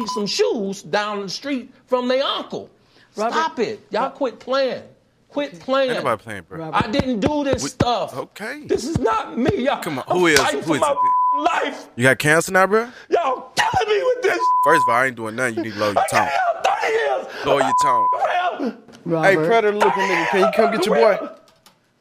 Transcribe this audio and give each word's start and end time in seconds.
need 0.00 0.08
some 0.08 0.26
shoes 0.26 0.82
down 0.82 1.22
the 1.22 1.28
street 1.28 1.72
from 1.86 2.08
their 2.08 2.22
uncle. 2.24 2.70
Stop 3.12 3.58
it. 3.58 3.80
Y'all 3.90 4.10
quit 4.10 4.38
playing. 4.40 4.82
Quit 5.28 5.60
playing. 5.60 5.90
Ain't 5.92 5.98
nobody 6.04 6.22
playing, 6.22 6.42
bro. 6.48 6.70
I 6.72 6.90
didn't 6.90 7.20
do 7.20 7.44
this 7.44 7.62
stuff. 7.70 8.16
Okay. 8.16 8.62
This 8.66 8.84
is 8.84 8.98
not 8.98 9.38
me. 9.38 9.64
Y'all, 9.64 9.80
Come 9.82 9.98
on, 9.98 10.04
I'm 10.08 10.18
who 10.18 10.26
is- 10.26 10.38
fighting 10.40 10.60
who 10.60 10.66
for 10.66 10.74
is 10.76 10.80
my 10.80 10.90
it? 10.92 11.40
life. 11.40 11.88
You 11.96 12.02
got 12.04 12.18
cancer 12.18 12.50
now, 12.52 12.66
bro? 12.66 12.88
Y'all 13.10 13.52
killing 13.54 13.88
me 13.96 14.02
with 14.04 14.22
this. 14.22 14.38
First 14.64 14.82
of 14.82 14.88
all, 14.88 14.94
I 14.96 15.06
ain't 15.06 15.16
doing 15.16 15.36
nothing. 15.36 15.56
You 15.56 15.62
need 15.64 15.72
to 15.74 15.78
lower 15.78 15.92
your 15.92 16.00
I 16.02 16.06
tone. 16.08 16.28
got 16.64 16.80
30 16.80 16.92
years. 16.92 17.46
Lower 17.46 17.60
your 17.60 17.72
tone. 17.82 18.08
Fam, 19.04 19.22
Hey, 19.22 19.36
predator 19.36 19.72
looking 19.72 20.02
nigga, 20.02 20.28
can 20.28 20.40
you 20.40 20.50
come 20.54 20.70
get 20.72 20.86
your 20.86 20.94
boy? 20.96 21.18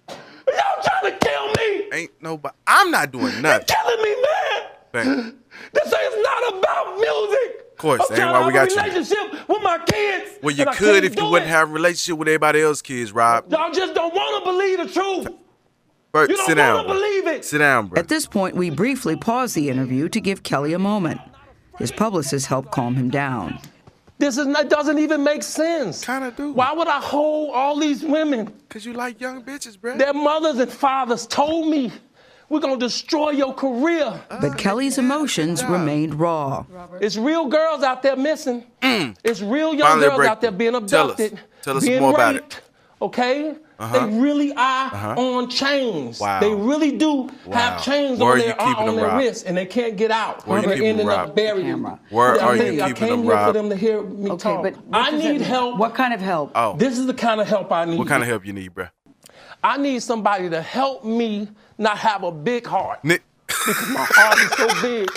Y'all 0.09 0.84
trying 0.84 1.11
to 1.11 1.18
kill 1.25 1.47
me. 1.54 1.89
Ain't 1.93 2.11
nobody. 2.21 2.55
I'm 2.68 2.91
not 2.91 3.11
doing 3.11 3.41
nothing. 3.41 3.68
You're 3.68 3.84
killing 3.84 4.04
me, 4.04 4.16
man. 4.21 4.70
Bang. 4.91 5.34
This 5.73 5.86
is 5.86 6.23
not 6.23 6.54
about 6.57 6.97
music. 7.00 7.66
Of 7.80 7.82
course, 7.82 8.02
I'm 8.09 8.18
that 8.18 8.21
ain't 8.23 8.32
trying 8.32 8.34
why 8.34 8.39
to 8.41 8.48
we 8.48 8.54
have 8.59 8.68
got 8.68 8.71
a 8.71 8.89
you. 8.89 8.93
relationship 9.00 9.48
with 9.48 9.63
my 9.63 9.77
kids. 9.85 10.31
Well, 10.44 10.53
you 10.53 10.66
could 10.66 11.05
if 11.05 11.12
you 11.16 11.22
do 11.22 11.30
wouldn't 11.30 11.49
have 11.49 11.70
a 11.70 11.72
relationship 11.72 12.17
with 12.20 12.27
everybody 12.27 12.62
else's 12.62 12.81
kids, 12.81 13.13
Rob. 13.13 13.49
Y'all 13.49 13.72
just 13.72 13.94
don't 13.94 14.13
want 14.13 14.44
to 14.44 14.52
believe 14.52 14.77
the 14.80 14.88
truth. 15.02 15.38
Bert, 16.12 16.30
You 16.30 16.36
don't 16.36 16.45
sit 16.45 16.55
down. 16.55 16.76
want 16.76 16.88
to 16.89 16.94
bro. 16.94 17.02
believe 17.02 17.27
it. 17.27 17.45
Sit 17.45 17.59
down, 17.59 17.88
bro. 17.88 17.98
At 17.98 18.09
this 18.09 18.26
point, 18.26 18.58
we 18.58 18.70
briefly 18.70 19.16
pause 19.16 19.53
the 19.53 19.70
interview 19.70 20.09
to 20.09 20.20
give 20.20 20.44
Kelly 20.44 20.73
a 20.73 20.80
moment. 20.80 21.22
His 21.77 21.94
publicist 21.94 22.48
helped 22.48 22.72
calm 22.72 22.95
him 22.95 23.09
down. 23.09 23.59
This 24.17 24.38
is 24.38 24.45
not, 24.48 24.70
doesn't 24.70 25.00
even 25.00 25.23
make 25.23 25.41
sense. 25.44 26.03
Kinda 26.05 26.31
do. 26.36 26.52
Why 26.52 26.73
would 26.73 26.89
I 26.89 27.00
hold 27.00 27.52
all 27.55 27.80
these 27.80 28.03
women? 28.03 28.52
Cause 28.67 28.86
you 28.86 28.91
like 28.91 29.22
young 29.22 29.41
bitches, 29.41 29.80
bro. 29.80 29.98
Their 29.98 30.14
mothers 30.14 30.58
and 30.58 30.70
fathers 30.70 31.25
told 31.27 31.70
me 31.70 31.94
we're 32.49 32.59
gonna 32.59 32.77
destroy 32.77 33.30
your 33.31 33.53
career. 33.53 34.20
But 34.41 34.58
Kelly's 34.58 34.98
emotions 34.98 35.63
remained 35.63 36.16
raw. 36.20 36.66
It's 36.99 37.17
real 37.17 37.45
girls 37.48 37.84
out 37.84 38.02
there 38.03 38.16
missing. 38.16 38.63
It's 38.81 39.41
real 39.41 39.73
young 39.73 39.88
Mm. 39.99 40.02
Finally 40.02 40.05
a 40.05 40.09
girls 40.17 40.27
out 40.27 40.41
there 40.41 40.52
being 40.52 40.72
breakthrough. 40.72 40.89
Tell 40.89 41.12
us. 41.12 41.20
abducted, 41.20 41.39
Tell 41.61 41.77
us 41.77 41.86
being 41.86 42.02
more 42.02 42.14
about 42.14 42.36
it. 42.36 42.42
raped. 42.42 42.61
Okay, 43.02 43.55
Uh-huh. 43.80 43.97
they 44.08 44.20
really 44.20 44.52
are 44.53 44.88
Uh-huh. 44.88 45.16
on 45.22 45.47
chains. 45.50 46.20
Wow. 46.20 46.42
They 46.42 46.53
really 46.53 46.92
do 46.97 47.30
Wow. 47.45 47.55
have 47.58 47.81
chains 47.83 48.20
Where 48.20 48.33
on 48.33 48.39
their, 48.39 48.53
keeping 48.53 48.89
on 48.89 48.95
their 48.97 49.16
wrists, 49.17 49.44
and 49.44 49.55
they 49.55 49.66
can't 49.66 49.95
get 49.95 50.11
out. 50.11 50.45
Where 50.45 50.59
you 50.59 50.66
They're 50.67 50.75
keeping 50.75 50.97
them, 50.97 51.00
ending 51.02 51.08
Rob? 51.08 51.30
up 51.30 51.36
buried. 51.36 51.86
Where 52.09 52.42
I 52.42 52.45
are 52.45 52.55
you 52.58 52.61
think- 52.61 52.81
I 52.81 52.88
keeping 52.89 53.00
came 53.08 53.09
them, 53.09 53.23
here 53.23 53.31
for 53.38 53.38
Rob? 53.45 53.53
them 53.53 53.70
to 53.70 53.75
hear 53.77 54.02
me 54.02 54.31
Okay, 54.31 54.44
talk. 54.44 54.64
but 54.64 54.73
what 54.75 55.08
I 55.08 55.11
need 55.17 55.39
help. 55.42 55.77
What 55.77 55.94
kind 55.95 56.14
of 56.14 56.20
help? 56.20 56.52
Oh, 56.55 56.75
This 56.77 56.97
is 56.97 57.05
the 57.08 57.14
kind 57.14 57.39
of 57.39 57.47
help 57.47 57.72
I 57.72 57.86
need. 57.86 57.97
what 58.00 58.08
kind 58.09 58.22
of 58.22 58.27
help 58.27 58.45
you 58.45 58.52
need, 58.52 58.73
bro? 58.73 58.88
I 59.64 59.77
need 59.77 60.02
somebody 60.03 60.50
to 60.50 60.61
help 60.61 61.05
me 61.05 61.47
not 61.80 61.97
have 61.97 62.23
a 62.23 62.31
big 62.31 62.66
heart. 62.67 63.03
Nick. 63.03 63.23
because 63.47 63.89
my 63.89 64.05
heart 64.09 64.38
is 64.39 64.52
so 64.52 64.67
big. 64.83 65.09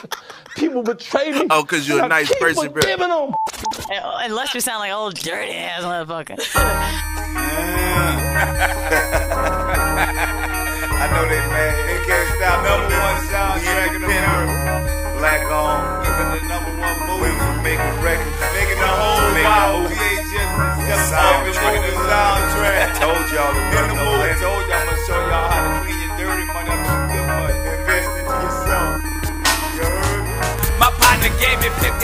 People 0.57 0.83
betray 0.83 1.33
me. 1.33 1.47
Oh, 1.51 1.65
'cause 1.65 1.87
you're 1.89 2.01
a 2.01 2.05
and 2.05 2.13
I 2.13 2.19
nice 2.21 2.29
keep 2.29 2.39
person, 2.41 2.71
bro. 2.73 2.83
forgiving 2.83 3.09
them. 3.09 3.33
Unless 3.91 4.55
you 4.55 4.61
sound 4.61 4.81
like 4.81 4.93
old 4.93 5.15
dirty 5.15 5.53
ass 5.53 5.83
motherfucker. 5.83 6.39
I 9.73 11.09
know 11.11 11.25
they 11.29 11.41
mad. 11.51 11.75
They 11.89 11.99
can't 12.07 12.29
stop. 12.37 12.59
Number 12.63 12.95
one 12.95 13.19
soundtrack 13.33 13.91
in 13.97 14.01
the 14.03 14.09
world. 14.09 14.49
Black 15.19 15.43
on. 15.51 15.81
The 16.05 16.11
number 16.49 16.73
one 16.79 16.99
movie. 17.09 17.33
We 17.33 17.39
making 17.65 17.97
records. 18.05 18.37
Making 18.55 18.79
the 18.81 18.87
whole 18.93 19.33
wow. 19.41 19.89
VHS 19.89 21.01
soundtrack. 21.11 21.77
The 21.81 21.93
soundtrack. 22.07 22.77
I 22.83 22.85
told 23.01 23.25
y'all 23.33 23.53
to 23.53 23.61
In 23.73 23.85
the 23.89 23.95
movie. 23.99 24.29
I 24.29 24.31
told 24.37 24.63
y'all 24.69 24.79
I'm 24.79 24.87
gonna 24.87 24.92
show 24.92 24.92
y'all 24.92 24.92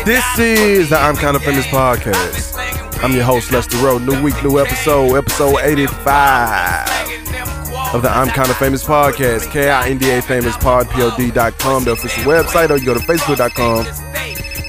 This 0.08 0.38
is 0.38 0.88
the 0.88 0.96
I'm 0.96 1.16
Kind 1.16 1.36
of 1.36 1.44
Famous 1.44 1.66
podcast. 1.66 3.04
I'm 3.04 3.12
your 3.12 3.24
host, 3.24 3.52
Lester 3.52 3.76
Rowe. 3.76 3.98
New 3.98 4.22
week, 4.22 4.42
new 4.42 4.58
episode, 4.58 5.14
episode 5.14 5.58
85 5.58 6.88
of 7.92 8.00
the 8.00 8.08
I'm 8.08 8.28
Kind 8.28 8.48
of 8.48 8.56
Famous 8.56 8.82
podcast. 8.82 9.52
K-I-N-D-A 9.52 10.22
famous 10.22 10.56
pod, 10.56 10.88
P-O-D.com, 10.88 11.84
the 11.84 11.90
official 11.90 12.22
website, 12.22 12.70
or 12.70 12.78
you 12.78 12.86
go 12.86 12.94
to 12.94 13.00
facebook.com 13.00 13.84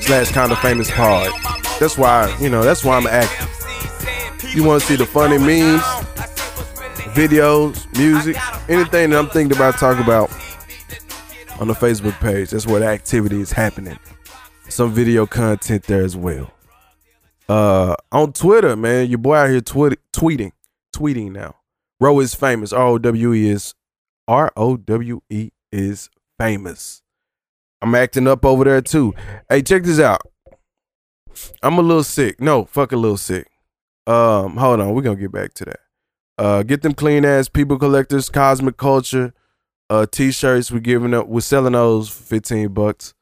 slash 0.02 0.30
kind 0.34 0.52
of 0.52 0.60
famous 0.60 0.92
pod. 0.92 1.32
That's 1.80 1.98
why, 1.98 2.36
you 2.42 2.50
know, 2.50 2.62
that's 2.62 2.84
why 2.84 2.98
I'm 2.98 3.08
active. 3.08 3.48
You 4.54 4.66
want 4.66 4.82
to 4.82 4.88
see 4.90 4.98
the 4.98 5.06
funny 5.06 5.38
memes, 5.38 5.84
videos, 7.16 7.88
music, 7.98 8.36
anything 8.68 9.12
that 9.12 9.18
I'm 9.18 9.30
thinking 9.30 9.56
about 9.56 9.76
talking 9.76 10.04
about 10.04 10.32
on 11.62 11.70
the 11.70 11.76
Facebook 11.76 12.20
page. 12.20 12.50
That's 12.50 12.68
where 12.68 12.82
the 12.82 12.88
activity 12.88 13.40
is 13.40 13.54
happening. 13.54 13.98
Some 14.70 14.94
video 14.94 15.26
content 15.26 15.84
there 15.84 16.04
as 16.04 16.16
well. 16.16 16.52
Uh, 17.48 17.96
on 18.12 18.32
Twitter, 18.34 18.76
man, 18.76 19.10
your 19.10 19.18
boy 19.18 19.36
out 19.36 19.50
here 19.50 19.62
twit- 19.62 20.00
tweeting, 20.14 20.52
tweeting 20.96 21.32
now. 21.32 21.56
Rowe 22.00 22.20
is 22.20 22.34
famous. 22.36 22.72
R 22.72 22.88
O 22.88 22.98
W 22.98 23.34
E 23.34 23.50
is 23.50 23.74
R 24.28 24.52
O 24.56 24.78
W 24.78 25.22
E 25.30 25.50
is 25.72 26.10
famous. 26.40 27.02
I'm 27.82 27.96
acting 27.96 28.28
up 28.28 28.46
over 28.46 28.64
there 28.64 28.82
too. 28.82 29.14
Hey, 29.50 29.62
check 29.64 29.84
this 29.84 30.00
out. 30.00 30.22
I'm 31.64 31.78
a 31.78 31.82
little 31.82 32.04
sick. 32.04 32.40
No, 32.40 32.66
fuck 32.66 32.92
a 32.92 32.98
little 32.98 33.18
sick. 33.18 33.48
Um, 34.06 34.58
hold 34.58 34.80
on, 34.80 34.94
we're 34.94 35.02
gonna 35.02 35.16
get 35.20 35.32
back 35.32 35.54
to 35.56 35.66
that. 35.66 35.80
Uh, 36.38 36.64
get 36.64 36.82
them 36.84 36.94
clean 36.94 37.26
ass 37.26 37.50
people 37.50 37.78
collectors, 37.78 38.30
cosmic 38.30 38.78
culture, 38.78 39.34
uh, 39.90 40.06
t-shirts. 40.06 40.72
We're 40.72 40.80
giving 40.80 41.14
up. 41.14 41.28
We're 41.28 41.42
selling 41.42 41.74
those 41.74 42.10
for 42.10 42.24
15 42.24 42.74
bucks. 42.74 43.14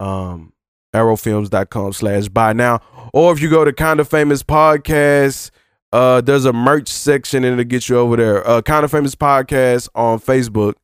Um, 0.00 0.52
arrowfilms.com 0.92 1.92
slash 1.92 2.28
buy 2.28 2.52
now. 2.52 2.80
Or 3.12 3.32
if 3.32 3.40
you 3.40 3.50
go 3.50 3.64
to 3.64 3.72
Kind 3.72 4.00
of 4.00 4.08
Famous 4.08 4.42
Podcast, 4.42 5.50
uh, 5.92 6.20
there's 6.20 6.44
a 6.44 6.52
merch 6.52 6.88
section 6.88 7.44
and 7.44 7.54
it'll 7.54 7.68
get 7.68 7.88
you 7.88 7.98
over 7.98 8.16
there. 8.16 8.46
Uh, 8.46 8.62
kind 8.62 8.84
of 8.84 8.90
Famous 8.90 9.14
Podcast 9.14 9.88
on 9.94 10.18
Facebook. 10.20 10.74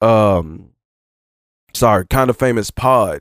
Um, 0.00 0.70
sorry, 1.74 2.06
Kind 2.06 2.30
of 2.30 2.36
Famous 2.36 2.70
Pod. 2.70 3.20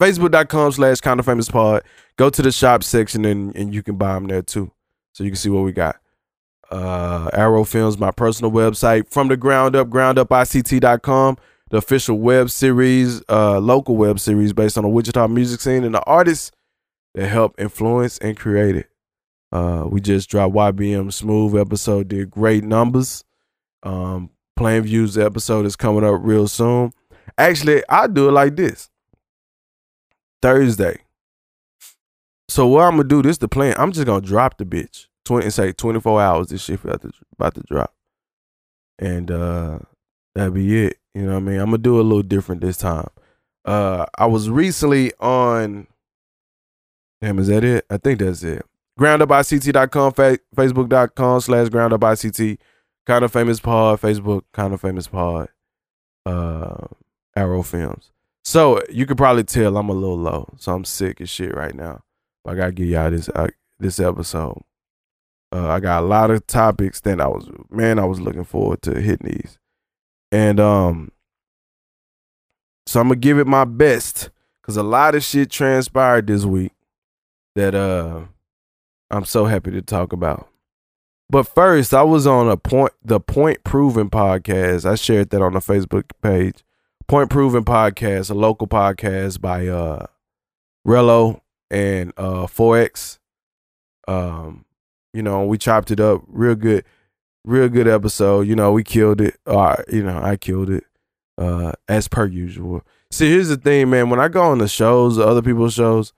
Facebook.com 0.00 0.72
slash 0.72 1.00
Kind 1.00 1.20
of 1.20 1.26
Famous 1.26 1.50
Pod. 1.50 1.82
Go 2.16 2.30
to 2.30 2.42
the 2.42 2.52
shop 2.52 2.82
section 2.82 3.24
and, 3.24 3.54
and 3.54 3.74
you 3.74 3.82
can 3.82 3.96
buy 3.96 4.14
them 4.14 4.26
there 4.26 4.42
too. 4.42 4.70
So 5.12 5.24
you 5.24 5.30
can 5.30 5.36
see 5.36 5.50
what 5.50 5.64
we 5.64 5.72
got. 5.72 5.96
Uh, 6.70 7.28
Arrow 7.32 7.64
Films, 7.64 7.98
my 7.98 8.10
personal 8.10 8.52
website. 8.52 9.08
From 9.08 9.28
the 9.28 9.36
ground 9.36 9.74
up, 9.74 9.88
groundupict.com. 9.88 11.36
The 11.70 11.76
official 11.76 12.18
web 12.18 12.50
series, 12.50 13.22
uh, 13.28 13.60
local 13.60 13.96
web 13.96 14.18
series 14.18 14.52
based 14.52 14.76
on 14.76 14.84
the 14.84 14.90
Wichita 14.90 15.28
music 15.28 15.60
scene 15.60 15.84
and 15.84 15.94
the 15.94 16.02
artists 16.02 16.50
that 17.14 17.28
help 17.28 17.54
influence 17.60 18.18
and 18.18 18.36
create 18.36 18.76
it. 18.76 18.90
Uh, 19.52 19.84
we 19.88 20.00
just 20.00 20.28
dropped 20.28 20.54
YBM 20.54 21.12
Smooth 21.12 21.56
episode, 21.56 22.08
did 22.08 22.30
great 22.30 22.64
numbers. 22.64 23.24
Um, 23.82 24.30
Plain 24.56 24.82
Views 24.82 25.16
episode 25.16 25.64
is 25.64 25.76
coming 25.76 26.04
up 26.04 26.20
real 26.22 26.46
soon. 26.46 26.92
Actually, 27.38 27.82
I 27.88 28.06
do 28.06 28.28
it 28.28 28.32
like 28.32 28.56
this. 28.56 28.90
Thursday. 30.42 30.98
So 32.48 32.66
what 32.66 32.82
I'm 32.82 32.96
gonna 32.96 33.04
do? 33.04 33.22
This 33.22 33.38
the 33.38 33.48
plan. 33.48 33.74
I'm 33.78 33.92
just 33.92 34.06
gonna 34.06 34.20
drop 34.20 34.58
the 34.58 34.64
bitch. 34.64 35.06
Twenty 35.24 35.44
and 35.44 35.54
say 35.54 35.72
24 35.72 36.20
hours. 36.20 36.48
This 36.48 36.62
shit 36.62 36.82
about 36.82 37.02
to 37.02 37.12
about 37.32 37.54
to 37.54 37.62
drop, 37.62 37.94
and 38.98 39.30
uh, 39.30 39.78
that'll 40.34 40.52
be 40.52 40.86
it. 40.86 40.98
You 41.14 41.22
know 41.22 41.32
what 41.32 41.38
I 41.38 41.40
mean? 41.40 41.60
I'm 41.60 41.66
gonna 41.66 41.78
do 41.78 42.00
a 42.00 42.02
little 42.02 42.22
different 42.22 42.60
this 42.60 42.76
time. 42.76 43.08
Uh, 43.64 44.06
I 44.16 44.26
was 44.26 44.48
recently 44.48 45.12
on. 45.20 45.86
Damn, 47.20 47.38
is 47.38 47.48
that 47.48 47.64
it? 47.64 47.84
I 47.90 47.98
think 47.98 48.20
that's 48.20 48.42
it. 48.42 48.64
GroundUpICT.com, 48.98 50.12
fa- 50.12 50.38
Facebook.com 50.54 51.40
slash 51.40 51.68
GroundUpICT, 51.68 52.58
Kind 53.06 53.24
of 53.24 53.32
Famous 53.32 53.60
Pod, 53.60 54.00
Facebook, 54.00 54.42
Kind 54.52 54.74
of 54.74 54.80
Famous 54.80 55.06
Pod, 55.06 55.48
uh, 56.26 56.86
Arrow 57.36 57.62
Films. 57.62 58.10
So 58.44 58.82
you 58.90 59.06
could 59.06 59.16
probably 59.16 59.44
tell 59.44 59.76
I'm 59.76 59.88
a 59.88 59.94
little 59.94 60.18
low, 60.18 60.48
so 60.58 60.74
I'm 60.74 60.84
sick 60.84 61.20
as 61.20 61.30
shit 61.30 61.54
right 61.54 61.74
now. 61.74 62.02
But 62.44 62.52
I 62.52 62.56
gotta 62.56 62.72
give 62.72 62.88
y'all 62.88 63.10
this 63.10 63.28
uh, 63.28 63.48
this 63.78 64.00
episode. 64.00 64.62
Uh, 65.52 65.68
I 65.68 65.80
got 65.80 66.02
a 66.02 66.06
lot 66.06 66.30
of 66.30 66.46
topics 66.46 67.00
that 67.02 67.20
I 67.20 67.26
was 67.26 67.48
man, 67.70 67.98
I 67.98 68.04
was 68.04 68.20
looking 68.20 68.44
forward 68.44 68.82
to 68.82 69.00
hitting 69.00 69.28
these, 69.30 69.58
and 70.32 70.60
um, 70.60 71.10
so 72.86 73.00
I'm 73.00 73.08
gonna 73.08 73.16
give 73.16 73.38
it 73.38 73.46
my 73.46 73.64
best 73.64 74.30
because 74.60 74.76
a 74.76 74.82
lot 74.82 75.14
of 75.14 75.22
shit 75.22 75.50
transpired 75.50 76.26
this 76.26 76.44
week 76.44 76.72
that 77.54 77.74
uh 77.74 78.22
I'm 79.10 79.24
so 79.24 79.46
happy 79.46 79.70
to 79.72 79.82
talk 79.82 80.12
about. 80.12 80.48
But 81.28 81.44
first, 81.44 81.94
I 81.94 82.02
was 82.02 82.26
on 82.26 82.48
a 82.48 82.56
point 82.56 82.92
the 83.04 83.20
Point 83.20 83.64
Proven 83.64 84.10
podcast. 84.10 84.88
I 84.88 84.96
shared 84.96 85.30
that 85.30 85.42
on 85.42 85.52
the 85.54 85.60
Facebook 85.60 86.10
page. 86.22 86.64
Point 87.06 87.30
Proven 87.30 87.64
podcast, 87.64 88.30
a 88.30 88.34
local 88.34 88.66
podcast 88.66 89.40
by 89.40 89.66
uh 89.68 90.06
Rello 90.86 91.40
and 91.70 92.12
uh 92.16 92.46
4X. 92.46 93.18
Um, 94.08 94.64
you 95.12 95.22
know, 95.22 95.44
we 95.44 95.58
chopped 95.58 95.90
it 95.90 96.00
up 96.00 96.22
real 96.26 96.54
good, 96.54 96.84
real 97.44 97.68
good 97.68 97.88
episode. 97.88 98.42
You 98.42 98.56
know, 98.56 98.72
we 98.72 98.84
killed 98.84 99.20
it. 99.20 99.38
Uh, 99.46 99.76
you 99.90 100.02
know, 100.02 100.20
I 100.22 100.36
killed 100.36 100.70
it. 100.70 100.84
Uh, 101.38 101.72
as 101.88 102.06
per 102.06 102.26
usual. 102.26 102.82
See, 103.10 103.30
here's 103.30 103.48
the 103.48 103.56
thing, 103.56 103.88
man. 103.88 104.10
When 104.10 104.20
I 104.20 104.28
go 104.28 104.42
on 104.42 104.58
the 104.58 104.68
shows, 104.68 105.18
other 105.18 105.40
people's 105.40 105.72
shows, 105.72 106.12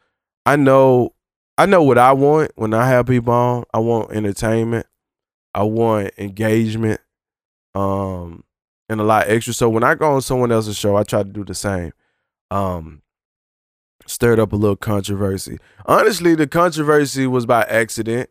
I 0.45 0.57
know 0.57 1.15
I 1.57 1.67
know 1.67 1.83
what 1.83 1.99
I 1.99 2.13
want 2.13 2.51
when 2.57 2.75
I 2.75 2.89
have 2.89 3.07
people 3.07 3.33
on. 3.33 3.65
I 3.73 3.79
want 3.79 4.11
entertainment. 4.11 4.87
I 5.55 5.63
want 5.63 6.11
engagement. 6.19 7.01
Um 7.75 8.45
and 8.89 9.01
a 9.01 9.05
lot 9.05 9.29
extra. 9.29 9.55
So 9.55 9.69
when 9.69 9.85
I 9.85 9.95
go 9.95 10.13
on 10.13 10.23
someone 10.23 10.51
else's 10.51 10.77
show, 10.77 10.97
I 10.97 11.05
try 11.05 11.23
to 11.23 11.29
do 11.29 11.45
the 11.45 11.55
same. 11.55 11.93
Um 12.51 13.03
stirred 14.07 14.41
up 14.41 14.53
a 14.53 14.57
little 14.57 14.77
controversy. 14.77 15.59
Honestly, 15.87 16.35
the 16.35 16.49
controversy 16.49 17.27
was 17.27 17.47
by 17.47 17.63
accident. 17.63 18.29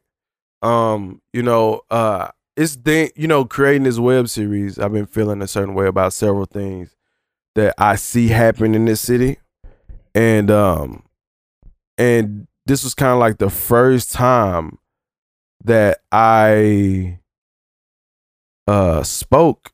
Um, 0.62 1.22
you 1.32 1.42
know, 1.42 1.82
uh 1.90 2.30
it's 2.56 2.76
thing, 2.76 3.10
you 3.16 3.28
know, 3.28 3.46
creating 3.46 3.84
this 3.84 4.00
web 4.00 4.30
series, 4.30 4.78
I've 4.78 4.92
been 4.92 5.06
feeling 5.06 5.42
a 5.42 5.48
certain 5.48 5.74
way 5.74 5.88
about 5.88 6.14
several 6.14 6.46
things 6.46 6.96
that 7.56 7.74
I 7.78 7.96
see 7.96 8.28
happen 8.30 8.76
in 8.76 8.86
this 8.86 9.02
city. 9.02 9.38
And 10.14 10.52
um 10.52 11.04
and 11.98 12.48
this 12.66 12.84
was 12.84 12.94
kind 12.94 13.14
of 13.14 13.20
like 13.20 13.38
the 13.38 13.50
first 13.50 14.12
time 14.12 14.78
that 15.64 16.00
I 16.12 17.20
uh 18.68 19.04
spoke 19.04 19.72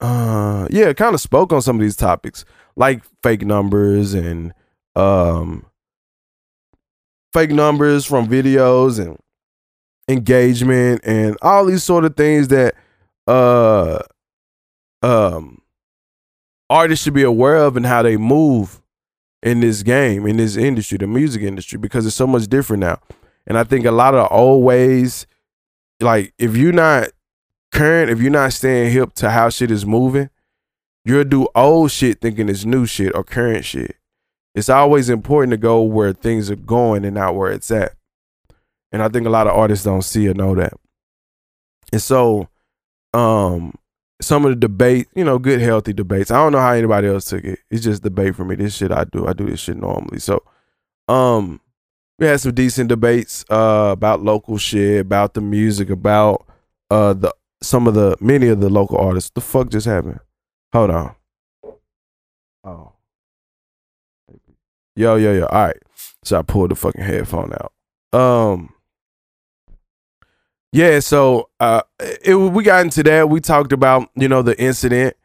uh 0.00 0.68
yeah, 0.70 0.92
kind 0.92 1.14
of 1.14 1.20
spoke 1.20 1.52
on 1.52 1.62
some 1.62 1.76
of 1.76 1.80
these 1.80 1.96
topics 1.96 2.44
like 2.76 3.02
fake 3.22 3.44
numbers 3.44 4.14
and 4.14 4.52
um 4.94 5.66
fake 7.32 7.50
numbers 7.50 8.04
from 8.04 8.28
videos 8.28 9.04
and 9.04 9.18
engagement 10.08 11.00
and 11.04 11.36
all 11.42 11.66
these 11.66 11.84
sort 11.84 12.04
of 12.04 12.16
things 12.16 12.48
that 12.48 12.74
uh 13.26 13.98
um 15.02 15.60
artists 16.70 17.04
should 17.04 17.14
be 17.14 17.22
aware 17.22 17.56
of 17.56 17.76
and 17.76 17.86
how 17.86 18.02
they 18.02 18.16
move 18.16 18.80
in 19.42 19.60
this 19.60 19.82
game 19.82 20.26
in 20.26 20.36
this 20.36 20.56
industry 20.56 20.98
the 20.98 21.06
music 21.06 21.42
industry 21.42 21.78
because 21.78 22.06
it's 22.06 22.16
so 22.16 22.26
much 22.26 22.46
different 22.48 22.80
now. 22.80 22.98
And 23.46 23.56
i 23.56 23.64
think 23.64 23.84
a 23.86 23.90
lot 23.90 24.14
of 24.14 24.28
old 24.30 24.64
ways 24.64 25.26
like 26.00 26.32
if 26.38 26.56
you're 26.56 26.72
not 26.72 27.08
current 27.72 28.10
if 28.10 28.20
you're 28.20 28.30
not 28.30 28.52
staying 28.52 28.92
hip 28.92 29.12
to 29.14 29.30
how 29.30 29.50
shit 29.50 29.70
is 29.70 29.84
moving 29.86 30.30
you'll 31.08 31.24
do 31.24 31.48
old 31.54 31.90
shit 31.90 32.20
thinking 32.20 32.48
it's 32.48 32.66
new 32.66 32.84
shit 32.84 33.14
or 33.14 33.24
current 33.24 33.64
shit. 33.64 33.96
It's 34.54 34.68
always 34.68 35.08
important 35.08 35.52
to 35.52 35.56
go 35.56 35.82
where 35.82 36.12
things 36.12 36.50
are 36.50 36.56
going 36.56 37.04
and 37.04 37.14
not 37.14 37.34
where 37.34 37.50
it's 37.50 37.70
at 37.70 37.94
and 38.92 39.02
I 39.02 39.08
think 39.08 39.26
a 39.26 39.30
lot 39.30 39.46
of 39.46 39.54
artists 39.54 39.84
don't 39.84 40.02
see 40.02 40.28
or 40.28 40.34
know 40.34 40.54
that. 40.54 40.72
And 41.92 42.02
so, 42.02 42.48
um, 43.14 43.74
some 44.20 44.44
of 44.44 44.50
the 44.50 44.56
debate, 44.56 45.08
you 45.14 45.24
know, 45.24 45.38
good 45.38 45.60
healthy 45.60 45.92
debates. 45.92 46.30
I 46.30 46.36
don't 46.36 46.52
know 46.52 46.58
how 46.60 46.72
anybody 46.72 47.08
else 47.08 47.26
took 47.26 47.44
it. 47.44 47.60
It's 47.70 47.84
just 47.84 48.02
debate 48.02 48.34
for 48.36 48.44
me. 48.44 48.56
This 48.56 48.76
shit 48.76 48.92
I 48.92 49.04
do. 49.04 49.26
I 49.26 49.32
do 49.32 49.46
this 49.46 49.60
shit 49.60 49.76
normally. 49.76 50.18
So, 50.18 50.42
um, 51.06 51.60
we 52.18 52.26
had 52.26 52.40
some 52.40 52.52
decent 52.52 52.88
debates 52.88 53.44
uh 53.48 53.90
about 53.92 54.22
local 54.22 54.58
shit, 54.58 55.00
about 55.00 55.34
the 55.34 55.40
music, 55.40 55.90
about 55.90 56.46
uh 56.90 57.12
the 57.14 57.34
some 57.62 57.86
of 57.86 57.94
the 57.94 58.16
many 58.20 58.48
of 58.48 58.60
the 58.60 58.68
local 58.68 58.98
artists. 58.98 59.30
The 59.30 59.40
fuck 59.40 59.70
just 59.70 59.86
happened? 59.86 60.20
Hold 60.72 60.90
on. 60.90 61.14
Oh. 62.64 62.92
Yo, 64.96 65.14
yo, 65.16 65.32
yo. 65.32 65.46
All 65.46 65.66
right. 65.66 65.76
So 66.24 66.38
I 66.38 66.42
pulled 66.42 66.72
the 66.72 66.74
fucking 66.74 67.04
headphone 67.04 67.52
out. 67.52 67.72
Um 68.18 68.70
yeah, 70.72 71.00
so 71.00 71.48
uh, 71.60 71.82
it, 72.22 72.34
we 72.34 72.62
got 72.62 72.84
into 72.84 73.02
that. 73.04 73.28
We 73.30 73.40
talked 73.40 73.72
about 73.72 74.10
you 74.14 74.28
know 74.28 74.42
the 74.42 74.58
incident 74.60 75.16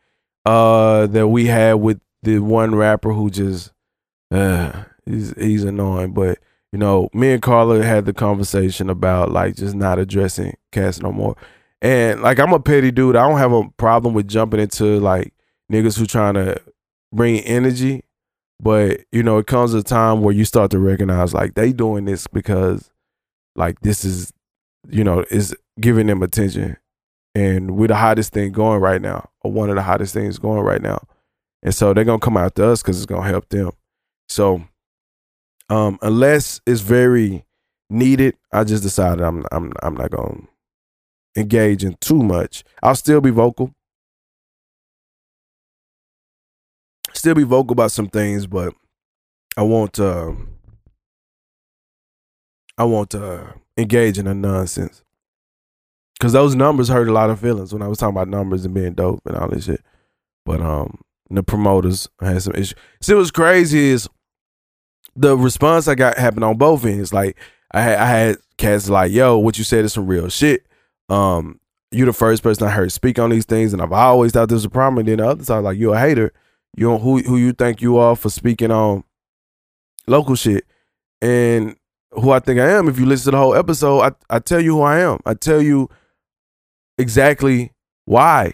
uh, 0.45 1.07
that 1.07 1.27
we 1.27 1.45
had 1.45 1.73
with 1.75 1.99
the 2.23 2.39
one 2.39 2.75
rapper 2.75 3.11
who 3.11 3.29
just 3.29 3.71
uh, 4.31 4.83
he's 5.05 5.33
he's 5.37 5.63
annoying, 5.63 6.13
but 6.13 6.39
you 6.71 6.79
know 6.79 7.09
me 7.13 7.33
and 7.33 7.41
Carla 7.41 7.83
had 7.83 8.05
the 8.05 8.13
conversation 8.13 8.89
about 8.89 9.31
like 9.31 9.55
just 9.55 9.75
not 9.75 9.99
addressing 9.99 10.55
Cass 10.71 10.99
no 10.99 11.11
more. 11.11 11.35
And 11.81 12.21
like 12.21 12.39
I'm 12.39 12.53
a 12.53 12.59
petty 12.59 12.91
dude. 12.91 13.17
I 13.17 13.27
don't 13.27 13.37
have 13.37 13.51
a 13.51 13.69
problem 13.77 14.13
with 14.13 14.29
jumping 14.29 14.61
into 14.61 14.99
like 15.01 15.33
niggas 15.71 15.97
who 15.97 16.05
trying 16.05 16.35
to 16.35 16.61
bring 17.11 17.41
energy, 17.41 18.03
but 18.61 19.01
you 19.11 19.23
know 19.23 19.39
it 19.39 19.47
comes 19.47 19.73
a 19.73 19.83
time 19.83 20.21
where 20.21 20.33
you 20.33 20.45
start 20.45 20.71
to 20.71 20.79
recognize 20.79 21.33
like 21.33 21.55
they 21.55 21.73
doing 21.73 22.05
this 22.05 22.27
because 22.27 22.89
like 23.57 23.81
this 23.81 24.05
is 24.05 24.31
you 24.89 25.03
know, 25.03 25.25
is 25.31 25.55
giving 25.79 26.07
them 26.07 26.23
attention. 26.23 26.77
And 27.35 27.75
we're 27.75 27.87
the 27.87 27.95
hottest 27.95 28.31
thing 28.31 28.51
going 28.51 28.79
right 28.79 29.01
now, 29.01 29.29
or 29.41 29.51
one 29.51 29.69
of 29.69 29.75
the 29.75 29.81
hottest 29.81 30.13
things 30.13 30.37
going 30.37 30.61
right 30.61 30.81
now. 30.81 31.03
And 31.63 31.73
so 31.73 31.93
they're 31.93 32.03
gonna 32.03 32.19
come 32.19 32.37
after 32.37 32.63
us 32.63 32.81
because 32.81 32.97
it's 32.97 33.05
gonna 33.07 33.27
help 33.27 33.49
them. 33.49 33.71
So 34.29 34.63
um, 35.69 35.97
unless 36.01 36.61
it's 36.67 36.81
very 36.81 37.45
needed, 37.89 38.35
I 38.51 38.63
just 38.63 38.83
decided 38.83 39.23
I'm 39.23 39.45
I'm 39.51 39.73
I'm 39.81 39.95
not 39.95 40.11
gonna 40.11 40.41
engage 41.35 41.83
in 41.83 41.95
too 42.01 42.21
much. 42.21 42.63
I'll 42.83 42.95
still 42.95 43.21
be 43.21 43.31
vocal. 43.31 43.73
Still 47.13 47.35
be 47.35 47.43
vocal 47.43 47.71
about 47.71 47.91
some 47.91 48.07
things, 48.07 48.45
but 48.45 48.73
I 49.55 49.63
won't 49.63 49.99
uh, 49.99 50.33
I 52.77 52.83
won't 52.83 53.15
uh, 53.15 53.45
engage 53.77 54.17
in 54.17 54.25
the 54.25 54.33
nonsense. 54.33 55.03
Cause 56.19 56.31
those 56.31 56.55
numbers 56.55 56.87
hurt 56.87 57.09
a 57.09 57.13
lot 57.13 57.29
of 57.29 57.39
feelings 57.39 57.73
when 57.73 57.81
I 57.81 57.87
was 57.87 57.97
talking 57.97 58.15
about 58.15 58.29
numbers 58.29 58.63
and 58.63 58.73
being 58.73 58.93
dope 58.93 59.21
and 59.25 59.35
all 59.35 59.49
this 59.49 59.65
shit. 59.65 59.81
But 60.45 60.61
um 60.61 61.01
the 61.29 61.43
promoters 61.43 62.07
had 62.21 62.41
some 62.41 62.53
issues. 62.53 62.75
See 63.01 63.13
what's 63.13 63.31
crazy 63.31 63.89
is 63.89 64.07
the 65.15 65.37
response 65.37 65.87
I 65.87 65.95
got 65.95 66.17
happened 66.17 66.43
on 66.43 66.57
both 66.57 66.85
ends. 66.85 67.13
Like 67.13 67.37
I 67.71 67.81
had 67.81 67.97
I 67.99 68.05
had 68.05 68.37
cats 68.57 68.89
like, 68.89 69.11
yo, 69.11 69.37
what 69.37 69.57
you 69.57 69.63
said 69.63 69.85
is 69.85 69.93
some 69.93 70.07
real 70.07 70.29
shit. 70.29 70.65
Um, 71.09 71.59
you 71.91 72.05
the 72.05 72.13
first 72.13 72.43
person 72.43 72.67
I 72.67 72.71
heard 72.71 72.91
speak 72.91 73.19
on 73.19 73.29
these 73.29 73.45
things, 73.45 73.73
and 73.73 73.81
I've 73.81 73.91
always 73.91 74.31
thought 74.31 74.51
was 74.51 74.65
a 74.65 74.69
problem. 74.69 74.99
And 74.99 75.07
then 75.07 75.17
the 75.17 75.27
other 75.27 75.43
side, 75.43 75.59
like, 75.59 75.77
you 75.77 75.93
a 75.93 75.99
hater. 75.99 76.31
You 76.75 76.97
who 76.97 77.19
who 77.19 77.37
you 77.37 77.53
think 77.53 77.81
you 77.81 77.97
are 77.97 78.15
for 78.15 78.29
speaking 78.29 78.71
on 78.71 79.03
local 80.07 80.35
shit. 80.35 80.65
And 81.21 81.75
who 82.15 82.31
I 82.31 82.39
think 82.39 82.59
I 82.59 82.69
am. 82.69 82.87
If 82.87 82.99
you 82.99 83.05
listen 83.05 83.25
to 83.25 83.31
the 83.31 83.41
whole 83.41 83.55
episode, 83.55 84.01
I, 84.01 84.11
I 84.29 84.39
tell 84.39 84.61
you 84.61 84.75
who 84.75 84.81
I 84.81 84.99
am. 84.99 85.19
I 85.25 85.33
tell 85.33 85.61
you 85.61 85.89
exactly 86.97 87.73
why 88.05 88.53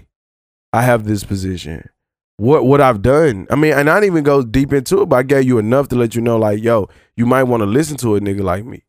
I 0.74 0.82
have 0.84 1.06
this 1.06 1.24
position. 1.24 1.90
What 2.38 2.66
what 2.66 2.80
I've 2.80 3.02
done. 3.02 3.48
I 3.50 3.56
mean, 3.56 3.74
and 3.74 3.90
I 3.90 4.00
didn't 4.00 4.14
even 4.14 4.24
go 4.24 4.44
deep 4.44 4.72
into 4.72 5.02
it, 5.02 5.08
but 5.08 5.18
I 5.18 5.24
gave 5.24 5.44
you 5.44 5.58
enough 5.58 5.90
to 5.90 5.96
let 5.96 6.16
you 6.16 6.22
know, 6.22 6.38
like, 6.38 6.64
yo, 6.64 6.88
you 7.18 7.26
might 7.26 7.44
want 7.44 7.62
to 7.62 7.66
listen 7.66 7.98
to 7.98 8.16
a 8.16 8.22
nigga 8.22 8.42
like 8.42 8.66
me. 8.66 8.84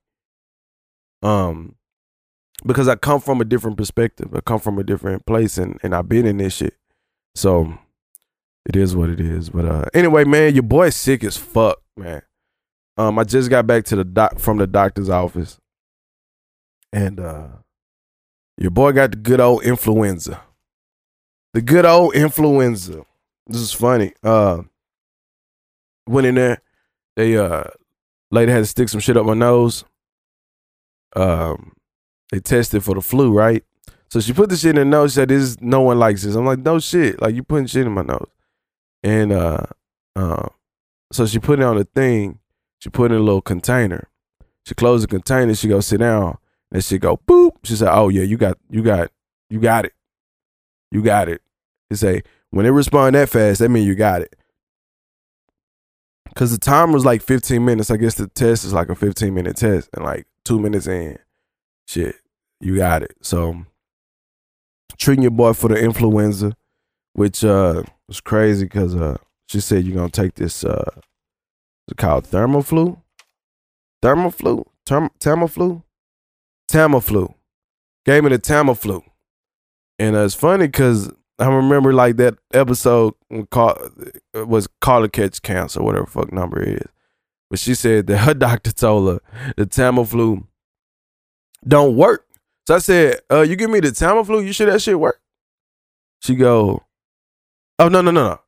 Um, 1.22 1.74
because 2.64 2.88
I 2.88 2.96
come 2.96 3.20
from 3.20 3.40
a 3.40 3.44
different 3.44 3.76
perspective. 3.76 4.34
I 4.34 4.40
come 4.40 4.60
from 4.60 4.78
a 4.78 4.84
different 4.84 5.26
place 5.26 5.58
and 5.58 5.78
and 5.82 5.94
I've 5.94 6.08
been 6.08 6.26
in 6.26 6.38
this 6.38 6.54
shit. 6.54 6.74
So 7.34 7.78
it 8.66 8.76
is 8.76 8.94
what 8.94 9.10
it 9.10 9.20
is. 9.20 9.50
But 9.50 9.64
uh 9.64 9.84
anyway, 9.94 10.24
man, 10.24 10.54
your 10.54 10.62
boy's 10.62 10.96
sick 10.96 11.24
as 11.24 11.36
fuck, 11.36 11.78
man. 11.96 12.22
Um, 13.00 13.18
I 13.18 13.24
just 13.24 13.48
got 13.48 13.66
back 13.66 13.86
to 13.86 13.96
the 13.96 14.04
doc 14.04 14.38
from 14.38 14.58
the 14.58 14.66
doctor's 14.66 15.08
office, 15.08 15.58
and 16.92 17.18
uh, 17.18 17.48
your 18.58 18.70
boy 18.70 18.92
got 18.92 19.12
the 19.12 19.16
good 19.16 19.40
old 19.40 19.62
influenza. 19.64 20.42
The 21.54 21.62
good 21.62 21.86
old 21.86 22.14
influenza. 22.14 23.06
This 23.46 23.62
is 23.62 23.72
funny. 23.72 24.12
Uh, 24.22 24.64
went 26.06 26.26
in 26.26 26.34
there. 26.34 26.60
They 27.16 27.38
uh, 27.38 27.64
lady 28.30 28.52
had 28.52 28.58
to 28.58 28.66
stick 28.66 28.90
some 28.90 29.00
shit 29.00 29.16
up 29.16 29.24
my 29.24 29.32
nose. 29.32 29.82
Um, 31.16 31.72
they 32.30 32.40
tested 32.40 32.84
for 32.84 32.94
the 32.94 33.00
flu, 33.00 33.32
right? 33.32 33.64
So 34.10 34.20
she 34.20 34.34
put 34.34 34.50
the 34.50 34.58
shit 34.58 34.72
in 34.72 34.76
her 34.76 34.84
nose. 34.84 35.12
She 35.12 35.14
said, 35.14 35.30
"This 35.30 35.56
no 35.62 35.80
one 35.80 35.98
likes 35.98 36.22
this." 36.22 36.34
I'm 36.34 36.44
like, 36.44 36.58
"No 36.58 36.80
shit! 36.80 37.22
Like 37.22 37.34
you 37.34 37.44
putting 37.44 37.64
shit 37.64 37.86
in 37.86 37.92
my 37.92 38.02
nose." 38.02 38.28
And 39.02 39.32
uh, 39.32 39.64
uh, 40.14 40.48
so 41.12 41.24
she 41.24 41.38
put 41.38 41.60
it 41.60 41.64
on 41.64 41.78
the 41.78 41.84
thing, 41.84 42.40
she 42.80 42.90
put 42.90 43.12
in 43.12 43.18
a 43.18 43.22
little 43.22 43.42
container. 43.42 44.08
She 44.66 44.74
closed 44.74 45.04
the 45.04 45.08
container. 45.08 45.54
She 45.54 45.68
go 45.68 45.80
sit 45.80 45.98
down. 46.00 46.38
And 46.72 46.84
she 46.84 46.98
go 46.98 47.20
boop. 47.28 47.52
She 47.64 47.76
said, 47.76 47.92
"Oh 47.92 48.08
yeah, 48.08 48.22
you 48.22 48.36
got, 48.36 48.56
you 48.68 48.82
got, 48.82 49.10
you 49.48 49.60
got 49.60 49.84
it. 49.84 49.92
You 50.90 51.02
got 51.02 51.28
it." 51.28 51.42
She 51.90 51.96
say, 51.96 52.22
"When 52.50 52.64
it 52.64 52.70
respond 52.70 53.16
that 53.16 53.28
fast, 53.28 53.58
that 53.58 53.68
mean 53.70 53.86
you 53.86 53.94
got 53.94 54.22
it." 54.22 54.36
Cause 56.36 56.52
the 56.52 56.58
timer 56.58 56.92
was 56.92 57.04
like 57.04 57.22
15 57.22 57.64
minutes. 57.64 57.90
I 57.90 57.96
guess 57.96 58.14
the 58.14 58.28
test 58.28 58.64
is 58.64 58.72
like 58.72 58.88
a 58.88 58.94
15 58.94 59.34
minute 59.34 59.56
test, 59.56 59.90
and 59.92 60.04
like 60.04 60.26
two 60.44 60.60
minutes 60.60 60.86
in, 60.86 61.18
shit, 61.88 62.14
you 62.60 62.76
got 62.76 63.02
it. 63.02 63.16
So 63.20 63.64
treating 64.96 65.22
your 65.22 65.32
boy 65.32 65.54
for 65.54 65.68
the 65.68 65.76
influenza, 65.76 66.56
which 67.14 67.42
uh 67.42 67.82
was 68.06 68.20
crazy 68.20 68.64
because 68.64 68.94
uh 68.94 69.16
she 69.48 69.60
said 69.60 69.84
you're 69.84 69.96
gonna 69.96 70.08
take 70.08 70.34
this 70.34 70.62
uh 70.62 71.00
it 71.90 71.96
called 71.96 72.24
Thermoflu? 72.26 73.00
Thermoflu? 74.02 74.64
Term- 74.86 75.10
Tamiflu? 75.20 75.82
Tamiflu. 76.70 77.34
Gave 78.04 78.24
me 78.24 78.30
the 78.30 78.38
Tamiflu. 78.38 79.02
And 79.98 80.16
uh, 80.16 80.20
it's 80.24 80.34
funny 80.34 80.66
because 80.66 81.10
I 81.38 81.46
remember 81.48 81.92
like 81.92 82.16
that 82.16 82.36
episode 82.52 83.14
was 84.34 84.68
Call 84.80 85.02
to 85.02 85.08
Catch 85.08 85.42
Cancer, 85.42 85.82
whatever 85.82 86.06
fuck 86.06 86.32
number 86.32 86.62
it 86.62 86.68
is. 86.82 86.88
but 87.50 87.58
she 87.58 87.74
said 87.74 88.06
that 88.06 88.18
her 88.26 88.34
doctor 88.34 88.72
told 88.72 89.08
her 89.12 89.52
the 89.56 89.66
Tamiflu 89.66 90.46
don't 91.66 91.96
work. 91.96 92.26
So 92.66 92.76
I 92.76 92.78
said, 92.78 93.20
uh, 93.30 93.42
you 93.42 93.56
give 93.56 93.70
me 93.70 93.80
the 93.80 93.88
Tamiflu, 93.88 94.44
you 94.44 94.52
sure 94.52 94.70
that 94.70 94.80
shit 94.80 94.98
work? 94.98 95.20
She 96.22 96.34
go, 96.34 96.84
oh 97.78 97.88
no 97.88 98.00
no 98.00 98.10
no 98.10 98.24
no, 98.28 98.40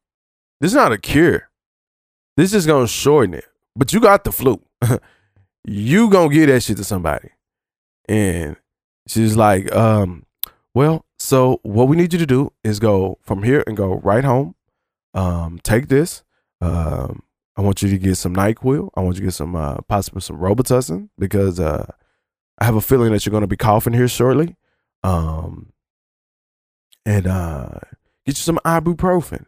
this 0.60 0.70
is 0.72 0.76
not 0.76 0.92
a 0.92 0.98
cure. 0.98 1.48
This 2.36 2.54
is 2.54 2.66
gonna 2.66 2.88
shorten 2.88 3.34
it. 3.34 3.44
But 3.76 3.92
you 3.92 4.00
got 4.00 4.24
the 4.24 4.32
flu. 4.32 4.62
you 5.64 6.10
gonna 6.10 6.32
give 6.32 6.48
that 6.48 6.62
shit 6.62 6.76
to 6.78 6.84
somebody. 6.84 7.30
And 8.08 8.56
she's 9.06 9.36
like, 9.36 9.74
um, 9.74 10.24
well, 10.74 11.04
so 11.18 11.60
what 11.62 11.88
we 11.88 11.96
need 11.96 12.12
you 12.12 12.18
to 12.18 12.26
do 12.26 12.52
is 12.64 12.80
go 12.80 13.18
from 13.22 13.42
here 13.42 13.62
and 13.66 13.76
go 13.76 13.94
right 13.94 14.24
home. 14.24 14.54
Um, 15.14 15.60
take 15.62 15.88
this. 15.88 16.22
Um, 16.60 17.22
I 17.56 17.60
want 17.60 17.82
you 17.82 17.90
to 17.90 17.98
get 17.98 18.16
some 18.16 18.34
NyQuil. 18.34 18.90
I 18.96 19.00
want 19.00 19.16
you 19.16 19.20
to 19.20 19.26
get 19.26 19.34
some 19.34 19.54
uh, 19.54 19.78
possibly 19.88 20.22
some 20.22 20.38
Robitussin 20.38 21.10
because 21.18 21.60
uh, 21.60 21.86
I 22.58 22.64
have 22.64 22.76
a 22.76 22.80
feeling 22.80 23.12
that 23.12 23.26
you're 23.26 23.38
to 23.38 23.46
be 23.46 23.56
coughing 23.56 23.92
here 23.92 24.08
shortly. 24.08 24.56
Um, 25.02 25.72
and 27.04 27.26
uh, 27.26 27.78
get 28.24 28.38
you 28.38 28.42
some 28.42 28.58
ibuprofen. 28.64 29.46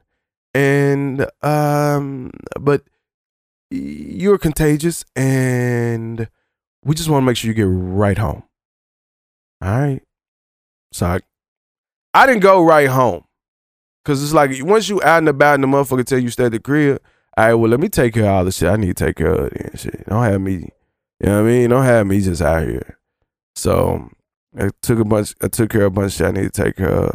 And 0.55 1.27
um, 1.43 2.31
but 2.61 2.83
you're 3.71 4.39
contagious, 4.39 5.05
and 5.17 6.29
we 6.85 6.95
just 6.95 7.09
want 7.09 7.23
to 7.23 7.27
make 7.27 7.37
sure 7.37 7.49
you 7.49 7.55
get 7.55 7.67
right 7.67 8.19
home. 8.19 8.45
All 9.61 9.71
right. 9.71 10.03
So 10.93 11.07
I, 11.07 11.21
I 12.13 12.27
didn't 12.27 12.43
go 12.43 12.63
right 12.63 12.89
home. 12.89 13.25
Cause 14.05 14.23
it's 14.23 14.35
like 14.35 14.51
once 14.63 14.91
you 14.91 15.03
out 15.03 15.19
and 15.19 15.29
about 15.31 15.55
and 15.55 15.65
the 15.65 15.67
motherfucker 15.67 16.05
tell 16.05 16.19
you 16.19 16.29
stay 16.29 16.45
at 16.45 16.53
the 16.53 16.61
crib, 16.61 17.01
all 17.39 17.45
right, 17.47 17.55
well, 17.55 17.71
let 17.71 17.81
me 17.81 17.89
take 17.89 18.13
care 18.13 18.25
of 18.25 18.29
all 18.29 18.45
the 18.45 18.53
shit 18.53 18.69
I 18.69 18.77
need 18.77 18.95
to 18.97 19.07
take 19.07 19.17
care 19.17 19.33
of 19.33 19.53
and 19.53 19.81
shit. 19.81 20.07
Don't 20.07 20.23
have 20.23 20.41
me, 20.43 20.53
you 20.53 21.27
know 21.27 21.43
what 21.43 21.49
I 21.49 21.53
mean? 21.53 21.71
Don't 21.71 21.85
have 21.85 22.07
me 22.07 22.21
just 22.21 22.43
out 22.43 22.65
here. 22.65 22.99
So 23.57 24.11
I 24.59 24.69
took 24.83 24.99
a 24.99 25.05
bunch 25.07 25.35
I 25.41 25.49
took 25.49 25.71
care 25.71 25.87
of 25.87 25.87
a 25.87 25.91
bunch 25.91 26.07
of 26.09 26.13
shit 26.13 26.27
I 26.27 26.31
need 26.33 26.53
to 26.53 26.63
take 26.65 26.77
care 26.77 26.91
of. 26.91 27.15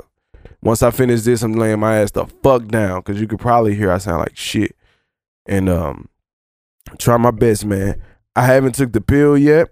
Once 0.62 0.84
I 0.84 0.92
finish 0.92 1.22
this, 1.22 1.42
I'm 1.42 1.54
laying 1.54 1.80
my 1.80 1.98
ass 2.00 2.12
the 2.12 2.26
fuck 2.44 2.68
down. 2.68 3.02
Cause 3.04 3.20
you 3.20 3.28
could 3.28 3.40
probably 3.40 3.76
hear 3.76 3.92
I 3.92 3.98
sound 3.98 4.20
like 4.20 4.36
shit. 4.38 4.76
And 5.46 5.70
um 5.70 6.10
try 6.98 7.18
my 7.18 7.32
best, 7.32 7.66
man. 7.66 8.02
I 8.36 8.44
haven't 8.44 8.76
took 8.76 8.92
the 8.94 9.02
pill 9.02 9.38
yet. 9.38 9.70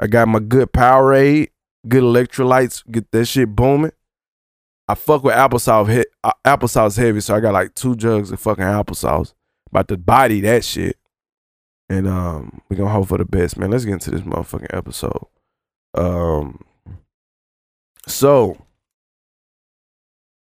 I 0.00 0.06
got 0.06 0.28
my 0.28 0.40
good 0.40 0.72
Powerade, 0.72 1.50
good 1.88 2.02
electrolytes, 2.02 2.82
get 2.90 3.10
that 3.12 3.26
shit 3.26 3.54
booming. 3.54 3.92
I 4.86 4.94
fuck 4.94 5.22
with 5.24 5.34
applesauce, 5.34 5.90
he- 5.90 6.06
uh, 6.22 6.32
applesauce 6.44 6.98
heavy, 6.98 7.20
so 7.20 7.34
I 7.34 7.40
got 7.40 7.54
like 7.54 7.74
two 7.74 7.96
jugs 7.96 8.30
of 8.30 8.40
fucking 8.40 8.64
applesauce. 8.64 9.32
About 9.70 9.88
to 9.88 9.96
body 9.96 10.40
that 10.42 10.62
shit, 10.64 10.96
and 11.88 12.06
um, 12.06 12.60
we 12.68 12.76
gonna 12.76 12.90
hope 12.90 13.08
for 13.08 13.18
the 13.18 13.24
best, 13.24 13.56
man. 13.56 13.70
Let's 13.70 13.84
get 13.84 13.94
into 13.94 14.10
this 14.10 14.20
motherfucking 14.20 14.76
episode. 14.76 15.26
Um, 15.94 16.64
so 18.06 18.56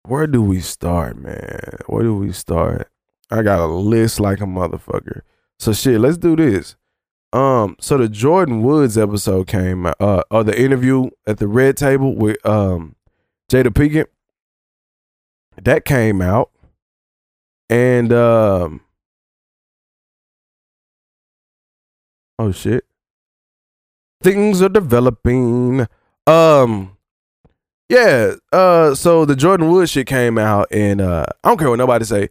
where 0.09 0.27
do 0.27 0.41
we 0.41 0.59
start, 0.59 1.17
man? 1.17 1.77
Where 1.85 2.03
do 2.03 2.15
we 2.15 2.31
start? 2.31 2.89
I 3.29 3.43
got 3.43 3.59
a 3.59 3.67
list 3.67 4.19
like 4.19 4.41
a 4.41 4.45
motherfucker. 4.45 5.21
So 5.59 5.71
shit, 5.71 5.99
let's 5.99 6.17
do 6.17 6.35
this. 6.35 6.75
Um, 7.31 7.75
so 7.79 7.97
the 7.97 8.07
Jordyn 8.07 8.61
Woods 8.63 8.97
episode 8.97 9.47
came, 9.47 9.85
uh, 9.85 10.23
or 10.31 10.43
the 10.43 10.59
interview 10.59 11.11
at 11.27 11.37
the 11.37 11.47
Red 11.47 11.77
Table 11.77 12.15
with 12.15 12.43
um 12.43 12.95
Jada 13.51 13.67
Pinkett. 13.67 14.07
That 15.61 15.85
came 15.85 16.21
out, 16.21 16.49
and 17.69 18.11
um, 18.11 18.81
oh 22.39 22.51
shit, 22.51 22.85
things 24.23 24.61
are 24.61 24.69
developing. 24.69 25.85
Um, 26.25 26.97
yeah. 27.89 28.33
Uh, 28.51 28.95
so 28.95 29.25
the 29.25 29.35
Jordyn 29.35 29.69
Woods 29.69 29.91
shit 29.91 30.07
came 30.07 30.37
out, 30.37 30.67
and 30.71 31.01
uh, 31.01 31.25
I 31.43 31.49
don't 31.49 31.57
care 31.57 31.69
what 31.69 31.77
nobody 31.77 32.05
say. 32.05 32.29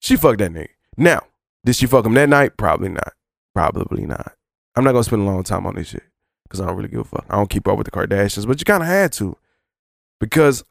She 0.00 0.16
fucked 0.16 0.38
that 0.38 0.52
nigga. 0.52 0.68
Now, 0.96 1.22
did 1.64 1.76
she 1.76 1.86
fuck 1.86 2.06
him 2.06 2.14
that 2.14 2.28
night? 2.28 2.56
Probably 2.56 2.88
not. 2.88 3.12
Probably 3.54 4.06
not. 4.06 4.34
I'm 4.76 4.84
not 4.84 4.92
gonna 4.92 5.04
spend 5.04 5.22
a 5.22 5.24
long 5.24 5.42
time 5.42 5.66
on 5.66 5.74
this 5.74 5.88
shit 5.88 6.04
because 6.44 6.60
I 6.60 6.66
don't 6.66 6.76
really 6.76 6.88
give 6.88 7.00
a 7.00 7.04
fuck. 7.04 7.26
I 7.28 7.36
don't 7.36 7.50
keep 7.50 7.66
up 7.66 7.76
with 7.76 7.86
the 7.86 7.90
Kardashians, 7.90 8.46
but 8.46 8.60
you 8.60 8.64
kind 8.64 8.82
of 8.82 8.88
had 8.88 9.12
to 9.14 9.36
because 10.20 10.64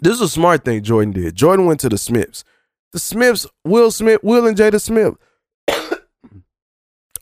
this 0.00 0.14
is 0.14 0.20
a 0.20 0.28
smart 0.28 0.64
thing 0.64 0.82
Jordyn 0.82 1.12
did. 1.12 1.36
Jordyn 1.36 1.66
went 1.66 1.80
to 1.80 1.88
the 1.88 1.98
Smiths. 1.98 2.44
The 2.92 2.98
Smiths, 2.98 3.46
Will 3.64 3.90
Smith, 3.90 4.20
Will 4.22 4.46
and 4.46 4.56
Jada 4.56 4.80
Smith, 4.80 5.14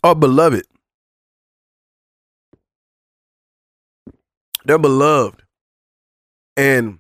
are 0.04 0.14
beloved. 0.14 0.64
They're 4.64 4.78
beloved, 4.78 5.42
and 6.56 6.98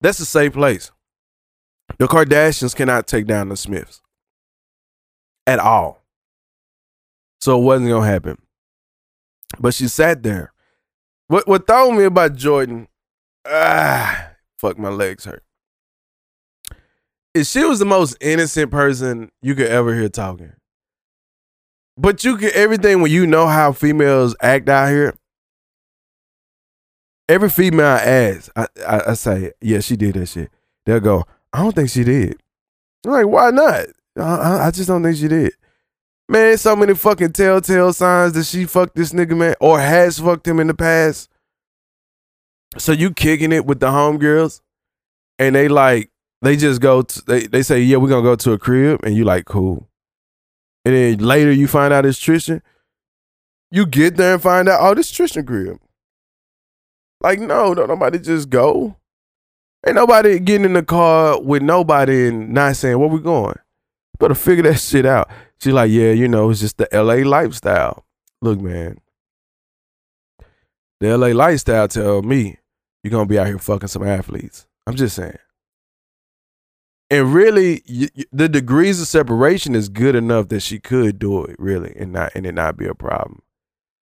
that's 0.00 0.20
a 0.20 0.26
safe 0.26 0.52
place. 0.52 0.90
The 1.98 2.06
Kardashians 2.06 2.74
cannot 2.74 3.06
take 3.06 3.26
down 3.26 3.48
the 3.48 3.56
Smiths 3.56 4.02
at 5.46 5.58
all. 5.58 6.02
So 7.40 7.58
it 7.58 7.62
wasn't 7.62 7.90
gonna 7.90 8.06
happen. 8.06 8.38
But 9.58 9.74
she 9.74 9.88
sat 9.88 10.22
there. 10.22 10.52
What 11.28 11.46
what 11.46 11.66
threw 11.66 11.92
me 11.92 12.04
about 12.04 12.34
Jordyn, 12.34 12.88
ah, 13.46 14.30
fuck 14.58 14.78
my 14.78 14.88
legs 14.88 15.24
hurt. 15.24 15.42
Is 17.34 17.50
she 17.50 17.64
was 17.64 17.78
the 17.78 17.84
most 17.84 18.16
innocent 18.20 18.70
person 18.70 19.30
you 19.42 19.54
could 19.54 19.68
ever 19.68 19.94
hear 19.94 20.08
talking. 20.08 20.52
But 21.96 22.24
you 22.24 22.38
get 22.38 22.54
everything 22.54 23.00
when 23.00 23.10
you 23.10 23.26
know 23.26 23.46
how 23.46 23.72
females 23.72 24.36
act 24.40 24.68
out 24.68 24.90
here. 24.90 25.14
Every 27.28 27.50
female 27.50 27.86
I 27.86 27.98
ask, 27.98 28.52
I, 28.54 28.66
I, 28.86 29.02
I 29.08 29.14
say, 29.14 29.52
yeah, 29.60 29.80
she 29.80 29.96
did 29.96 30.14
that 30.14 30.26
shit. 30.26 30.50
They'll 30.84 31.00
go, 31.00 31.24
I 31.52 31.62
don't 31.62 31.74
think 31.74 31.90
she 31.90 32.04
did. 32.04 32.36
I'm 33.04 33.12
like, 33.12 33.26
why 33.26 33.50
not? 33.50 33.86
I, 34.16 34.66
I 34.66 34.70
just 34.70 34.88
don't 34.88 35.02
think 35.02 35.16
she 35.16 35.28
did. 35.28 35.52
Man, 36.28 36.56
so 36.58 36.74
many 36.74 36.94
fucking 36.94 37.32
telltale 37.32 37.92
signs 37.92 38.32
that 38.32 38.44
she 38.44 38.64
fucked 38.64 38.96
this 38.96 39.12
nigga, 39.12 39.36
man, 39.36 39.54
or 39.60 39.78
has 39.78 40.18
fucked 40.18 40.46
him 40.46 40.58
in 40.58 40.66
the 40.66 40.74
past. 40.74 41.28
So 42.78 42.92
you 42.92 43.12
kicking 43.12 43.52
it 43.52 43.64
with 43.64 43.78
the 43.78 43.86
homegirls, 43.86 44.60
and 45.38 45.54
they 45.54 45.68
like 45.68 46.10
they 46.42 46.56
just 46.56 46.80
go. 46.80 47.02
To, 47.02 47.22
they 47.26 47.46
they 47.46 47.62
say, 47.62 47.80
yeah, 47.80 47.98
we're 47.98 48.08
gonna 48.08 48.22
go 48.22 48.34
to 48.34 48.52
a 48.52 48.58
crib, 48.58 49.00
and 49.04 49.14
you 49.14 49.24
like 49.24 49.44
cool. 49.44 49.88
And 50.84 50.94
then 50.94 51.18
later 51.18 51.52
you 51.52 51.68
find 51.68 51.94
out 51.94 52.04
it's 52.04 52.18
Tristan. 52.18 52.60
You 53.70 53.86
get 53.86 54.16
there 54.16 54.34
and 54.34 54.42
find 54.42 54.68
out, 54.68 54.80
oh, 54.80 54.94
this 54.94 55.10
Tristan 55.10 55.46
crib. 55.46 55.78
Like 57.20 57.40
no, 57.40 57.74
don't 57.74 57.88
nobody 57.88 58.18
just 58.18 58.50
go. 58.50 58.96
Ain't 59.86 59.96
nobody 59.96 60.38
getting 60.38 60.64
in 60.64 60.72
the 60.72 60.82
car 60.82 61.40
with 61.40 61.62
nobody 61.62 62.28
and 62.28 62.52
not 62.52 62.76
saying 62.76 62.98
where 62.98 63.08
we 63.08 63.20
going. 63.20 63.56
Better 64.18 64.34
figure 64.34 64.64
that 64.64 64.80
shit 64.80 65.06
out. 65.06 65.30
She's 65.60 65.72
like, 65.72 65.90
yeah, 65.90 66.10
you 66.10 66.28
know, 66.28 66.50
it's 66.50 66.60
just 66.60 66.76
the 66.78 66.88
LA 66.92 67.28
lifestyle. 67.28 68.04
Look, 68.42 68.60
man, 68.60 68.98
the 71.00 71.16
LA 71.16 71.28
lifestyle 71.28 71.88
tell 71.88 72.22
me 72.22 72.58
you're 73.02 73.10
gonna 73.10 73.26
be 73.26 73.38
out 73.38 73.46
here 73.46 73.58
fucking 73.58 73.88
some 73.88 74.06
athletes. 74.06 74.66
I'm 74.86 74.96
just 74.96 75.16
saying. 75.16 75.38
And 77.08 77.32
really, 77.32 77.82
the 78.32 78.48
degrees 78.48 79.00
of 79.00 79.06
separation 79.06 79.76
is 79.76 79.88
good 79.88 80.16
enough 80.16 80.48
that 80.48 80.60
she 80.60 80.80
could 80.80 81.20
do 81.20 81.44
it, 81.44 81.54
really, 81.58 81.94
and 81.96 82.12
not 82.12 82.32
and 82.34 82.44
it 82.44 82.54
not 82.54 82.76
be 82.76 82.86
a 82.86 82.94
problem, 82.94 83.42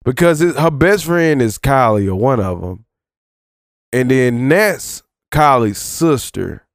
because 0.04 0.42
it, 0.42 0.56
her 0.56 0.70
best 0.70 1.06
friend 1.06 1.40
is 1.40 1.58
Kylie 1.58 2.08
or 2.08 2.16
one 2.16 2.40
of 2.40 2.60
them, 2.60 2.84
and 3.92 4.10
then 4.10 4.48
that's 4.48 5.02
Kylie's 5.32 5.78
sister. 5.78 6.66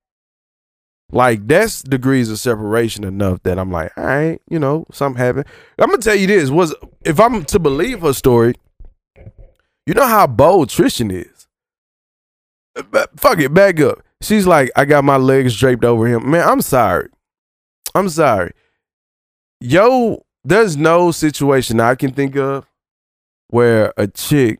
Like 1.11 1.47
that's 1.47 1.81
degrees 1.81 2.31
of 2.31 2.39
separation 2.39 3.03
enough 3.03 3.43
that 3.43 3.59
I'm 3.59 3.71
like, 3.71 3.95
all 3.97 4.05
right, 4.05 4.41
you 4.49 4.59
know, 4.59 4.85
something 4.91 5.19
happened. 5.19 5.45
I'm 5.79 5.89
gonna 5.89 6.01
tell 6.01 6.15
you 6.15 6.27
this 6.27 6.49
was 6.49 6.73
if 7.01 7.19
I'm 7.19 7.45
to 7.45 7.59
believe 7.59 8.01
her 8.01 8.13
story, 8.13 8.55
you 9.85 9.93
know 9.93 10.07
how 10.07 10.27
bold 10.27 10.69
Tristan 10.69 11.11
is. 11.11 11.47
But 12.91 13.17
fuck 13.19 13.39
it, 13.39 13.53
back 13.53 13.79
up. 13.79 14.01
She's 14.21 14.47
like, 14.47 14.71
I 14.75 14.85
got 14.85 15.03
my 15.03 15.17
legs 15.17 15.55
draped 15.55 15.85
over 15.85 16.07
him. 16.07 16.29
Man, 16.31 16.47
I'm 16.47 16.61
sorry. 16.61 17.09
I'm 17.93 18.09
sorry. 18.09 18.51
Yo, 19.61 20.25
there's 20.43 20.75
no 20.75 21.11
situation 21.11 21.79
I 21.79 21.95
can 21.95 22.11
think 22.11 22.35
of 22.35 22.65
where 23.47 23.93
a 23.95 24.07
chick 24.07 24.59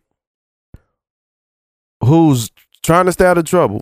who's 2.06 2.52
trying 2.84 3.06
to 3.06 3.12
stay 3.12 3.26
out 3.26 3.38
of 3.38 3.46
trouble 3.46 3.82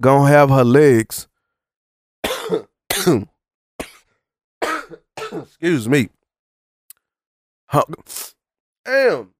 gonna 0.00 0.28
have 0.28 0.50
her 0.50 0.64
legs 0.64 1.28
excuse 5.32 5.88
me 5.88 6.08
damn 8.84 9.30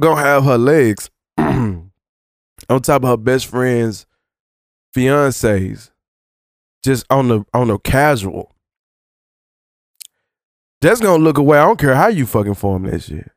gonna 0.00 0.20
have 0.20 0.44
her 0.44 0.58
legs 0.58 1.10
on 1.38 1.90
top 2.82 3.02
of 3.02 3.08
her 3.08 3.16
best 3.16 3.46
friend's 3.46 4.06
fiance's 4.92 5.90
just 6.86 7.04
on 7.10 7.26
the 7.28 7.44
on 7.52 7.66
the 7.66 7.78
casual, 7.78 8.54
that's 10.80 11.00
gonna 11.00 11.22
look 11.22 11.36
away. 11.36 11.58
I 11.58 11.64
don't 11.64 11.78
care 11.80 11.96
how 11.96 12.06
you 12.06 12.26
fucking 12.26 12.54
form 12.54 12.84
that 12.84 13.02
shit. 13.02 13.30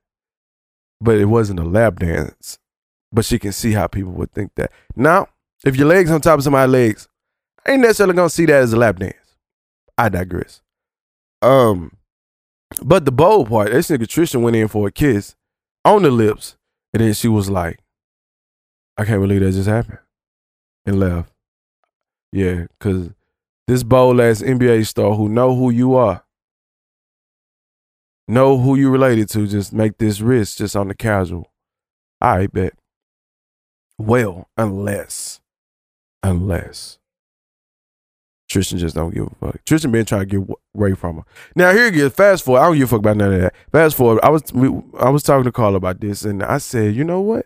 But 1.01 1.17
it 1.17 1.25
wasn't 1.25 1.59
a 1.59 1.63
lap 1.63 1.99
dance. 1.99 2.59
But 3.11 3.25
she 3.25 3.39
can 3.39 3.51
see 3.51 3.71
how 3.71 3.87
people 3.87 4.11
would 4.13 4.31
think 4.31 4.51
that. 4.55 4.71
Now, 4.95 5.29
if 5.65 5.75
your 5.75 5.87
legs 5.87 6.11
on 6.11 6.21
top 6.21 6.37
of 6.37 6.43
somebody's 6.43 6.71
legs, 6.71 7.07
I 7.65 7.71
ain't 7.71 7.81
necessarily 7.81 8.15
gonna 8.15 8.29
see 8.29 8.45
that 8.45 8.61
as 8.61 8.73
a 8.73 8.77
lap 8.77 8.97
dance. 8.97 9.15
I 9.97 10.09
digress. 10.09 10.61
Um, 11.41 11.97
but 12.83 13.05
the 13.05 13.11
bold 13.11 13.49
part, 13.49 13.71
this 13.71 13.89
nigga 13.89 14.07
Tristan 14.07 14.41
went 14.41 14.55
in 14.55 14.67
for 14.67 14.87
a 14.87 14.91
kiss 14.91 15.35
on 15.83 16.03
the 16.03 16.11
lips, 16.11 16.55
and 16.93 17.01
then 17.01 17.13
she 17.13 17.27
was 17.27 17.49
like, 17.49 17.79
I 18.97 19.05
can't 19.05 19.21
believe 19.21 19.41
that 19.41 19.51
just 19.51 19.69
happened. 19.69 19.99
And 20.85 20.99
left. 20.99 21.31
Yeah, 22.31 22.65
cause 22.79 23.09
this 23.67 23.83
bold 23.83 24.19
ass 24.19 24.41
NBA 24.41 24.85
star 24.87 25.13
who 25.13 25.29
know 25.29 25.55
who 25.55 25.69
you 25.69 25.95
are, 25.95 26.23
know 28.29 28.57
who 28.57 28.75
you 28.75 28.89
related 28.89 29.29
to, 29.29 29.47
just 29.47 29.73
make 29.73 29.97
this 29.97 30.21
risk 30.21 30.57
just 30.57 30.75
on 30.75 30.87
the 30.87 30.95
casual. 30.95 31.51
I 32.21 32.47
bet. 32.47 32.73
Well, 33.97 34.47
unless, 34.57 35.41
unless 36.23 36.99
Tristan 38.49 38.79
just 38.79 38.95
don't 38.95 39.13
give 39.13 39.27
a 39.27 39.35
fuck. 39.35 39.65
Tristan 39.65 39.91
been 39.91 40.05
trying 40.05 40.27
to 40.27 40.39
get 40.39 40.57
away 40.75 40.93
from 40.95 41.17
her. 41.17 41.23
Now 41.55 41.71
here 41.71 41.91
you 41.93 42.09
fast 42.09 42.43
forward. 42.43 42.61
I 42.61 42.65
don't 42.65 42.77
give 42.77 42.87
a 42.87 42.87
fuck 42.87 42.99
about 42.99 43.17
none 43.17 43.33
of 43.33 43.41
that. 43.41 43.55
Fast 43.71 43.95
forward. 43.95 44.19
I 44.23 44.29
was 44.29 44.43
we, 44.53 44.69
I 44.99 45.09
was 45.09 45.23
talking 45.23 45.43
to 45.43 45.51
Carl 45.51 45.75
about 45.75 46.01
this, 46.01 46.23
and 46.23 46.41
I 46.43 46.57
said, 46.57 46.95
you 46.95 47.03
know 47.03 47.21
what? 47.21 47.45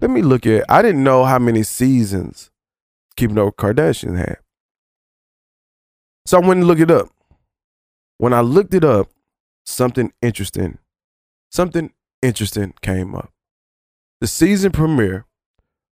Let 0.00 0.10
me 0.10 0.22
look 0.22 0.46
at. 0.46 0.64
I 0.68 0.80
didn't 0.80 1.04
know 1.04 1.24
how 1.24 1.38
many 1.38 1.62
seasons 1.62 2.50
Keeping 3.16 3.38
Up 3.38 3.46
with 3.46 3.56
Kardashian 3.56 4.16
had, 4.16 4.38
so 6.24 6.38
I 6.38 6.46
went 6.46 6.60
and 6.60 6.66
looked 6.66 6.80
it 6.80 6.90
up. 6.90 7.08
When 8.16 8.32
I 8.32 8.40
looked 8.40 8.72
it 8.72 8.84
up, 8.84 9.10
something 9.70 10.12
interesting, 10.20 10.78
something 11.50 11.92
interesting 12.22 12.74
came 12.82 13.14
up. 13.14 13.32
The 14.20 14.26
season 14.26 14.72
premiere 14.72 15.26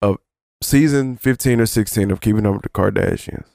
of 0.02 0.18
season 0.62 1.18
15 1.18 1.60
or 1.60 1.66
16 1.66 2.12
of 2.12 2.22
Keeping 2.22 2.46
Up 2.46 2.54
with 2.54 2.62
the 2.64 2.70
Kardashians 2.70 3.48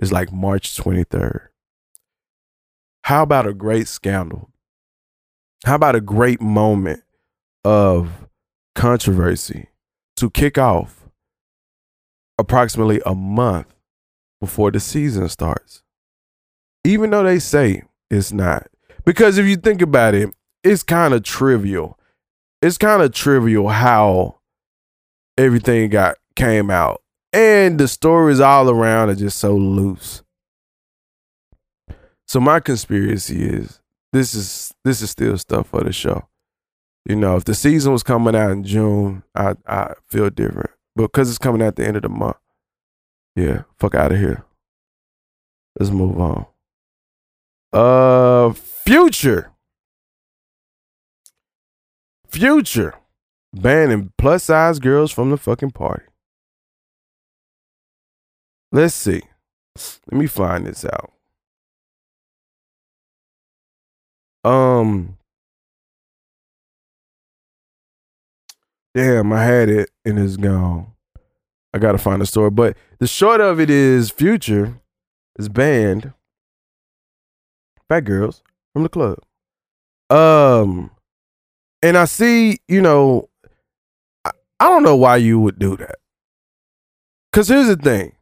is 0.00 0.12
like 0.12 0.32
March 0.32 0.74
23rd. 0.76 1.48
How 3.04 3.22
about 3.22 3.46
a 3.46 3.52
great 3.52 3.88
scandal? 3.88 4.50
How 5.64 5.74
about 5.74 5.96
a 5.96 6.00
great 6.00 6.40
moment 6.40 7.02
of 7.64 8.28
controversy 8.74 9.68
to 10.16 10.30
kick 10.30 10.56
off 10.56 11.08
approximately 12.38 13.00
a 13.04 13.14
month 13.14 13.66
before 14.40 14.70
the 14.70 14.80
season 14.80 15.28
starts? 15.28 15.82
Even 16.84 17.10
though 17.10 17.22
they 17.22 17.38
say 17.38 17.82
it's 18.10 18.32
not. 18.32 18.66
Because 19.04 19.38
if 19.38 19.46
you 19.46 19.56
think 19.56 19.82
about 19.82 20.14
it, 20.14 20.34
it's 20.62 20.82
kind 20.82 21.14
of 21.14 21.22
trivial. 21.22 21.98
It's 22.60 22.78
kind 22.78 23.02
of 23.02 23.12
trivial 23.12 23.68
how 23.68 24.38
everything 25.36 25.90
got 25.90 26.16
came 26.36 26.70
out 26.70 27.02
and 27.32 27.78
the 27.78 27.88
stories 27.88 28.40
all 28.40 28.68
around 28.68 29.10
are 29.10 29.14
just 29.14 29.38
so 29.38 29.56
loose. 29.56 30.22
So 32.26 32.40
my 32.40 32.60
conspiracy 32.60 33.44
is 33.44 33.80
this 34.12 34.34
is 34.34 34.72
this 34.84 35.02
is 35.02 35.10
still 35.10 35.36
stuff 35.38 35.68
for 35.68 35.82
the 35.82 35.92
show. 35.92 36.28
You 37.08 37.16
know, 37.16 37.36
if 37.36 37.44
the 37.44 37.54
season 37.54 37.92
was 37.92 38.02
coming 38.02 38.36
out 38.36 38.50
in 38.50 38.64
June, 38.64 39.22
I 39.34 39.54
I 39.66 39.94
feel 40.06 40.30
different. 40.30 40.70
But 40.94 41.04
because 41.04 41.28
it's 41.30 41.38
coming 41.38 41.62
at 41.62 41.76
the 41.76 41.86
end 41.86 41.96
of 41.96 42.02
the 42.02 42.08
month, 42.08 42.36
yeah, 43.34 43.62
fuck 43.78 43.94
out 43.94 44.12
of 44.12 44.18
here. 44.18 44.44
Let's 45.78 45.90
move 45.90 46.20
on. 46.20 46.46
Uh, 47.72 48.52
future, 48.52 49.50
future, 52.28 52.94
banning 53.54 54.12
plus 54.18 54.44
size 54.44 54.78
girls 54.78 55.10
from 55.10 55.30
the 55.30 55.38
fucking 55.38 55.70
party. 55.70 56.04
Let's 58.72 58.94
see. 58.94 59.22
Let 60.10 60.18
me 60.18 60.26
find 60.26 60.66
this 60.66 60.84
out. 60.84 61.12
Um 64.44 65.16
Damn, 68.94 69.32
I 69.32 69.44
had 69.44 69.68
it 69.70 69.90
and 70.04 70.18
it's 70.18 70.36
gone. 70.36 70.92
I 71.72 71.78
gotta 71.78 71.98
find 71.98 72.20
a 72.20 72.26
story. 72.26 72.50
But 72.50 72.76
the 72.98 73.06
short 73.06 73.40
of 73.40 73.60
it 73.60 73.70
is 73.70 74.10
Future 74.10 74.80
is 75.38 75.48
banned 75.48 76.12
fat 77.92 78.04
girls 78.04 78.42
from 78.72 78.84
the 78.84 78.88
club. 78.88 79.18
Um 80.08 80.90
and 81.82 81.98
I 81.98 82.04
see, 82.06 82.58
you 82.68 82.80
know, 82.80 83.28
I, 84.24 84.30
I 84.60 84.68
don't 84.68 84.82
know 84.82 84.96
why 84.96 85.16
you 85.16 85.40
would 85.40 85.58
do 85.58 85.76
that. 85.76 85.96
Cause 87.32 87.48
here's 87.48 87.66
the 87.66 87.76
thing 87.76 88.12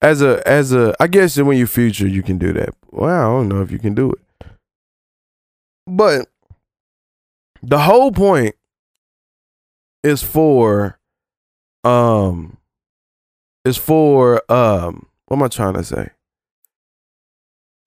as 0.00 0.22
a 0.22 0.46
as 0.48 0.72
a 0.72 0.94
I 0.98 1.08
guess 1.08 1.36
when 1.36 1.58
you 1.58 1.66
future 1.66 2.06
you 2.08 2.22
can 2.22 2.38
do 2.38 2.52
that. 2.54 2.70
Well, 2.90 3.10
I 3.10 3.24
don't 3.24 3.48
know 3.48 3.60
if 3.60 3.70
you 3.70 3.78
can 3.78 3.94
do 3.94 4.12
it. 4.12 4.48
But 5.86 6.28
the 7.62 7.80
whole 7.80 8.12
point 8.12 8.54
is 10.02 10.22
for 10.22 10.98
um 11.82 12.56
is 13.66 13.76
for 13.76 14.40
um 14.50 15.06
what 15.26 15.36
am 15.36 15.42
I 15.42 15.48
trying 15.48 15.74
to 15.74 15.84
say? 15.84 16.13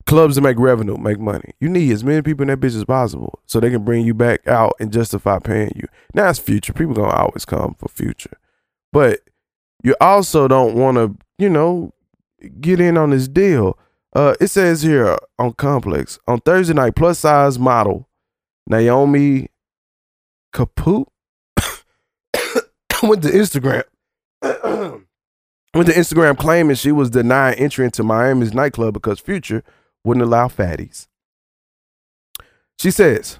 Clubs 0.08 0.36
to 0.36 0.40
make 0.40 0.58
revenue, 0.58 0.96
make 0.96 1.20
money. 1.20 1.52
You 1.60 1.68
need 1.68 1.92
as 1.92 2.02
many 2.02 2.22
people 2.22 2.42
in 2.42 2.48
that 2.48 2.60
bitch 2.60 2.74
as 2.74 2.84
possible 2.86 3.40
so 3.44 3.60
they 3.60 3.68
can 3.68 3.84
bring 3.84 4.06
you 4.06 4.14
back 4.14 4.48
out 4.48 4.72
and 4.80 4.90
justify 4.90 5.38
paying 5.38 5.70
you. 5.76 5.86
Now 6.14 6.30
it's 6.30 6.38
future. 6.38 6.72
People 6.72 6.94
gonna 6.94 7.12
always 7.12 7.44
come 7.44 7.74
for 7.74 7.88
future. 7.90 8.38
But 8.90 9.20
you 9.84 9.94
also 10.00 10.48
don't 10.48 10.74
want 10.76 10.96
to, 10.96 11.14
you 11.36 11.50
know, 11.50 11.92
get 12.58 12.80
in 12.80 12.96
on 12.96 13.10
this 13.10 13.28
deal. 13.28 13.78
Uh, 14.14 14.34
it 14.40 14.46
says 14.46 14.80
here 14.80 15.18
on 15.38 15.52
Complex 15.52 16.18
on 16.26 16.40
Thursday 16.40 16.72
night, 16.72 16.96
plus 16.96 17.18
size 17.18 17.58
model 17.58 18.08
Naomi 18.66 19.48
Kaput 20.54 21.06
went 23.02 23.22
to 23.24 23.28
Instagram. 23.28 23.82
went 25.74 25.88
to 25.90 25.94
Instagram 25.94 26.38
claiming 26.38 26.76
she 26.76 26.92
was 26.92 27.10
denied 27.10 27.56
entry 27.58 27.84
into 27.84 28.02
Miami's 28.02 28.54
nightclub 28.54 28.94
because 28.94 29.20
Future 29.20 29.62
wouldn't 30.08 30.26
allow 30.26 30.48
fatties. 30.48 31.06
She 32.78 32.90
says, 32.90 33.38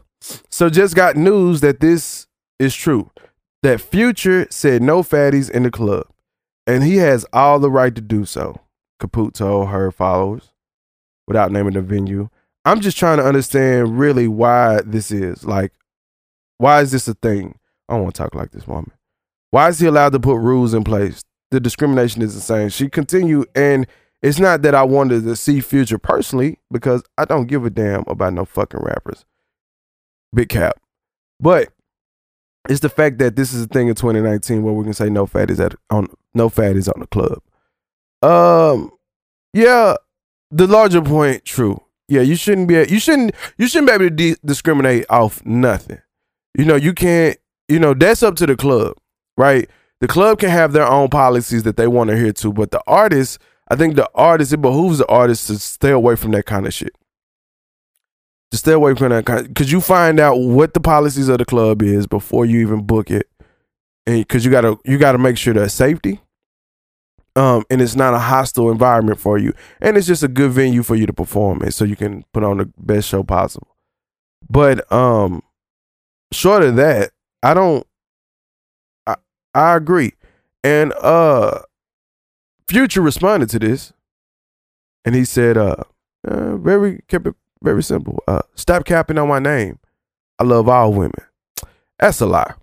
"So 0.50 0.68
just 0.68 0.94
got 0.94 1.16
news 1.16 1.60
that 1.62 1.80
this 1.80 2.26
is 2.58 2.74
true. 2.74 3.10
That 3.62 3.80
Future 3.80 4.46
said 4.50 4.82
no 4.82 5.02
fatties 5.02 5.50
in 5.50 5.64
the 5.64 5.70
club, 5.70 6.06
and 6.66 6.84
he 6.84 6.96
has 6.96 7.26
all 7.32 7.58
the 7.58 7.70
right 7.70 7.94
to 7.94 8.00
do 8.00 8.24
so." 8.24 8.60
Kaput 9.00 9.34
told 9.34 9.68
her 9.68 9.90
followers 9.90 10.52
without 11.26 11.52
naming 11.52 11.74
the 11.74 11.82
venue. 11.82 12.28
I'm 12.64 12.80
just 12.80 12.98
trying 12.98 13.18
to 13.18 13.24
understand 13.24 13.98
really 13.98 14.28
why 14.28 14.82
this 14.84 15.10
is. 15.10 15.44
Like, 15.44 15.72
why 16.58 16.82
is 16.82 16.90
this 16.90 17.08
a 17.08 17.14
thing? 17.14 17.58
I 17.88 17.94
don't 17.94 18.02
want 18.02 18.16
to 18.16 18.22
talk 18.22 18.34
like 18.34 18.50
this 18.50 18.66
woman. 18.66 18.90
Why 19.50 19.68
is 19.68 19.78
he 19.78 19.86
allowed 19.86 20.12
to 20.12 20.20
put 20.20 20.36
rules 20.36 20.74
in 20.74 20.84
place? 20.84 21.22
The 21.50 21.60
discrimination 21.60 22.20
is 22.20 22.34
insane. 22.34 22.68
She 22.68 22.90
continued, 22.90 23.48
and 23.54 23.86
it's 24.22 24.38
not 24.38 24.62
that 24.62 24.74
I 24.74 24.82
wanted 24.82 25.24
to 25.24 25.36
see 25.36 25.60
Future 25.60 25.98
personally 25.98 26.58
because 26.70 27.02
I 27.16 27.24
don't 27.24 27.46
give 27.46 27.64
a 27.64 27.70
damn 27.70 28.04
about 28.06 28.32
no 28.32 28.44
fucking 28.44 28.80
rappers. 28.80 29.24
Big 30.34 30.48
cap. 30.48 30.80
But 31.40 31.68
it's 32.68 32.80
the 32.80 32.88
fact 32.88 33.18
that 33.18 33.36
this 33.36 33.52
is 33.52 33.64
a 33.64 33.68
thing 33.68 33.88
in 33.88 33.94
2019 33.94 34.62
where 34.62 34.74
we 34.74 34.84
can 34.84 34.94
say 34.94 35.08
no 35.08 35.26
fat 35.26 35.50
is 35.50 35.60
at 35.60 35.74
on 35.90 36.08
no 36.34 36.48
fat 36.48 36.76
is 36.76 36.88
on 36.88 37.00
the 37.00 37.06
club. 37.06 37.40
Um, 38.22 38.90
yeah, 39.52 39.94
the 40.50 40.66
larger 40.66 41.00
point, 41.02 41.44
true. 41.44 41.80
Yeah, 42.08 42.22
you 42.22 42.36
shouldn't 42.36 42.68
be. 42.68 42.74
You 42.74 42.98
shouldn't. 42.98 43.34
You 43.56 43.68
shouldn't 43.68 43.88
be 43.88 43.92
able 43.94 44.04
to 44.06 44.10
de- 44.10 44.40
discriminate 44.44 45.04
off 45.10 45.44
nothing. 45.44 46.00
You 46.56 46.64
know, 46.64 46.76
you 46.76 46.92
can't. 46.92 47.38
You 47.68 47.78
know, 47.78 47.94
that's 47.94 48.22
up 48.22 48.36
to 48.36 48.46
the 48.46 48.56
club, 48.56 48.96
right? 49.36 49.68
The 50.00 50.08
club 50.08 50.38
can 50.38 50.48
have 50.50 50.72
their 50.72 50.86
own 50.86 51.08
policies 51.08 51.64
that 51.64 51.76
they 51.76 51.86
want 51.86 52.08
to 52.08 52.14
adhere 52.14 52.32
to, 52.34 52.52
but 52.52 52.70
the 52.70 52.80
artist, 52.86 53.38
I 53.70 53.76
think 53.76 53.96
the 53.96 54.08
artist, 54.14 54.52
it 54.52 54.62
behooves 54.62 54.98
the 54.98 55.06
artist 55.08 55.46
to 55.48 55.58
stay 55.58 55.90
away 55.90 56.16
from 56.16 56.30
that 56.32 56.46
kind 56.46 56.66
of 56.66 56.74
shit. 56.74 56.96
To 58.50 58.56
stay 58.56 58.72
away 58.72 58.94
from 58.94 59.10
that 59.10 59.26
kind, 59.26 59.46
because 59.46 59.70
you 59.70 59.80
find 59.82 60.18
out 60.18 60.36
what 60.36 60.72
the 60.72 60.80
policies 60.80 61.28
of 61.28 61.36
the 61.36 61.44
club 61.44 61.82
is 61.82 62.06
before 62.06 62.46
you 62.46 62.60
even 62.60 62.82
book 62.86 63.10
it, 63.10 63.28
and 64.06 64.20
because 64.20 64.42
you 64.42 64.50
gotta 64.50 64.78
you 64.86 64.96
gotta 64.96 65.18
make 65.18 65.36
sure 65.36 65.52
that 65.52 65.68
safety, 65.68 66.22
um, 67.36 67.64
and 67.68 67.82
it's 67.82 67.94
not 67.94 68.14
a 68.14 68.18
hostile 68.18 68.70
environment 68.70 69.20
for 69.20 69.36
you, 69.36 69.52
and 69.82 69.98
it's 69.98 70.06
just 70.06 70.22
a 70.22 70.28
good 70.28 70.50
venue 70.50 70.82
for 70.82 70.96
you 70.96 71.04
to 71.04 71.12
perform 71.12 71.60
in, 71.60 71.70
so 71.70 71.84
you 71.84 71.94
can 71.94 72.24
put 72.32 72.42
on 72.42 72.56
the 72.56 72.72
best 72.78 73.06
show 73.06 73.22
possible. 73.22 73.76
But 74.48 74.90
um, 74.90 75.42
short 76.32 76.62
of 76.62 76.76
that, 76.76 77.10
I 77.42 77.52
don't. 77.52 77.86
I 79.06 79.16
I 79.54 79.76
agree, 79.76 80.14
and 80.64 80.94
uh, 80.94 81.60
Future 82.68 83.00
responded 83.00 83.48
to 83.50 83.58
this 83.58 83.92
and 85.04 85.14
he 85.14 85.24
said, 85.24 85.56
uh, 85.56 85.76
uh 86.26 86.56
very 86.56 87.02
kept 87.08 87.26
it 87.26 87.34
very 87.62 87.82
simple. 87.82 88.22
Uh, 88.28 88.42
stop 88.54 88.84
capping 88.84 89.18
on 89.18 89.28
my 89.28 89.38
name. 89.38 89.78
I 90.38 90.44
love 90.44 90.68
all 90.68 90.92
women. 90.92 91.14
That's 91.98 92.20
a 92.20 92.26
lie. 92.26 92.54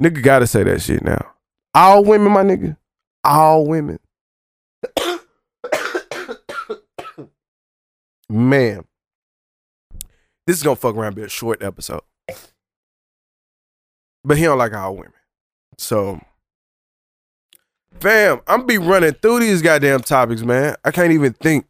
Nigga 0.00 0.22
gotta 0.22 0.46
say 0.46 0.62
that 0.64 0.80
shit 0.80 1.04
now. 1.04 1.32
All 1.74 2.02
women, 2.04 2.32
my 2.32 2.42
nigga. 2.42 2.76
All 3.22 3.66
women. 3.66 3.98
Man. 8.28 8.84
This 10.46 10.56
is 10.56 10.62
gonna 10.62 10.76
fuck 10.76 10.94
around 10.96 11.16
be 11.16 11.22
a 11.22 11.28
short 11.28 11.62
episode. 11.62 12.02
But 14.24 14.38
he 14.38 14.44
don't 14.44 14.58
like 14.58 14.74
all 14.74 14.96
women. 14.96 15.12
So 15.78 16.20
Fam, 18.00 18.40
I'm 18.46 18.66
be 18.66 18.78
running 18.78 19.14
through 19.14 19.40
these 19.40 19.62
goddamn 19.62 20.00
topics, 20.00 20.42
man. 20.42 20.76
I 20.84 20.90
can't 20.90 21.12
even 21.12 21.32
think. 21.32 21.66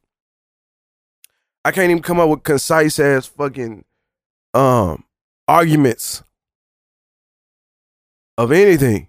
I 1.65 1.71
can't 1.71 1.91
even 1.91 2.03
come 2.03 2.21
up 2.21 2.29
with 2.29 2.43
concise 2.43 2.99
ass 2.99 3.27
fucking 3.27 3.85
um 4.53 5.05
arguments 5.49 6.23
of 8.37 8.53
anything. 8.53 9.09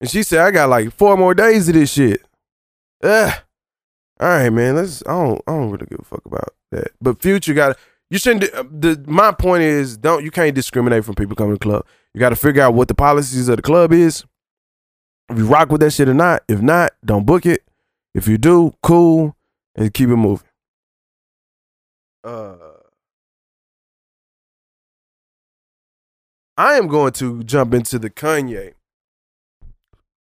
And 0.00 0.08
she 0.08 0.22
said, 0.22 0.40
I 0.40 0.50
got 0.50 0.68
like 0.68 0.92
four 0.92 1.16
more 1.16 1.34
days 1.34 1.68
of 1.68 1.74
this 1.74 1.92
shit. 1.92 2.22
Ugh. 3.02 3.34
All 4.20 4.28
right, 4.28 4.50
man. 4.50 4.76
Let's. 4.76 5.02
I 5.06 5.12
don't. 5.12 5.40
I 5.46 5.52
don't 5.52 5.70
really 5.70 5.86
give 5.86 6.00
a 6.00 6.04
fuck 6.04 6.24
about 6.24 6.54
that. 6.72 6.88
But 7.00 7.22
future 7.22 7.54
got. 7.54 7.76
You 8.10 8.18
shouldn't. 8.18 8.50
The 8.80 9.02
my 9.06 9.32
point 9.32 9.62
is, 9.62 9.96
don't. 9.96 10.24
You 10.24 10.30
can't 10.30 10.54
discriminate 10.54 11.04
from 11.04 11.14
people 11.14 11.36
coming 11.36 11.54
to 11.54 11.58
the 11.58 11.62
club. 11.62 11.86
You 12.14 12.20
got 12.20 12.30
to 12.30 12.36
figure 12.36 12.62
out 12.62 12.74
what 12.74 12.88
the 12.88 12.94
policies 12.94 13.48
of 13.48 13.56
the 13.56 13.62
club 13.62 13.92
is. 13.92 14.24
If 15.28 15.38
you 15.38 15.46
rock 15.46 15.70
with 15.70 15.80
that 15.82 15.92
shit 15.92 16.08
or 16.08 16.14
not. 16.14 16.42
If 16.48 16.62
not, 16.62 16.92
don't 17.04 17.26
book 17.26 17.44
it. 17.44 17.62
If 18.14 18.26
you 18.26 18.38
do, 18.38 18.74
cool, 18.82 19.36
and 19.74 19.92
keep 19.92 20.08
it 20.08 20.16
moving. 20.16 20.48
Uh. 22.24 22.56
I 26.56 26.74
am 26.74 26.88
going 26.88 27.12
to 27.14 27.44
jump 27.44 27.74
into 27.74 27.98
the 27.98 28.10
Kanye. 28.10 28.74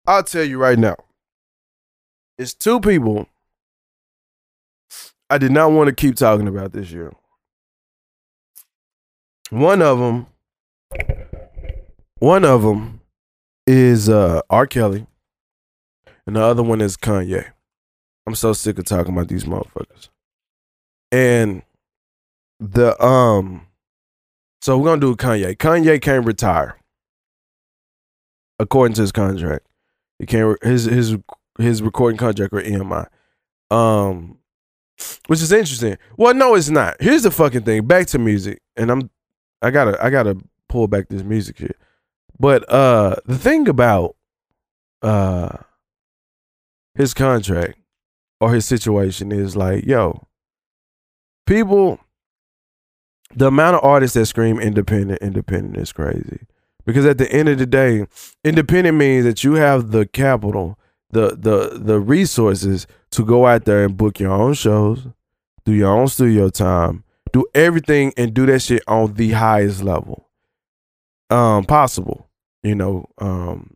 I'll 0.07 0.25
tell 0.25 0.43
you 0.43 0.59
right 0.59 0.79
now. 0.79 0.97
It's 2.37 2.53
two 2.53 2.81
people 2.81 3.29
I 5.31 5.39
did 5.39 5.53
not 5.53 5.71
want 5.71 5.89
to 5.89 5.95
keep 5.95 6.17
talking 6.17 6.49
about 6.49 6.73
this 6.73 6.91
year. 6.91 7.13
One 9.51 9.81
of 9.81 9.99
them, 9.99 10.27
one 12.19 12.45
of 12.45 12.63
them 12.63 13.01
is 13.67 14.09
uh, 14.09 14.41
R. 14.51 14.67
Kelly, 14.67 15.07
and 16.27 16.37
the 16.37 16.43
other 16.43 16.63
one 16.63 16.81
is 16.81 16.97
Kanye. 16.97 17.47
I'm 18.27 18.35
so 18.35 18.53
sick 18.53 18.79
of 18.79 18.85
talking 18.85 19.13
about 19.13 19.29
these 19.29 19.45
motherfuckers. 19.45 20.09
And 21.13 21.63
the 22.59 23.01
um, 23.05 23.67
so 24.63 24.79
we're 24.79 24.87
gonna 24.87 25.01
do 25.01 25.17
Kanye. 25.17 25.57
Kanye 25.57 26.01
can't 26.01 26.27
retire, 26.27 26.79
according 28.59 28.95
to 28.95 29.03
his 29.03 29.13
contract. 29.13 29.67
He 30.19 30.27
can't 30.27 30.63
his 30.63 30.85
his 30.85 31.17
his 31.59 31.83
recording 31.83 32.19
contract 32.19 32.53
with 32.53 32.67
EMI. 32.67 33.07
Um, 33.71 34.39
which 35.27 35.43
is 35.43 35.53
interesting. 35.53 35.97
Well, 36.17 36.35
no, 36.35 36.55
it's 36.55 36.71
not. 36.71 36.97
Here's 37.01 37.23
the 37.23 37.31
fucking 37.31 37.63
thing. 37.63 37.87
Back 37.87 38.07
to 38.09 38.19
music, 38.19 38.61
and 38.77 38.91
I'm, 38.91 39.11
I 39.63 39.71
gotta, 39.71 40.03
I 40.03 40.11
gotta 40.11 40.37
pull 40.69 40.87
back 40.87 41.09
this 41.09 41.23
music 41.23 41.59
shit. 41.59 41.77
But 42.39 42.69
uh, 42.71 43.17
the 43.27 43.39
thing 43.39 43.69
about 43.69 44.17
uh, 45.03 45.59
his 46.95 47.15
contract 47.15 47.79
or 48.41 48.53
his 48.53 48.67
situation 48.67 49.33
is 49.33 49.57
like, 49.57 49.85
yo, 49.85 50.27
people, 51.47 52.01
the 53.35 53.47
amount 53.47 53.77
of 53.77 53.85
artists 53.85 54.15
that 54.15 54.27
scream 54.27 54.59
independent, 54.59 55.23
independent 55.23 55.77
is 55.77 55.93
crazy. 55.93 56.47
Because 56.85 57.07
at 57.07 57.19
the 57.19 57.31
end 57.33 57.49
of 57.49 57.59
the 57.59 57.67
day, 57.67 58.07
independent 58.45 58.99
means 58.99 59.25
that 59.25 59.43
you 59.43 59.55
have 59.55 59.91
the 59.91 60.07
capital 60.07 60.79
the 61.15 61.37
the 61.37 61.79
the 61.79 62.01
resources 62.01 62.87
to 63.11 63.25
go 63.25 63.47
out 63.47 63.65
there 63.65 63.85
and 63.85 63.97
book 63.97 64.21
your 64.21 64.33
own 64.33 64.53
shows, 64.53 65.07
do 65.65 65.73
your 65.73 65.97
own 65.97 66.09
studio 66.09 66.51
time, 66.51 67.05
do 67.33 67.47
everything 67.55 68.13
and 68.17 68.35
do 68.35 68.45
that 68.47 68.61
shit 68.61 68.83
on 68.87 69.15
the 69.15 69.31
highest 69.31 69.83
level 69.83 70.24
um 71.31 71.65
possible. 71.65 72.29
You 72.63 72.75
know, 72.75 73.07
um 73.19 73.75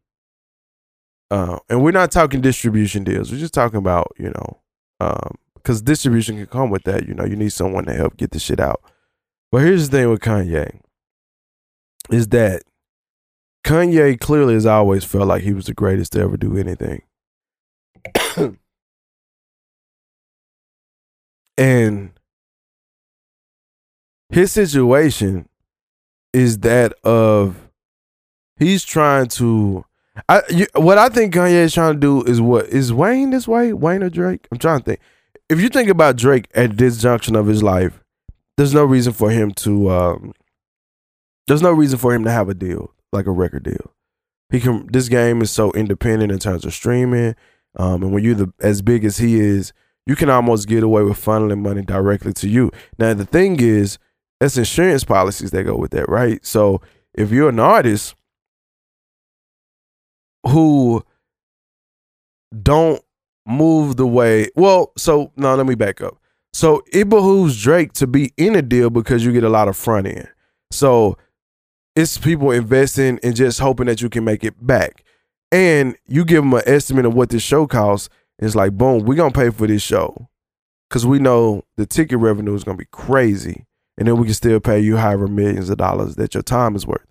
uh, 1.30 1.58
and 1.68 1.82
we're 1.82 1.90
not 1.90 2.10
talking 2.10 2.40
distribution 2.40 3.04
deals. 3.04 3.30
We're 3.30 3.38
just 3.38 3.52
talking 3.52 3.76
about, 3.76 4.14
you 4.18 4.30
know, 4.30 4.60
um, 5.00 5.34
because 5.54 5.82
distribution 5.82 6.36
can 6.36 6.46
come 6.46 6.70
with 6.70 6.84
that. 6.84 7.06
You 7.06 7.12
know, 7.14 7.26
you 7.26 7.36
need 7.36 7.52
someone 7.52 7.84
to 7.84 7.92
help 7.92 8.16
get 8.16 8.30
the 8.30 8.38
shit 8.38 8.60
out. 8.60 8.80
But 9.52 9.62
here's 9.62 9.90
the 9.90 9.98
thing 9.98 10.08
with 10.10 10.20
Kanye 10.20 10.80
is 12.10 12.28
that 12.28 12.62
Kanye 13.64 14.18
clearly 14.18 14.54
has 14.54 14.64
always 14.64 15.04
felt 15.04 15.28
like 15.28 15.42
he 15.42 15.52
was 15.52 15.66
the 15.66 15.74
greatest 15.74 16.12
to 16.12 16.20
ever 16.20 16.38
do 16.38 16.56
anything. 16.56 17.02
and 21.58 22.12
his 24.30 24.52
situation 24.52 25.48
is 26.32 26.58
that 26.58 26.92
of 27.04 27.70
he's 28.58 28.84
trying 28.84 29.28
to 29.28 29.84
I 30.28 30.42
you, 30.50 30.66
what 30.74 30.98
I 30.98 31.08
think 31.08 31.34
Kanye 31.34 31.52
is 31.52 31.74
trying 31.74 31.94
to 31.94 32.00
do 32.00 32.22
is 32.24 32.40
what 32.40 32.66
is 32.66 32.92
Wayne 32.92 33.30
this 33.30 33.46
way 33.46 33.72
Wayne 33.72 34.02
or 34.02 34.10
Drake? 34.10 34.46
I'm 34.50 34.58
trying 34.58 34.80
to 34.80 34.84
think. 34.84 35.00
If 35.48 35.60
you 35.60 35.68
think 35.68 35.88
about 35.88 36.16
Drake 36.16 36.48
at 36.54 36.76
this 36.76 37.00
junction 37.00 37.36
of 37.36 37.46
his 37.46 37.62
life 37.62 38.02
there's 38.56 38.74
no 38.74 38.84
reason 38.84 39.12
for 39.12 39.30
him 39.30 39.52
to 39.52 39.90
um 39.90 40.32
there's 41.46 41.62
no 41.62 41.72
reason 41.72 41.98
for 41.98 42.14
him 42.14 42.24
to 42.24 42.30
have 42.30 42.48
a 42.48 42.54
deal 42.54 42.92
like 43.12 43.26
a 43.26 43.32
record 43.32 43.62
deal. 43.62 43.94
He 44.50 44.60
can 44.60 44.86
this 44.92 45.08
game 45.08 45.42
is 45.42 45.50
so 45.50 45.72
independent 45.72 46.32
in 46.32 46.38
terms 46.38 46.64
of 46.64 46.74
streaming 46.74 47.34
um, 47.76 48.02
and 48.02 48.12
when 48.12 48.24
you're 48.24 48.34
the, 48.34 48.52
as 48.60 48.82
big 48.82 49.04
as 49.04 49.18
he 49.18 49.38
is, 49.38 49.72
you 50.06 50.16
can 50.16 50.30
almost 50.30 50.68
get 50.68 50.82
away 50.82 51.02
with 51.02 51.22
funneling 51.22 51.60
money 51.60 51.82
directly 51.82 52.32
to 52.34 52.48
you. 52.48 52.72
Now, 52.98 53.14
the 53.14 53.26
thing 53.26 53.60
is, 53.60 53.98
that's 54.40 54.56
insurance 54.56 55.04
policies 55.04 55.50
that 55.50 55.64
go 55.64 55.76
with 55.76 55.90
that, 55.92 56.08
right? 56.08 56.44
So 56.44 56.80
if 57.14 57.30
you're 57.30 57.48
an 57.48 57.60
artist 57.60 58.14
who 60.46 61.02
don't 62.62 63.02
move 63.46 63.96
the 63.96 64.06
way, 64.06 64.48
well, 64.54 64.92
so 64.96 65.32
no, 65.36 65.54
let 65.54 65.66
me 65.66 65.74
back 65.74 66.00
up. 66.00 66.18
So 66.52 66.82
it 66.92 67.08
behooves 67.08 67.60
Drake 67.60 67.92
to 67.94 68.06
be 68.06 68.32
in 68.36 68.54
a 68.54 68.62
deal 68.62 68.90
because 68.90 69.24
you 69.24 69.32
get 69.32 69.44
a 69.44 69.48
lot 69.48 69.68
of 69.68 69.76
front 69.76 70.06
end. 70.06 70.28
So 70.70 71.16
it's 71.96 72.18
people 72.18 72.50
investing 72.50 73.18
and 73.22 73.34
just 73.34 73.58
hoping 73.58 73.86
that 73.86 74.00
you 74.00 74.08
can 74.08 74.24
make 74.24 74.44
it 74.44 74.54
back 74.64 75.04
and 75.50 75.96
you 76.06 76.24
give 76.24 76.42
them 76.42 76.54
an 76.54 76.62
estimate 76.66 77.06
of 77.06 77.14
what 77.14 77.30
this 77.30 77.42
show 77.42 77.66
costs. 77.66 78.08
It's 78.38 78.54
like, 78.54 78.72
boom, 78.72 79.04
we're 79.04 79.16
gonna 79.16 79.32
pay 79.32 79.50
for 79.50 79.66
this 79.66 79.82
show 79.82 80.28
because 80.88 81.04
we 81.04 81.18
know 81.18 81.64
the 81.76 81.86
ticket 81.86 82.18
revenue 82.18 82.54
is 82.54 82.64
gonna 82.64 82.78
be 82.78 82.86
crazy, 82.92 83.66
and 83.98 84.06
then 84.06 84.16
we 84.16 84.26
can 84.26 84.34
still 84.34 84.60
pay 84.60 84.78
you 84.80 84.96
however 84.96 85.26
millions 85.26 85.68
of 85.68 85.76
dollars 85.76 86.14
that 86.16 86.34
your 86.34 86.42
time 86.42 86.76
is 86.76 86.86
worth. 86.86 87.04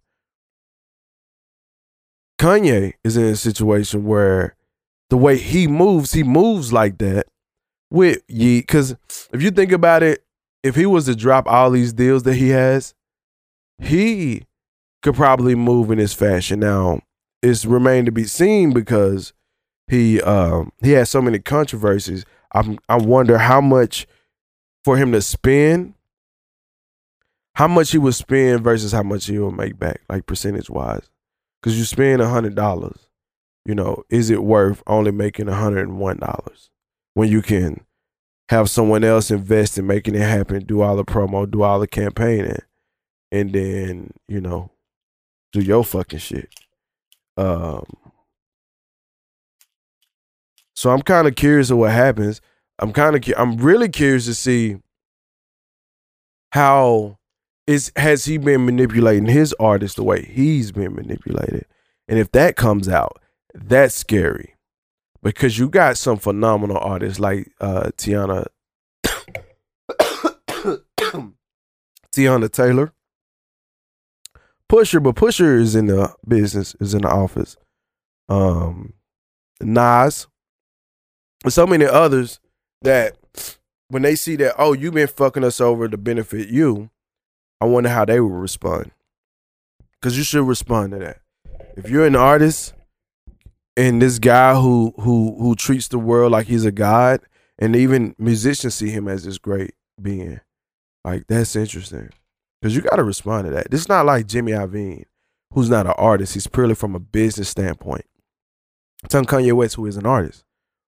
Kanye 2.39 2.93
is 3.03 3.17
in 3.17 3.25
a 3.25 3.35
situation 3.35 4.05
where 4.05 4.55
the 5.09 5.17
way 5.17 5.37
he 5.37 5.67
moves, 5.67 6.13
he 6.13 6.23
moves 6.23 6.71
like 6.71 6.97
that 6.99 7.27
with 7.91 8.25
Yeet. 8.27 8.61
Because 8.61 8.95
if 9.31 9.41
you 9.41 9.51
think 9.51 9.71
about 9.71 10.03
it, 10.03 10.23
if 10.63 10.75
he 10.75 10.85
was 10.85 11.05
to 11.05 11.15
drop 11.15 11.47
all 11.47 11.71
these 11.71 11.93
deals 11.93 12.23
that 12.23 12.35
he 12.35 12.49
has, 12.49 12.93
he 13.79 14.43
could 15.03 15.15
probably 15.15 15.55
move 15.55 15.91
in 15.91 15.97
this 15.97 16.13
fashion. 16.13 16.59
Now, 16.59 17.01
it's 17.41 17.65
remained 17.65 18.07
to 18.07 18.11
be 18.11 18.23
seen 18.23 18.71
because 18.71 19.33
he 19.87 20.21
um 20.21 20.71
he 20.81 20.91
has 20.91 21.09
so 21.09 21.21
many 21.21 21.39
controversies. 21.39 22.25
I 22.53 22.77
I 22.89 22.97
wonder 22.97 23.37
how 23.37 23.61
much 23.61 24.07
for 24.83 24.97
him 24.97 25.11
to 25.11 25.21
spend, 25.21 25.93
how 27.57 27.67
much 27.67 27.89
he 27.89 27.97
would 27.97 28.13
spend 28.13 28.63
versus 28.63 28.91
how 28.91 29.01
much 29.01 29.25
he 29.25 29.39
will 29.39 29.51
make 29.51 29.79
back, 29.79 30.01
like 30.09 30.27
percentage 30.27 30.69
wise. 30.69 31.09
Because 31.59 31.75
you 31.75 31.85
spend 31.85 32.21
a 32.21 32.29
hundred 32.29 32.53
dollars, 32.53 33.09
you 33.65 33.73
know, 33.73 34.03
is 34.11 34.29
it 34.29 34.43
worth 34.43 34.83
only 34.85 35.09
making 35.09 35.49
a 35.49 35.55
hundred 35.55 35.87
and 35.87 35.97
one 35.97 36.17
dollars 36.17 36.69
when 37.15 37.31
you 37.31 37.41
can 37.41 37.83
have 38.49 38.69
someone 38.69 39.03
else 39.03 39.31
invest 39.31 39.79
in 39.79 39.87
making 39.87 40.13
it 40.13 40.21
happen, 40.21 40.65
do 40.65 40.81
all 40.81 40.95
the 40.95 41.03
promo, 41.03 41.49
do 41.49 41.63
all 41.63 41.79
the 41.79 41.87
campaigning, 41.87 42.59
and 43.31 43.51
then 43.53 44.11
you 44.27 44.39
know 44.39 44.69
do 45.51 45.59
your 45.59 45.83
fucking 45.83 46.19
shit. 46.19 46.53
Um, 47.37 47.85
so 50.75 50.91
I'm 50.91 51.01
kind 51.01 51.27
of 51.27 51.33
curious 51.33 51.71
of 51.71 51.79
what 51.79 51.91
happens. 51.91 52.39
I'm 52.77 52.93
kind 52.93 53.15
of 53.15 53.33
I'm 53.35 53.57
really 53.57 53.89
curious 53.89 54.25
to 54.25 54.35
see 54.35 54.77
how 56.51 57.16
is 57.67 57.91
has 57.97 58.25
he 58.25 58.37
been 58.37 58.65
manipulating 58.65 59.27
his 59.27 59.53
artist 59.59 59.97
the 59.97 60.03
way 60.03 60.23
he's 60.23 60.71
been 60.71 60.95
manipulated, 60.95 61.65
and 62.07 62.17
if 62.17 62.31
that 62.31 62.55
comes 62.55 62.89
out, 62.89 63.21
that's 63.53 63.93
scary 63.93 64.55
because 65.21 65.59
you 65.59 65.69
got 65.69 65.97
some 65.97 66.17
phenomenal 66.17 66.77
artists 66.77 67.19
like 67.19 67.51
uh 67.59 67.91
Teyana 67.97 68.47
Teyana 72.15 72.51
Taylor. 72.51 72.93
Pusha, 74.71 75.01
but 75.01 75.15
Pusha 75.15 75.61
is 75.61 75.75
in 75.75 75.87
the 75.87 76.13
business, 76.27 76.75
is 76.79 76.93
in 76.93 77.01
the 77.03 77.09
office. 77.09 77.57
Um 78.29 78.93
Nas. 79.61 80.27
So 81.47 81.67
many 81.67 81.85
others 81.85 82.39
that 82.81 83.17
when 83.89 84.01
they 84.01 84.15
see 84.15 84.35
that, 84.37 84.55
oh, 84.57 84.73
you've 84.73 84.93
been 84.93 85.07
fucking 85.07 85.43
us 85.43 85.61
over 85.61 85.87
to 85.87 85.97
benefit 85.97 86.49
you, 86.49 86.89
I 87.59 87.65
wonder 87.65 87.89
how 87.89 88.05
they 88.05 88.19
will 88.19 88.29
respond. 88.29 88.91
Cause 90.01 90.17
you 90.17 90.23
should 90.23 90.47
respond 90.47 90.91
to 90.91 90.99
that. 90.99 91.21
If 91.75 91.89
you're 91.89 92.05
an 92.05 92.15
artist 92.15 92.73
and 93.75 94.01
this 94.01 94.19
guy 94.19 94.53
who 94.53 94.93
who 94.99 95.35
who 95.39 95.55
treats 95.55 95.87
the 95.87 95.97
world 95.97 96.31
like 96.31 96.47
he's 96.47 96.65
a 96.65 96.71
god, 96.71 97.21
and 97.57 97.75
even 97.75 98.15
musicians 98.19 98.75
see 98.75 98.89
him 98.89 99.07
as 99.07 99.23
this 99.23 99.39
great 99.39 99.73
being, 99.99 100.39
like 101.03 101.25
that's 101.27 101.55
interesting. 101.55 102.09
Cause 102.61 102.75
you 102.75 102.81
gotta 102.81 103.03
respond 103.03 103.45
to 103.45 103.53
that. 103.53 103.71
This 103.71 103.81
is 103.81 103.89
not 103.89 104.05
like 104.05 104.27
Jimmy 104.27 104.51
Iovine, 104.51 105.05
who's 105.53 105.69
not 105.69 105.87
an 105.87 105.93
artist. 105.97 106.35
He's 106.35 106.47
purely 106.47 106.75
from 106.75 106.95
a 106.95 106.99
business 106.99 107.49
standpoint. 107.49 108.05
Tell 109.09 109.23
Kanye 109.23 109.53
West, 109.53 109.75
who 109.75 109.85
is 109.85 109.97
an 109.97 110.05
artist, 110.05 110.43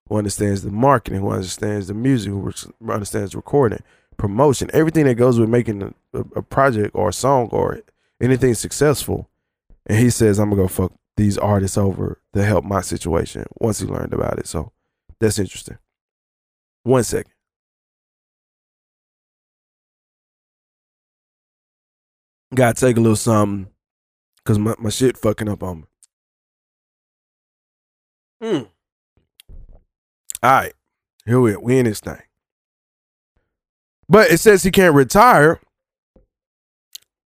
who 0.07 0.17
understands 0.17 0.61
the 0.61 0.71
marketing, 0.71 1.21
who 1.21 1.29
understands 1.29 1.87
the 1.87 1.93
music, 1.93 2.31
who 2.31 2.51
understands 2.89 3.35
recording, 3.35 3.81
promotion, 4.19 4.69
everything 4.73 5.05
that 5.05 5.15
goes 5.15 5.39
with 5.39 5.49
making 5.49 5.81
a, 6.13 6.19
a 6.35 6.43
project 6.43 6.91
or 6.93 7.09
a 7.09 7.13
song 7.13 7.47
or 7.51 7.81
anything 8.21 8.53
successful. 8.53 9.29
And 9.87 9.97
he 9.97 10.11
says, 10.11 10.37
I'm 10.37 10.49
gonna 10.49 10.63
go 10.63 10.67
fuck 10.67 10.93
these 11.17 11.37
artists 11.37 11.77
over 11.77 12.21
to 12.33 12.43
help 12.43 12.63
my 12.63 12.81
situation 12.81 13.45
once 13.59 13.79
he 13.79 13.87
learned 13.87 14.13
about 14.13 14.37
it. 14.37 14.45
So 14.45 14.71
that's 15.19 15.39
interesting. 15.39 15.79
One 16.83 17.03
second. 17.03 17.31
Gotta 22.53 22.79
take 22.79 22.97
a 22.97 22.99
little 22.99 23.15
something 23.15 23.71
because 24.37 24.59
my, 24.59 24.75
my 24.79 24.89
shit 24.89 25.17
fucking 25.17 25.49
up 25.49 25.63
on 25.63 25.81
me. 25.81 25.85
Hmm. 28.41 28.63
All 30.41 30.51
right. 30.51 30.73
Here 31.25 31.39
we 31.39 31.53
are. 31.53 31.59
We 31.59 31.77
in 31.77 31.85
this 31.85 31.99
thing. 31.99 32.21
But 34.09 34.31
it 34.31 34.39
says 34.39 34.63
he 34.63 34.71
can't 34.71 34.95
retire. 34.95 35.59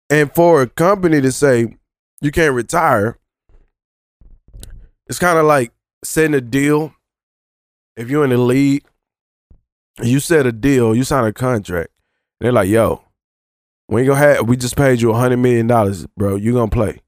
And 0.09 0.33
for 0.35 0.61
a 0.61 0.67
company 0.67 1.21
to 1.21 1.31
say 1.31 1.77
you 2.21 2.31
can't 2.31 2.53
retire, 2.53 3.17
it's 5.07 5.17
kind 5.17 5.39
of 5.39 5.45
like 5.45 5.71
setting 6.03 6.35
a 6.35 6.41
deal. 6.41 6.93
If 7.95 8.09
you're 8.09 8.23
in 8.23 8.31
the 8.31 8.37
league, 8.37 8.83
you 10.01 10.19
set 10.19 10.45
a 10.45 10.51
deal, 10.51 10.93
you 10.95 11.03
sign 11.03 11.23
a 11.23 11.31
contract. 11.31 11.89
They're 12.39 12.51
like, 12.51 12.67
yo, 12.67 13.03
we 13.87 14.01
ain't 14.01 14.07
gonna 14.07 14.19
have, 14.19 14.47
we 14.47 14.57
just 14.57 14.75
paid 14.75 15.01
you 15.01 15.11
a 15.11 15.15
hundred 15.15 15.37
million 15.37 15.67
dollars, 15.67 16.05
bro. 16.17 16.35
You 16.35 16.53
gonna 16.53 16.69
play. 16.69 17.01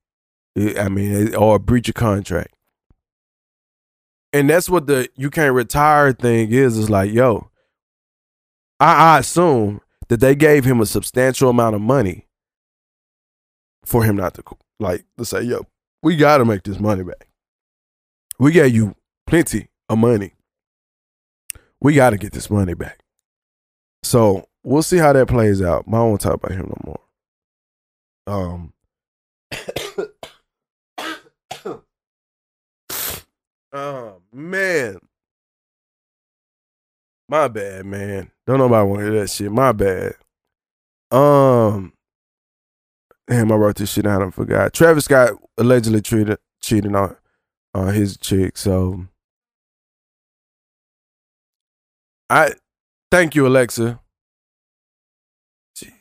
I 0.57 0.87
mean, 0.87 1.35
or 1.35 1.59
breach 1.59 1.89
a 1.89 1.93
contract. 1.93 2.53
And 4.31 4.49
that's 4.49 4.69
what 4.69 4.87
the 4.87 5.09
you 5.15 5.29
can't 5.29 5.53
retire 5.53 6.13
thing 6.13 6.51
is. 6.51 6.77
Is 6.77 6.89
like, 6.89 7.11
yo, 7.11 7.49
I, 8.79 9.15
I 9.15 9.19
assume 9.19 9.81
that 10.09 10.19
they 10.19 10.35
gave 10.35 10.65
him 10.65 10.81
a 10.81 10.85
substantial 10.85 11.49
amount 11.49 11.75
of 11.75 11.81
money 11.81 12.27
for 13.83 14.03
him 14.03 14.15
not 14.15 14.33
to 14.35 14.43
like 14.79 15.05
to 15.17 15.25
say, 15.25 15.41
yo, 15.43 15.65
we 16.03 16.15
got 16.15 16.37
to 16.37 16.45
make 16.45 16.63
this 16.63 16.79
money 16.79 17.03
back. 17.03 17.27
We 18.39 18.51
gave 18.51 18.75
you 18.75 18.95
plenty 19.27 19.69
of 19.89 19.97
money. 19.97 20.33
We 21.81 21.93
got 21.93 22.09
to 22.11 22.17
get 22.17 22.33
this 22.33 22.49
money 22.49 22.73
back. 22.73 23.03
So 24.03 24.47
we'll 24.63 24.83
see 24.83 24.97
how 24.97 25.13
that 25.13 25.27
plays 25.27 25.61
out. 25.61 25.85
I 25.87 25.91
won't 25.91 26.21
talk 26.21 26.33
about 26.35 26.51
him 26.51 26.67
no 26.67 26.77
more. 26.85 26.99
Um. 28.27 28.73
oh 33.73 34.21
man, 34.33 34.99
my 37.27 37.47
bad, 37.47 37.85
man. 37.85 38.31
Don't 38.45 38.59
nobody 38.59 38.87
want 38.87 38.99
to 39.01 39.11
hear 39.11 39.21
that 39.21 39.29
shit. 39.29 39.51
My 39.51 39.71
bad. 39.71 40.15
Um, 41.11 41.93
damn, 43.27 43.51
I 43.51 43.55
wrote 43.55 43.75
this 43.77 43.91
shit 43.91 44.03
down. 44.05 44.21
I 44.21 44.29
forgot. 44.29 44.73
Travis 44.73 45.05
Scott 45.05 45.33
allegedly 45.57 46.01
treated 46.01 46.37
cheating 46.61 46.95
on 46.95 47.15
on 47.73 47.93
his 47.93 48.17
chick. 48.17 48.57
So 48.57 49.07
I 52.29 52.53
thank 53.11 53.35
you, 53.35 53.47
Alexa. 53.47 53.99
Jeez. 55.77 55.91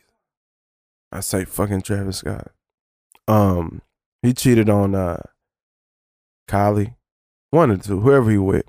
I 1.12 1.20
say 1.20 1.44
fucking 1.44 1.82
Travis 1.82 2.18
Scott. 2.18 2.50
Um, 3.26 3.82
he 4.22 4.32
cheated 4.32 4.68
on 4.68 4.94
uh 4.94 5.22
Kylie, 6.48 6.94
one 7.50 7.70
or 7.70 7.76
two, 7.76 8.00
whoever 8.00 8.30
he 8.30 8.38
with. 8.38 8.66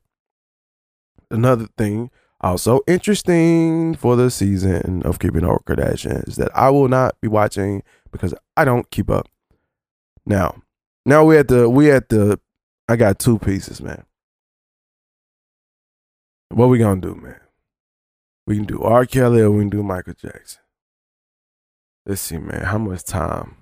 Another 1.32 1.68
thing, 1.78 2.12
also 2.46 2.82
interesting 2.86 3.96
for 3.96 4.16
the 4.16 4.30
season 4.30 5.02
of 5.04 5.18
Keeping 5.18 5.44
Up 5.44 5.64
with 5.68 5.78
Kardashians 5.78 6.36
that 6.36 6.56
I 6.56 6.70
will 6.70 6.88
not 6.88 7.20
be 7.20 7.28
watching 7.28 7.82
because 8.12 8.36
I 8.56 8.64
don't 8.64 8.90
keep 8.92 9.10
up. 9.10 9.28
Now, 10.28 10.62
now 11.06 11.26
we 11.26 11.38
at 11.38 11.48
the 11.48 11.68
we 11.68 11.90
at 11.92 12.10
the 12.10 12.40
I 12.88 12.98
got 12.98 13.18
two 13.18 13.40
pieces, 13.40 13.82
man. 13.82 14.06
What 16.50 16.68
we 16.68 16.78
gonna 16.78 17.02
do, 17.02 17.16
man? 17.16 17.40
We 18.46 18.58
can 18.58 18.66
do 18.66 18.80
R. 18.82 19.08
Kelly 19.08 19.42
or 19.42 19.50
we 19.50 19.64
can 19.64 19.70
do 19.70 19.82
Michael 19.82 20.14
Jackson. 20.14 20.62
Let's 22.06 22.22
see, 22.22 22.38
man. 22.38 22.62
How 22.62 22.78
much 22.78 23.04
time? 23.06 23.58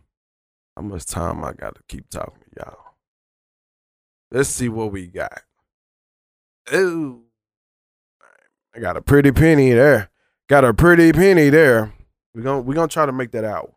How 0.75 0.83
much 0.83 1.05
time 1.05 1.43
I 1.45 1.53
gotta 1.53 1.79
keep 1.87 2.09
talking 2.09 2.43
to 2.53 2.65
y'all? 2.65 2.95
Let's 4.29 4.49
see 4.49 4.67
what 4.67 4.91
we 4.91 5.07
got. 5.07 5.41
Ooh. 6.73 7.23
I 8.75 8.79
got 8.79 8.97
a 8.97 9.01
pretty 9.01 9.31
penny 9.31 9.71
there. 9.71 10.09
Got 10.49 10.65
a 10.65 10.73
pretty 10.73 11.11
penny 11.11 11.49
there. 11.49 11.93
We're 12.33 12.41
gonna 12.41 12.61
we 12.61 12.75
gonna 12.75 12.87
try 12.87 13.05
to 13.05 13.11
make 13.11 13.31
that 13.31 13.43
out. 13.43 13.73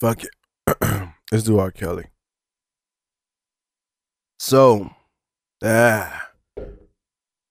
Fuck 0.00 0.24
it. 0.24 0.30
Let's 1.32 1.44
do 1.44 1.58
R. 1.58 1.70
Kelly. 1.70 2.06
So, 4.38 4.90
ah. 5.62 6.28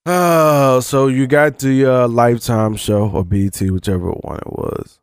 Oh, 0.05 0.81
so 0.81 1.07
you 1.07 1.27
got 1.27 1.59
the 1.59 1.85
uh, 1.85 2.07
Lifetime 2.07 2.75
show 2.75 3.09
or 3.09 3.23
BT, 3.23 3.69
whichever 3.69 4.11
one 4.11 4.37
it 4.37 4.51
was. 4.51 4.99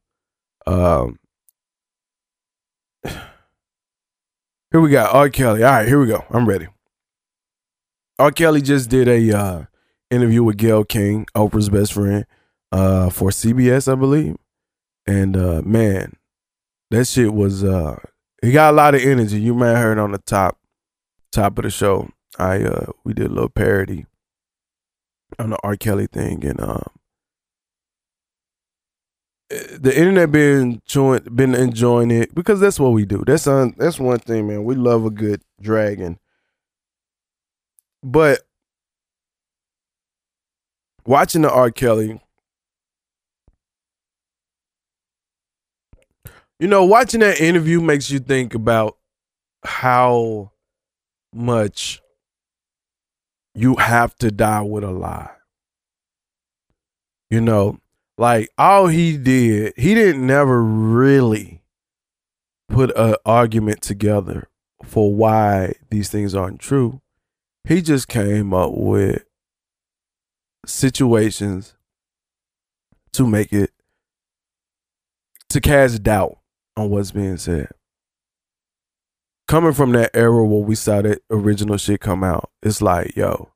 Um, 0.66 1.18
here 4.70 4.80
we 4.80 4.90
got 4.90 5.14
R. 5.14 5.30
Kelly. 5.30 5.64
All 5.64 5.72
right, 5.72 5.88
here 5.88 5.98
we 5.98 6.06
go. 6.06 6.24
I'm 6.30 6.46
ready. 6.46 6.68
R. 8.20 8.30
Kelly 8.30 8.60
just 8.60 8.90
did 8.90 9.08
a 9.08 9.32
uh, 9.32 9.64
interview 10.10 10.44
with 10.44 10.58
Gayle 10.58 10.84
King, 10.84 11.26
Oprah's 11.34 11.70
best 11.70 11.94
friend, 11.94 12.26
uh, 12.70 13.08
for 13.08 13.30
CBS, 13.30 13.90
I 13.90 13.94
believe. 13.94 14.36
And 15.06 15.36
uh, 15.38 15.62
man, 15.64 16.12
that 16.90 17.06
shit 17.06 17.32
was 17.32 17.64
uh, 17.64 17.98
he 18.42 18.52
got 18.52 18.74
a 18.74 18.76
lot 18.76 18.94
of 18.94 19.00
energy. 19.00 19.40
You 19.40 19.54
may 19.54 19.68
have 19.68 19.78
heard 19.78 19.98
on 19.98 20.12
the 20.12 20.18
top 20.18 20.58
top 21.32 21.58
of 21.58 21.64
the 21.64 21.70
show. 21.70 22.10
I 22.38 22.62
uh, 22.62 22.92
we 23.04 23.14
did 23.14 23.26
a 23.26 23.34
little 23.34 23.48
parody 23.48 24.04
on 25.38 25.50
the 25.50 25.58
R. 25.62 25.76
Kelly 25.76 26.06
thing, 26.06 26.44
and 26.44 26.60
um, 26.60 26.90
the 29.48 29.96
internet 29.96 30.30
been 30.30 30.72
enjoying, 30.72 31.22
been 31.34 31.54
enjoying 31.54 32.10
it 32.10 32.34
because 32.34 32.60
that's 32.60 32.78
what 32.78 32.90
we 32.90 33.06
do. 33.06 33.24
That's 33.26 33.46
on, 33.46 33.74
that's 33.78 33.98
one 33.98 34.18
thing, 34.18 34.46
man. 34.46 34.64
We 34.64 34.74
love 34.74 35.06
a 35.06 35.10
good 35.10 35.40
dragon, 35.60 36.18
but 38.02 38.40
watching 41.06 41.42
the 41.42 41.50
R. 41.50 41.70
Kelly, 41.70 42.20
you 46.58 46.68
know, 46.68 46.84
watching 46.84 47.20
that 47.20 47.40
interview 47.40 47.80
makes 47.80 48.10
you 48.10 48.18
think 48.18 48.54
about 48.54 48.96
how 49.64 50.52
much 51.32 52.00
you 53.54 53.76
have 53.76 54.14
to 54.16 54.30
die 54.30 54.62
with 54.62 54.84
a 54.84 54.90
lie. 54.90 55.30
You 57.30 57.40
know, 57.40 57.78
like 58.18 58.50
all 58.58 58.88
he 58.88 59.16
did, 59.16 59.74
he 59.76 59.94
didn't 59.94 60.26
never 60.26 60.62
really 60.62 61.62
put 62.68 62.96
an 62.96 63.16
argument 63.24 63.82
together 63.82 64.48
for 64.84 65.14
why 65.14 65.74
these 65.90 66.08
things 66.08 66.34
aren't 66.34 66.60
true. 66.60 67.00
He 67.64 67.82
just 67.82 68.08
came 68.08 68.54
up 68.54 68.72
with 68.74 69.24
situations 70.66 71.74
to 73.12 73.26
make 73.26 73.52
it 73.52 73.70
to 75.50 75.60
cast 75.60 76.02
doubt 76.02 76.38
on 76.76 76.90
what's 76.90 77.10
being 77.10 77.36
said. 77.36 77.68
coming 79.50 79.72
from 79.72 79.90
that 79.90 80.12
era 80.14 80.46
where 80.46 80.62
we 80.62 80.76
saw 80.76 81.02
that 81.02 81.20
original 81.28 81.76
shit 81.76 82.00
come 82.00 82.22
out, 82.22 82.50
it's 82.62 82.80
like, 82.80 83.16
yo, 83.16 83.50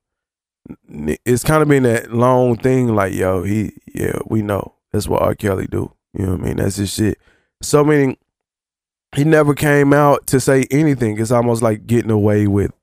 it's 1.25 1.43
kind 1.43 1.61
of 1.61 1.69
been 1.69 1.83
that 1.83 2.11
long 2.11 2.57
thing. 2.57 2.93
Like, 2.93 3.13
yo, 3.13 3.43
he, 3.43 3.71
yeah, 3.93 4.19
we 4.25 4.41
know 4.41 4.73
that's 4.91 5.07
what 5.07 5.21
R. 5.21 5.35
Kelly 5.35 5.67
do. 5.67 5.93
You 6.13 6.25
know 6.25 6.31
what 6.33 6.41
I 6.41 6.43
mean? 6.43 6.57
That's 6.57 6.75
his 6.75 6.93
shit. 6.93 7.17
So 7.61 7.85
many. 7.85 8.19
He 9.15 9.23
never 9.23 9.53
came 9.53 9.93
out 9.93 10.27
to 10.27 10.41
say 10.41 10.65
anything. 10.69 11.17
It's 11.17 11.31
almost 11.31 11.61
like 11.61 11.87
getting 11.87 12.11
away 12.11 12.45
with 12.45 12.73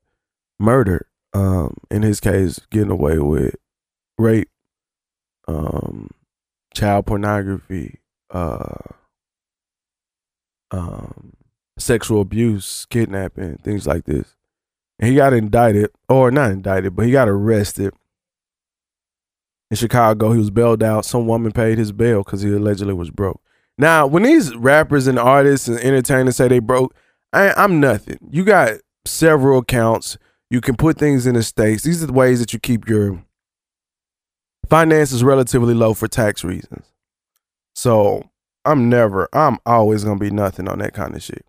murder. 0.59 1.05
Um, 1.33 1.77
in 1.89 2.03
his 2.03 2.19
case, 2.19 2.59
getting 2.69 2.91
away 2.91 3.17
with 3.17 3.55
rape, 4.17 4.49
um, 5.47 6.09
child 6.73 7.07
pornography, 7.07 7.99
uh, 8.29 8.75
um, 10.71 11.33
sexual 11.77 12.21
abuse, 12.21 12.85
kidnapping, 12.89 13.57
things 13.57 13.87
like 13.87 14.05
this. 14.05 14.35
And 14.99 15.09
he 15.09 15.15
got 15.15 15.33
indicted, 15.33 15.89
or 16.07 16.29
not 16.29 16.51
indicted, 16.51 16.95
but 16.95 17.05
he 17.05 17.11
got 17.11 17.27
arrested 17.27 17.93
in 19.71 19.77
Chicago. 19.77 20.33
He 20.33 20.37
was 20.37 20.51
bailed 20.51 20.83
out. 20.83 21.03
Some 21.03 21.27
woman 21.27 21.51
paid 21.51 21.77
his 21.77 21.91
bail 21.91 22.23
because 22.23 22.41
he 22.41 22.53
allegedly 22.53 22.93
was 22.93 23.09
broke. 23.09 23.41
Now, 23.77 24.05
when 24.05 24.23
these 24.23 24.55
rappers 24.55 25.07
and 25.07 25.17
artists 25.17 25.67
and 25.67 25.79
entertainers 25.79 26.35
say 26.35 26.47
they 26.47 26.59
broke, 26.59 26.93
I, 27.33 27.51
I'm 27.53 27.79
nothing. 27.79 28.19
You 28.29 28.45
got 28.45 28.73
several 29.05 29.59
accounts. 29.59 30.17
You 30.53 30.61
can 30.61 30.75
put 30.75 30.99
things 30.99 31.25
in 31.25 31.33
the 31.33 31.41
states. 31.41 31.81
These 31.81 32.03
are 32.03 32.05
the 32.05 32.13
ways 32.13 32.39
that 32.39 32.53
you 32.53 32.59
keep 32.59 32.87
your 32.87 33.23
finances 34.69 35.23
relatively 35.23 35.73
low 35.73 35.95
for 35.95 36.07
tax 36.07 36.43
reasons. 36.43 36.85
So 37.73 38.29
I'm 38.63 38.87
never, 38.87 39.27
I'm 39.33 39.57
always 39.65 40.03
gonna 40.03 40.19
be 40.19 40.29
nothing 40.29 40.69
on 40.69 40.77
that 40.77 40.93
kind 40.93 41.15
of 41.15 41.23
shit. 41.23 41.43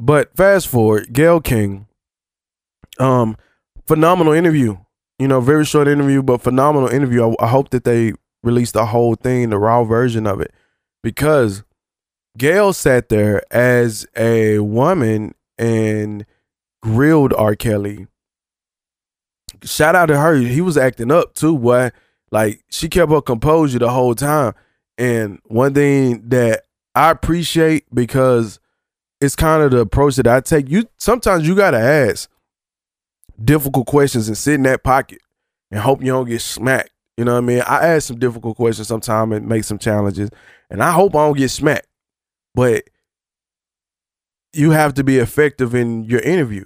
But 0.00 0.34
fast 0.34 0.66
forward, 0.66 1.12
Gayle 1.12 1.42
King, 1.42 1.88
um, 2.98 3.36
phenomenal 3.86 4.32
interview. 4.32 4.78
You 5.18 5.28
know, 5.28 5.42
very 5.42 5.66
short 5.66 5.88
interview, 5.88 6.22
but 6.22 6.40
phenomenal 6.40 6.88
interview. 6.88 7.32
I, 7.32 7.44
I 7.44 7.48
hope 7.48 7.68
that 7.68 7.84
they 7.84 8.14
release 8.42 8.72
the 8.72 8.86
whole 8.86 9.14
thing, 9.14 9.50
the 9.50 9.58
raw 9.58 9.84
version 9.84 10.26
of 10.26 10.40
it, 10.40 10.54
because 11.02 11.64
Gayle 12.38 12.72
sat 12.72 13.10
there 13.10 13.42
as 13.52 14.06
a 14.16 14.60
woman 14.60 15.34
and 15.58 16.24
grilled 16.82 17.32
R. 17.34 17.54
Kelly. 17.54 18.06
Shout 19.62 19.94
out 19.94 20.06
to 20.06 20.18
her. 20.18 20.36
He 20.36 20.60
was 20.60 20.76
acting 20.76 21.10
up 21.10 21.34
too, 21.34 21.58
boy. 21.58 21.90
Like 22.30 22.64
she 22.70 22.88
kept 22.88 23.12
her 23.12 23.20
composure 23.20 23.78
the 23.78 23.90
whole 23.90 24.14
time. 24.14 24.54
And 24.98 25.40
one 25.44 25.74
thing 25.74 26.28
that 26.28 26.64
I 26.94 27.10
appreciate 27.10 27.86
because 27.94 28.58
it's 29.20 29.36
kind 29.36 29.62
of 29.62 29.70
the 29.70 29.78
approach 29.78 30.16
that 30.16 30.26
I 30.26 30.40
take. 30.40 30.68
You 30.68 30.88
sometimes 30.98 31.46
you 31.46 31.54
gotta 31.54 31.78
ask 31.78 32.28
difficult 33.42 33.86
questions 33.86 34.28
and 34.28 34.36
sit 34.36 34.54
in 34.54 34.64
that 34.64 34.82
pocket 34.82 35.20
and 35.70 35.80
hope 35.80 36.00
you 36.00 36.12
don't 36.12 36.28
get 36.28 36.40
smacked. 36.40 36.90
You 37.16 37.24
know 37.24 37.34
what 37.34 37.44
I 37.44 37.46
mean? 37.46 37.60
I 37.60 37.86
ask 37.86 38.08
some 38.08 38.18
difficult 38.18 38.56
questions 38.56 38.88
sometimes 38.88 39.32
and 39.34 39.46
make 39.46 39.64
some 39.64 39.78
challenges, 39.78 40.30
and 40.70 40.82
I 40.82 40.90
hope 40.92 41.14
I 41.14 41.26
don't 41.26 41.36
get 41.36 41.50
smacked. 41.50 41.86
But 42.54 42.84
you 44.52 44.70
have 44.70 44.94
to 44.94 45.04
be 45.04 45.18
effective 45.18 45.74
in 45.74 46.04
your 46.04 46.20
interview. 46.20 46.64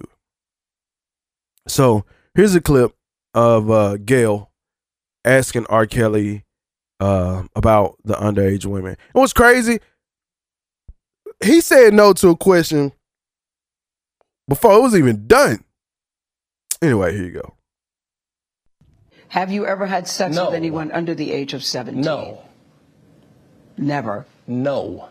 So 1.67 2.05
here's 2.35 2.55
a 2.55 2.61
clip 2.61 2.95
of 3.33 3.69
uh, 3.71 3.97
Gayle 3.97 4.51
asking 5.25 5.65
R. 5.67 5.85
Kelly 5.85 6.43
uh, 6.99 7.43
about 7.55 7.97
the 8.03 8.15
underage 8.15 8.65
women. 8.65 8.93
It 8.93 9.17
was 9.17 9.33
crazy. 9.33 9.79
He 11.43 11.61
said 11.61 11.93
no 11.93 12.13
to 12.13 12.29
a 12.29 12.35
question 12.37 12.93
before 14.47 14.73
it 14.73 14.81
was 14.81 14.95
even 14.95 15.27
done. 15.27 15.63
Anyway, 16.81 17.13
here 17.15 17.25
you 17.25 17.31
go. 17.31 17.53
Have 19.29 19.51
you 19.51 19.65
ever 19.65 19.85
had 19.85 20.07
sex 20.07 20.35
No. 20.35 20.45
with 20.45 20.55
anyone 20.55 20.91
under 20.91 21.13
the 21.13 21.31
age 21.33 21.53
of 21.53 21.63
17? 21.63 22.01
No, 22.01 22.41
Never. 23.77 24.25
no. 24.47 25.09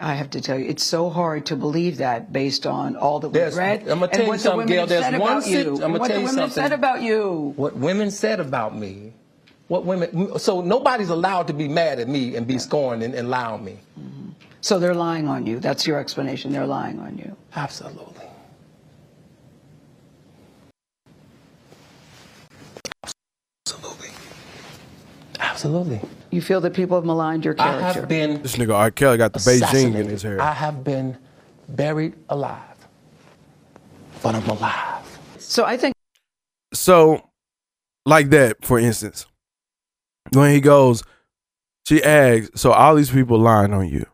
I 0.00 0.14
have 0.14 0.30
to 0.30 0.40
tell 0.40 0.58
you, 0.58 0.66
it's 0.66 0.84
so 0.84 1.10
hard 1.10 1.46
to 1.46 1.56
believe 1.56 1.98
that 1.98 2.32
based 2.32 2.66
on 2.66 2.96
all 2.96 3.20
that 3.20 3.30
we've 3.30 3.56
read 3.56 3.88
I'ma 3.88 4.06
tell 4.06 4.26
you 4.26 4.38
something, 4.38 4.66
Gayle. 4.66 4.86
There's 4.86 5.18
one 5.20 5.42
sit- 5.42 5.66
you. 5.66 5.82
I'ma 5.82 5.98
what 5.98 6.08
tell 6.08 6.16
the 6.16 6.20
you 6.20 6.26
women 6.26 6.34
something. 6.34 6.62
said 6.62 6.72
about 6.72 7.02
you. 7.02 7.52
What 7.56 7.76
women 7.76 8.10
said 8.10 8.40
about 8.40 8.76
me, 8.76 9.12
what 9.66 9.84
women, 9.84 10.38
so 10.38 10.60
nobody's 10.60 11.08
allowed 11.10 11.48
to 11.48 11.52
be 11.52 11.68
mad 11.68 11.98
at 11.98 12.08
me 12.08 12.36
and 12.36 12.46
be 12.46 12.58
scorned 12.58 13.02
and, 13.02 13.14
and 13.14 13.28
lie 13.28 13.44
on 13.44 13.64
me. 13.64 13.78
Mm-hmm. 13.98 14.30
So 14.60 14.78
they're 14.78 14.94
lying 14.94 15.28
on 15.28 15.46
you. 15.46 15.60
That's 15.60 15.86
your 15.86 15.98
explanation. 15.98 16.52
They're 16.52 16.66
lying 16.66 16.98
on 17.00 17.18
you. 17.18 17.36
Absolutely. 17.56 18.27
Absolutely. 25.58 26.00
You 26.30 26.40
feel 26.40 26.60
that 26.60 26.72
people 26.72 26.96
have 26.96 27.04
maligned 27.04 27.44
your 27.44 27.54
character. 27.54 27.78
I 27.78 27.80
character. 27.80 28.00
have 28.02 28.08
been 28.08 28.42
This 28.42 28.54
nigga 28.54 28.74
R. 28.76 28.92
Kelly 28.92 29.18
got 29.18 29.32
the 29.32 29.40
Beijing 29.40 29.96
in 29.96 30.08
his 30.08 30.22
hair. 30.22 30.40
I 30.40 30.52
have 30.52 30.84
been 30.84 31.18
buried 31.68 32.14
alive, 32.28 32.60
but 34.22 34.36
I'm 34.36 34.48
alive. 34.48 35.18
so 35.38 35.64
I 35.64 35.76
think 35.76 35.96
So, 36.72 37.28
like 38.06 38.30
that, 38.30 38.64
for 38.64 38.78
instance, 38.78 39.26
when 40.32 40.52
he 40.54 40.60
goes, 40.60 41.02
she 41.88 42.04
asks, 42.04 42.60
so 42.60 42.70
all 42.70 42.94
these 42.94 43.10
people 43.10 43.36
lying 43.40 43.74
on 43.74 43.88
you. 43.88 44.06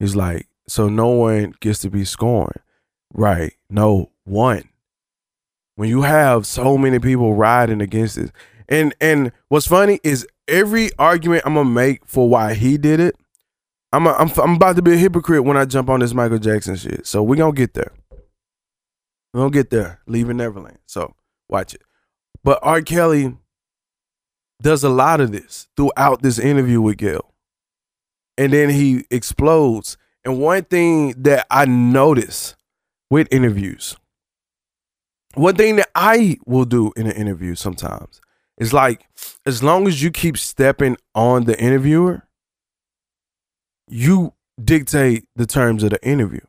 He's 0.00 0.16
like, 0.16 0.48
so 0.66 0.88
no 0.88 1.10
one 1.10 1.54
gets 1.60 1.78
to 1.80 1.90
be 1.90 2.04
scorned. 2.04 2.58
Right. 3.14 3.52
No 3.70 4.10
one. 4.24 4.68
When 5.76 5.88
you 5.88 6.02
have 6.02 6.44
so 6.44 6.76
many 6.76 6.98
people 6.98 7.34
riding 7.34 7.80
against 7.80 8.16
this. 8.16 8.32
And 8.68 8.94
and 9.00 9.30
what's 9.48 9.66
funny 9.66 10.00
is 10.02 10.26
every 10.48 10.90
argument 10.98 11.42
I'm 11.46 11.54
gonna 11.54 11.68
make 11.68 12.06
for 12.06 12.28
why 12.28 12.54
he 12.54 12.78
did 12.78 13.00
it, 13.00 13.16
I'm 13.92 14.06
a, 14.06 14.12
I'm 14.12 14.30
I'm 14.38 14.54
about 14.54 14.76
to 14.76 14.82
be 14.82 14.94
a 14.94 14.96
hypocrite 14.96 15.44
when 15.44 15.56
I 15.56 15.64
jump 15.64 15.90
on 15.90 16.00
this 16.00 16.14
Michael 16.14 16.38
Jackson 16.38 16.76
shit. 16.76 17.06
So 17.06 17.22
we 17.22 17.36
gonna 17.36 17.52
get 17.52 17.74
there. 17.74 17.92
We 19.32 19.38
gonna 19.38 19.50
get 19.50 19.70
there. 19.70 20.00
Leaving 20.06 20.38
Neverland. 20.38 20.78
So 20.86 21.14
watch 21.48 21.74
it. 21.74 21.82
But 22.42 22.58
R. 22.62 22.80
Kelly 22.80 23.36
does 24.62 24.82
a 24.82 24.88
lot 24.88 25.20
of 25.20 25.32
this 25.32 25.68
throughout 25.76 26.22
this 26.22 26.38
interview 26.38 26.80
with 26.80 26.96
Gayle. 26.96 27.32
And 28.38 28.52
then 28.52 28.70
he 28.70 29.04
explodes. 29.10 29.98
And 30.24 30.40
one 30.40 30.64
thing 30.64 31.10
that 31.22 31.46
I 31.50 31.66
notice 31.66 32.56
with 33.10 33.28
interviews, 33.30 33.96
one 35.34 35.56
thing 35.56 35.76
that 35.76 35.90
I 35.94 36.38
will 36.46 36.64
do 36.64 36.92
in 36.96 37.06
an 37.06 37.12
interview 37.12 37.54
sometimes 37.54 38.21
is 38.62 38.72
like, 38.72 39.04
as 39.44 39.60
long 39.60 39.88
as 39.88 40.02
you 40.02 40.12
keep 40.12 40.38
stepping 40.38 40.96
on 41.16 41.44
the 41.44 41.60
interviewer, 41.60 42.22
you 43.88 44.34
dictate 44.62 45.24
the 45.34 45.46
terms 45.46 45.82
of 45.82 45.90
the 45.90 46.06
interview. 46.06 46.40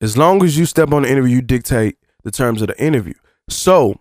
As 0.00 0.16
long 0.16 0.44
as 0.44 0.56
you 0.56 0.64
step 0.64 0.92
on 0.92 1.02
the 1.02 1.10
interview, 1.10 1.36
you 1.36 1.42
dictate 1.42 1.96
the 2.22 2.30
terms 2.30 2.62
of 2.62 2.68
the 2.68 2.80
interview. 2.80 3.14
So, 3.48 4.00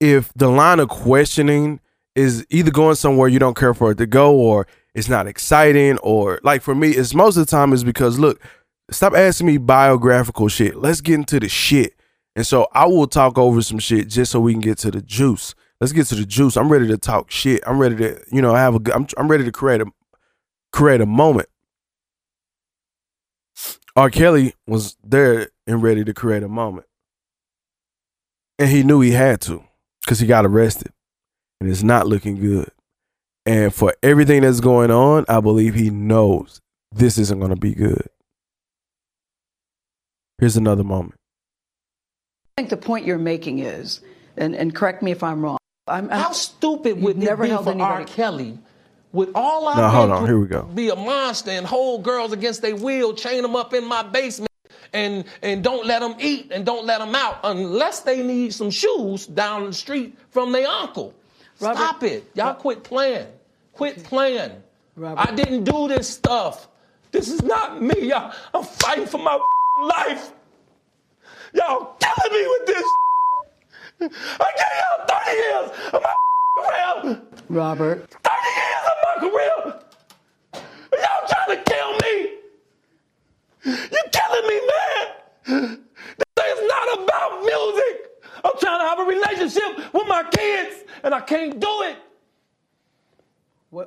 if 0.00 0.32
the 0.34 0.48
line 0.48 0.80
of 0.80 0.88
questioning 0.88 1.78
is 2.16 2.44
either 2.50 2.72
going 2.72 2.96
somewhere 2.96 3.28
you 3.28 3.38
don't 3.38 3.56
care 3.56 3.74
for 3.74 3.92
it 3.92 3.98
to 3.98 4.06
go, 4.06 4.34
or 4.34 4.66
it's 4.92 5.08
not 5.08 5.28
exciting, 5.28 5.98
or 5.98 6.40
like 6.42 6.62
for 6.62 6.74
me, 6.74 6.90
it's 6.90 7.14
most 7.14 7.36
of 7.36 7.46
the 7.46 7.50
time 7.50 7.72
is 7.72 7.84
because 7.84 8.18
look, 8.18 8.40
stop 8.90 9.14
asking 9.14 9.46
me 9.46 9.56
biographical 9.56 10.48
shit. 10.48 10.74
Let's 10.74 11.00
get 11.00 11.14
into 11.14 11.38
the 11.38 11.48
shit. 11.48 11.94
And 12.36 12.46
so 12.46 12.68
I 12.72 12.86
will 12.86 13.06
talk 13.06 13.38
over 13.38 13.60
some 13.62 13.78
shit 13.78 14.08
just 14.08 14.32
so 14.32 14.40
we 14.40 14.52
can 14.52 14.60
get 14.60 14.78
to 14.78 14.90
the 14.90 15.02
juice. 15.02 15.54
Let's 15.80 15.92
get 15.92 16.06
to 16.08 16.14
the 16.14 16.26
juice. 16.26 16.56
I'm 16.56 16.70
ready 16.70 16.86
to 16.88 16.98
talk 16.98 17.30
shit. 17.30 17.62
I'm 17.66 17.78
ready 17.78 17.96
to, 17.96 18.22
you 18.30 18.42
know, 18.42 18.54
have 18.54 18.74
a. 18.74 18.94
I'm 18.94 19.06
I'm 19.16 19.28
ready 19.28 19.44
to 19.44 19.52
create 19.52 19.80
a 19.80 19.86
create 20.72 21.00
a 21.00 21.06
moment. 21.06 21.48
R. 23.96 24.10
Kelly 24.10 24.54
was 24.66 24.96
there 25.02 25.48
and 25.66 25.82
ready 25.82 26.04
to 26.04 26.14
create 26.14 26.42
a 26.42 26.48
moment. 26.48 26.86
And 28.58 28.68
he 28.68 28.82
knew 28.82 29.00
he 29.00 29.10
had 29.10 29.40
to 29.42 29.64
because 30.02 30.20
he 30.20 30.26
got 30.26 30.46
arrested. 30.46 30.92
And 31.60 31.68
it's 31.68 31.82
not 31.82 32.06
looking 32.06 32.36
good. 32.36 32.70
And 33.44 33.74
for 33.74 33.94
everything 34.02 34.42
that's 34.42 34.60
going 34.60 34.90
on, 34.90 35.24
I 35.28 35.40
believe 35.40 35.74
he 35.74 35.90
knows 35.90 36.60
this 36.92 37.18
isn't 37.18 37.38
going 37.38 37.50
to 37.50 37.56
be 37.56 37.74
good. 37.74 38.06
Here's 40.38 40.56
another 40.56 40.84
moment. 40.84 41.19
I 42.60 42.62
think 42.62 42.68
the 42.68 42.76
point 42.86 43.06
you're 43.06 43.16
making 43.16 43.60
is, 43.60 44.00
and, 44.36 44.54
and 44.54 44.74
correct 44.74 45.02
me 45.02 45.12
if 45.12 45.22
I'm 45.22 45.40
wrong. 45.40 45.56
I'm, 45.88 46.10
I'm 46.10 46.20
How 46.20 46.32
stupid 46.32 47.00
would 47.00 47.16
You've 47.16 47.24
it 47.24 47.26
never 47.26 47.44
be 47.44 47.48
held 47.48 47.64
for 47.64 47.70
R. 47.70 47.96
anybody- 47.96 48.12
Kelly? 48.12 48.58
With 49.12 49.30
all 49.34 49.66
I 49.66 49.76
No, 49.78 49.88
hold 49.88 50.10
on. 50.10 50.26
Here 50.26 50.38
we 50.38 50.46
go. 50.46 50.64
Be 50.64 50.90
a 50.90 50.94
monster 50.94 51.52
and 51.52 51.64
hold 51.64 52.02
girls 52.02 52.34
against 52.34 52.60
their 52.60 52.76
will, 52.76 53.14
chain 53.14 53.40
them 53.40 53.56
up 53.56 53.72
in 53.72 53.86
my 53.86 54.02
basement, 54.02 54.50
and 54.92 55.24
and 55.40 55.64
don't 55.64 55.86
let 55.86 56.00
them 56.00 56.16
eat 56.20 56.52
and 56.52 56.66
don't 56.66 56.84
let 56.84 56.98
them 56.98 57.14
out 57.14 57.38
unless 57.44 58.00
they 58.00 58.22
need 58.22 58.52
some 58.52 58.70
shoes 58.70 59.26
down 59.26 59.64
the 59.64 59.72
street 59.72 60.16
from 60.28 60.52
their 60.52 60.68
uncle. 60.68 61.14
Robert- 61.60 61.76
Stop 61.78 62.02
it, 62.04 62.30
y'all! 62.34 62.52
Quit 62.54 62.84
playing. 62.84 63.26
Quit 63.72 64.04
playing. 64.04 64.52
Robert- 64.96 65.28
I 65.28 65.34
didn't 65.34 65.64
do 65.64 65.88
this 65.88 66.06
stuff. 66.10 66.68
This 67.10 67.30
is 67.30 67.42
not 67.42 67.80
me, 67.82 67.94
y'all. 68.10 68.32
I'm 68.52 68.62
fighting 68.64 69.06
for 69.06 69.18
my 69.18 69.40
life. 69.82 70.32
Y'all 71.54 71.96
killing 72.00 72.32
me 72.32 72.46
with 72.48 72.66
this. 72.66 72.84
I 74.02 74.48
gave 74.60 74.74
y'all 74.80 75.06
30 75.06 75.36
years 75.36 75.70
of 75.94 76.02
my 76.02 76.14
career. 76.56 77.22
Robert. 77.48 78.10
30 78.10 78.36
years 78.56 78.84
of 78.90 78.96
my 79.04 79.14
career. 79.20 79.80
Y'all 80.92 81.28
trying 81.28 81.56
to 81.56 81.62
kill 81.70 81.92
me. 82.04 82.14
You 83.64 84.02
killing 84.12 84.46
me, 84.48 84.60
man. 84.70 85.80
This 86.36 86.58
is 86.58 86.68
not 86.68 87.02
about 87.02 87.42
music. 87.42 87.96
I'm 88.44 88.56
trying 88.58 88.80
to 88.80 88.86
have 88.86 88.98
a 89.00 89.04
relationship 89.04 89.92
with 89.92 90.08
my 90.08 90.22
kids, 90.30 90.76
and 91.02 91.14
I 91.14 91.20
can't 91.20 91.60
do 91.60 91.82
it. 91.82 91.96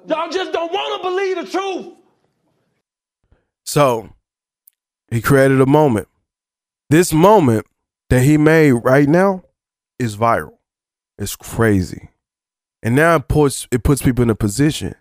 Y'all 0.08 0.30
just 0.30 0.52
don't 0.54 0.72
want 0.72 1.02
to 1.02 1.10
believe 1.10 1.36
the 1.38 1.46
truth. 1.52 1.94
So 3.66 4.10
he 5.10 5.22
created 5.22 5.60
a 5.62 5.66
moment. 5.66 6.08
This 6.94 7.12
moment 7.12 7.66
that 8.12 8.22
he 8.22 8.38
made 8.38 8.74
right 8.74 9.10
now 9.10 9.42
is 9.98 10.16
viral. 10.16 10.60
It's 11.18 11.36
crazy. 11.36 12.10
And 12.84 12.96
now 12.96 13.16
it 13.16 13.28
puts 13.28 13.68
it 13.72 13.84
puts 13.84 14.04
people 14.04 14.22
in 14.22 14.30
a 14.30 14.36
position. 14.36 14.94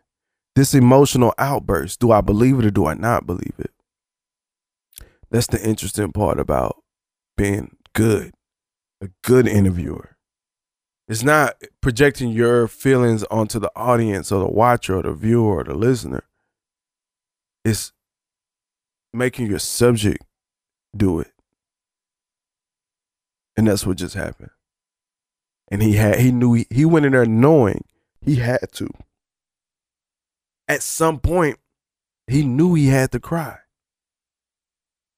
This 0.57 0.73
emotional 0.73 1.35
outburst. 1.37 2.01
Do 2.01 2.11
I 2.11 2.23
believe 2.23 2.59
it 2.59 2.65
or 2.65 2.71
do 2.71 2.87
I 2.87 2.95
not 2.95 3.27
believe 3.27 3.53
it? 3.59 3.73
That's 5.31 5.49
the 5.49 5.63
interesting 5.63 6.13
part 6.13 6.41
about 6.41 6.83
being 7.37 7.77
good, 7.93 8.33
a 9.03 9.11
good 9.23 9.47
interviewer. 9.47 10.17
It's 11.09 11.23
not 11.23 11.61
projecting 11.83 12.31
your 12.31 12.69
feelings 12.69 13.23
onto 13.25 13.59
the 13.59 13.71
audience 13.77 14.33
or 14.33 14.41
the 14.41 14.51
watcher 14.51 14.97
or 14.97 15.03
the 15.03 15.13
viewer 15.13 15.59
or 15.59 15.65
the 15.65 15.75
listener. 15.75 16.25
It's 17.67 17.93
making 19.13 19.49
your 19.49 19.59
subject 19.59 20.25
do 20.97 21.21
it. 21.21 21.33
And 23.57 23.67
that's 23.67 23.87
what 23.87 23.99
just 23.99 24.15
happened. 24.15 24.51
And 25.71 25.83
he 25.83 25.95
had 25.95 26.19
he 26.19 26.31
knew 26.31 26.55
he, 26.55 26.67
he 26.71 26.85
went 26.85 27.07
in 27.07 27.13
there 27.13 27.27
knowing 27.27 27.85
he 28.21 28.37
had 28.37 28.73
to. 28.73 28.89
At 30.69 30.83
some 30.83 31.19
point, 31.19 31.59
he 32.27 32.45
knew 32.45 32.75
he 32.75 32.89
had 32.89 33.13
to 33.13 33.21
cry. 33.21 33.59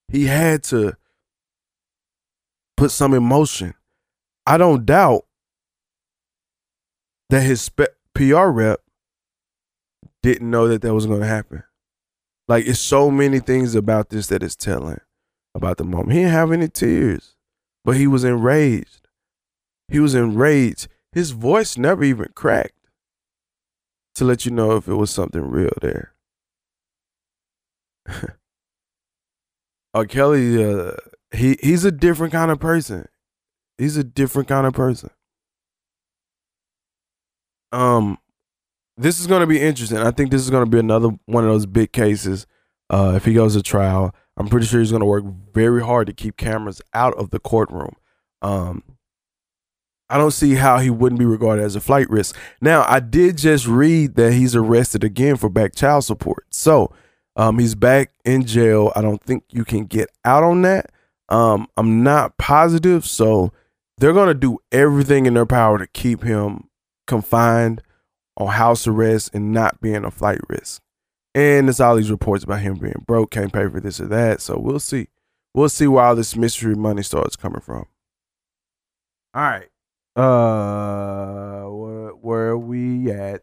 He 0.09 0.27
had 0.27 0.63
to 0.65 0.97
put 2.77 2.91
some 2.91 3.15
emotion. 3.15 3.75
I 4.47 4.59
don't 4.59 4.85
doubt 4.85 5.25
that 7.31 7.43
his 7.43 7.71
PR 8.15 8.47
rep 8.47 8.81
didn't 10.23 10.51
know 10.51 10.69
that 10.69 10.83
that 10.83 10.95
was 10.95 11.07
going 11.07 11.21
to 11.21 11.27
happen. 11.27 11.65
Like 12.47 12.67
it's 12.67 12.81
so 12.81 13.11
many 13.11 13.41
things 13.41 13.75
about 13.75 14.11
this 14.11 14.27
that 14.29 14.43
is 14.43 14.57
telling 14.57 15.01
about 15.55 15.79
the 15.79 15.85
moment. 15.85 16.13
He 16.13 16.19
didn't 16.19 16.33
have 16.33 16.53
any 16.53 16.69
tears, 16.69 17.34
but 17.85 17.97
he 17.97 18.07
was 18.07 18.25
enraged. 18.25 19.09
He 19.89 20.01
was 20.01 20.15
enraged. 20.15 20.89
His 21.13 21.31
voice 21.33 21.77
never 21.77 22.03
even 22.03 22.29
cracked 22.35 22.73
to 24.15 24.25
let 24.25 24.45
you 24.45 24.51
know 24.51 24.77
if 24.77 24.89
it 24.89 24.95
was 24.95 25.11
something 25.11 25.43
real 25.43 25.73
there. 25.81 26.15
R. 29.95 30.07
Kelly, 30.07 30.65
uh, 30.65 30.93
he 31.33 31.57
he's 31.63 31.85
a 31.85 31.93
different 31.93 32.33
kind 32.33 32.51
of 32.51 32.59
person. 32.59 33.07
He's 33.79 33.97
a 33.97 34.05
different 34.05 34.49
kind 34.49 34.67
of 34.67 34.73
person. 34.73 35.11
Um, 37.73 38.19
this 38.97 39.19
is 39.19 39.27
going 39.27 39.41
to 39.41 39.47
be 39.47 39.61
interesting. 39.61 39.99
I 39.99 40.11
think 40.13 40.31
this 40.31 40.43
is 40.43 40.51
going 40.51 40.65
to 40.65 40.71
be 40.71 40.79
another 40.79 41.11
one 41.27 41.45
of 41.45 41.51
those 41.51 41.67
big 41.67 41.93
cases. 41.93 42.47
Uh, 42.91 43.15
if 43.17 43.25
he 43.25 43.35
goes 43.35 43.55
to 43.55 43.63
trial, 43.63 44.15
I'm 44.37 44.49
pretty 44.49 44.67
sure 44.67 44.81
he's 44.81 44.91
going 44.91 45.01
to 45.01 45.07
work 45.07 45.25
very 45.53 45.83
hard 45.83 46.07
to 46.09 46.13
keep 46.13 46.37
cameras 46.37 46.83
out 46.93 47.15
of 47.15 47.31
the 47.31 47.39
courtroom. 47.39 47.95
Um, 48.43 48.83
I 50.11 50.19
don't 50.19 50.33
see 50.33 50.55
how 50.55 50.79
he 50.79 50.91
wouldn't 50.91 51.19
be 51.19 51.25
regarded 51.25 51.65
as 51.65 51.77
a 51.77 51.81
flight 51.81 52.09
risk. 52.11 52.37
Now, 52.61 52.85
I 52.87 53.01
did 53.01 53.39
just 53.39 53.67
read 53.67 54.17
that 54.17 54.33
he's 54.33 54.55
arrested 54.55 55.03
again 55.03 55.37
for 55.37 55.49
back 55.49 55.75
child 55.75 56.05
support. 56.05 56.47
So, 56.51 56.93
um, 57.37 57.59
he's 57.59 57.75
back 57.75 58.13
in 58.25 58.45
jail. 58.45 58.93
I 58.95 59.03
don't 59.03 59.23
think 59.23 59.45
you 59.51 59.65
can 59.65 59.87
get 59.87 60.11
out 60.25 60.43
on 60.43 60.63
that. 60.63 60.91
Um, 61.29 61.69
I'm 61.77 62.03
not 62.03 62.37
positive. 62.37 63.07
So, 63.07 63.53
they're 63.99 64.13
going 64.13 64.29
to 64.29 64.35
do 64.35 64.59
everything 64.73 65.27
in 65.27 65.35
their 65.35 65.47
power 65.47 65.79
to 65.79 65.87
keep 65.87 66.23
him 66.23 66.69
confined 67.07 67.83
on 68.37 68.49
house 68.49 68.87
arrest 68.87 69.31
and 69.35 69.53
not 69.53 69.81
being 69.81 70.05
a 70.05 70.11
flight 70.11 70.41
risk. 70.49 70.83
And 71.35 71.67
there's 71.67 71.81
all 71.81 71.97
these 71.97 72.11
reports 72.11 72.45
about 72.45 72.61
him 72.61 72.77
being 72.77 73.05
broke, 73.07 73.33
can't 73.33 73.53
pay 73.53 73.69
for 73.69 73.81
this 73.81 74.01
or 74.01 74.07
that. 74.07 74.41
So 74.41 74.59
we'll 74.59 74.79
see. 74.79 75.09
We'll 75.53 75.69
see 75.69 75.87
where 75.87 76.05
all 76.05 76.17
this 76.17 76.37
mystery 76.37 76.75
money 76.75 77.03
starts 77.03 77.37
coming 77.37 77.61
from. 77.61 77.87
All 79.35 79.43
right. 79.43 79.69
Uh 80.17 81.65
where, 81.71 82.11
where 82.11 82.47
are 82.51 82.59
we 82.59 83.11
at? 83.11 83.43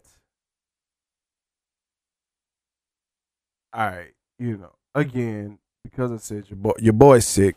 All 3.74 3.88
right, 3.88 4.14
you 4.38 4.58
know, 4.58 4.74
again, 4.94 5.60
because 5.84 6.12
I 6.12 6.18
said 6.18 6.50
your 6.50 6.58
boy 6.58 6.74
your 6.80 6.94
boy's 6.94 7.26
sick. 7.26 7.56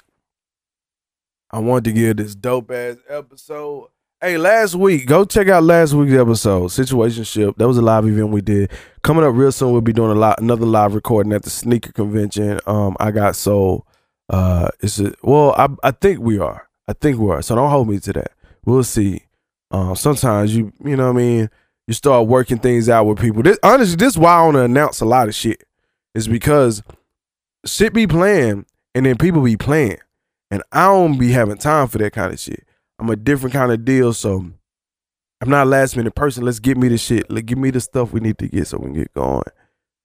I 1.50 1.58
wanted 1.58 1.84
to 1.84 1.92
give 1.92 2.16
this 2.16 2.34
dope 2.34 2.70
ass 2.70 2.96
episode. 3.08 3.88
Hey, 4.24 4.38
last 4.38 4.74
week, 4.74 5.04
go 5.04 5.26
check 5.26 5.48
out 5.48 5.64
last 5.64 5.92
week's 5.92 6.14
episode, 6.14 6.70
Situationship. 6.70 7.56
That 7.56 7.68
was 7.68 7.76
a 7.76 7.82
live 7.82 8.06
event 8.06 8.30
we 8.30 8.40
did. 8.40 8.70
Coming 9.02 9.22
up 9.22 9.34
real 9.34 9.52
soon, 9.52 9.72
we'll 9.72 9.82
be 9.82 9.92
doing 9.92 10.12
a 10.12 10.14
lot 10.14 10.40
another 10.40 10.64
live 10.64 10.94
recording 10.94 11.34
at 11.34 11.42
the 11.42 11.50
sneaker 11.50 11.92
convention. 11.92 12.58
Um, 12.66 12.96
I 12.98 13.10
got 13.10 13.36
so 13.36 13.84
uh 14.30 14.70
it's 14.80 14.98
a, 14.98 15.12
well, 15.22 15.54
I 15.58 15.68
I 15.86 15.90
think 15.90 16.20
we 16.20 16.38
are. 16.38 16.66
I 16.88 16.94
think 16.94 17.18
we 17.18 17.30
are. 17.32 17.42
So 17.42 17.54
don't 17.54 17.68
hold 17.68 17.86
me 17.86 17.98
to 17.98 18.14
that. 18.14 18.32
We'll 18.64 18.82
see. 18.82 19.26
Uh, 19.70 19.94
sometimes 19.94 20.56
you 20.56 20.72
you 20.82 20.96
know 20.96 21.12
what 21.12 21.20
I 21.20 21.22
mean, 21.22 21.50
you 21.86 21.92
start 21.92 22.26
working 22.26 22.56
things 22.56 22.88
out 22.88 23.04
with 23.04 23.20
people. 23.20 23.42
This 23.42 23.58
honestly, 23.62 23.96
this 23.96 24.14
is 24.14 24.18
why 24.18 24.36
I 24.36 24.44
want 24.44 24.54
to 24.54 24.62
announce 24.62 25.02
a 25.02 25.04
lot 25.04 25.28
of 25.28 25.34
shit. 25.34 25.64
Is 26.14 26.28
because 26.28 26.82
shit 27.66 27.92
be 27.92 28.06
playing 28.06 28.64
and 28.94 29.04
then 29.04 29.18
people 29.18 29.42
be 29.42 29.58
playing. 29.58 29.98
And 30.50 30.62
I 30.72 30.86
don't 30.86 31.18
be 31.18 31.32
having 31.32 31.58
time 31.58 31.88
for 31.88 31.98
that 31.98 32.14
kind 32.14 32.32
of 32.32 32.40
shit. 32.40 32.64
I'm 33.04 33.10
a 33.10 33.16
different 33.16 33.52
kind 33.52 33.70
of 33.70 33.84
deal, 33.84 34.14
so 34.14 34.50
I'm 35.42 35.50
not 35.50 35.66
a 35.66 35.68
last 35.68 35.94
minute 35.94 36.14
person. 36.14 36.42
Let's 36.42 36.58
get 36.58 36.78
me 36.78 36.88
the 36.88 36.96
shit. 36.96 37.30
Let 37.30 37.44
give 37.44 37.58
me 37.58 37.70
the 37.70 37.80
stuff 37.82 38.14
we 38.14 38.20
need 38.20 38.38
to 38.38 38.48
get 38.48 38.66
so 38.66 38.78
we 38.78 38.86
can 38.86 38.94
get 38.94 39.12
going. 39.12 39.42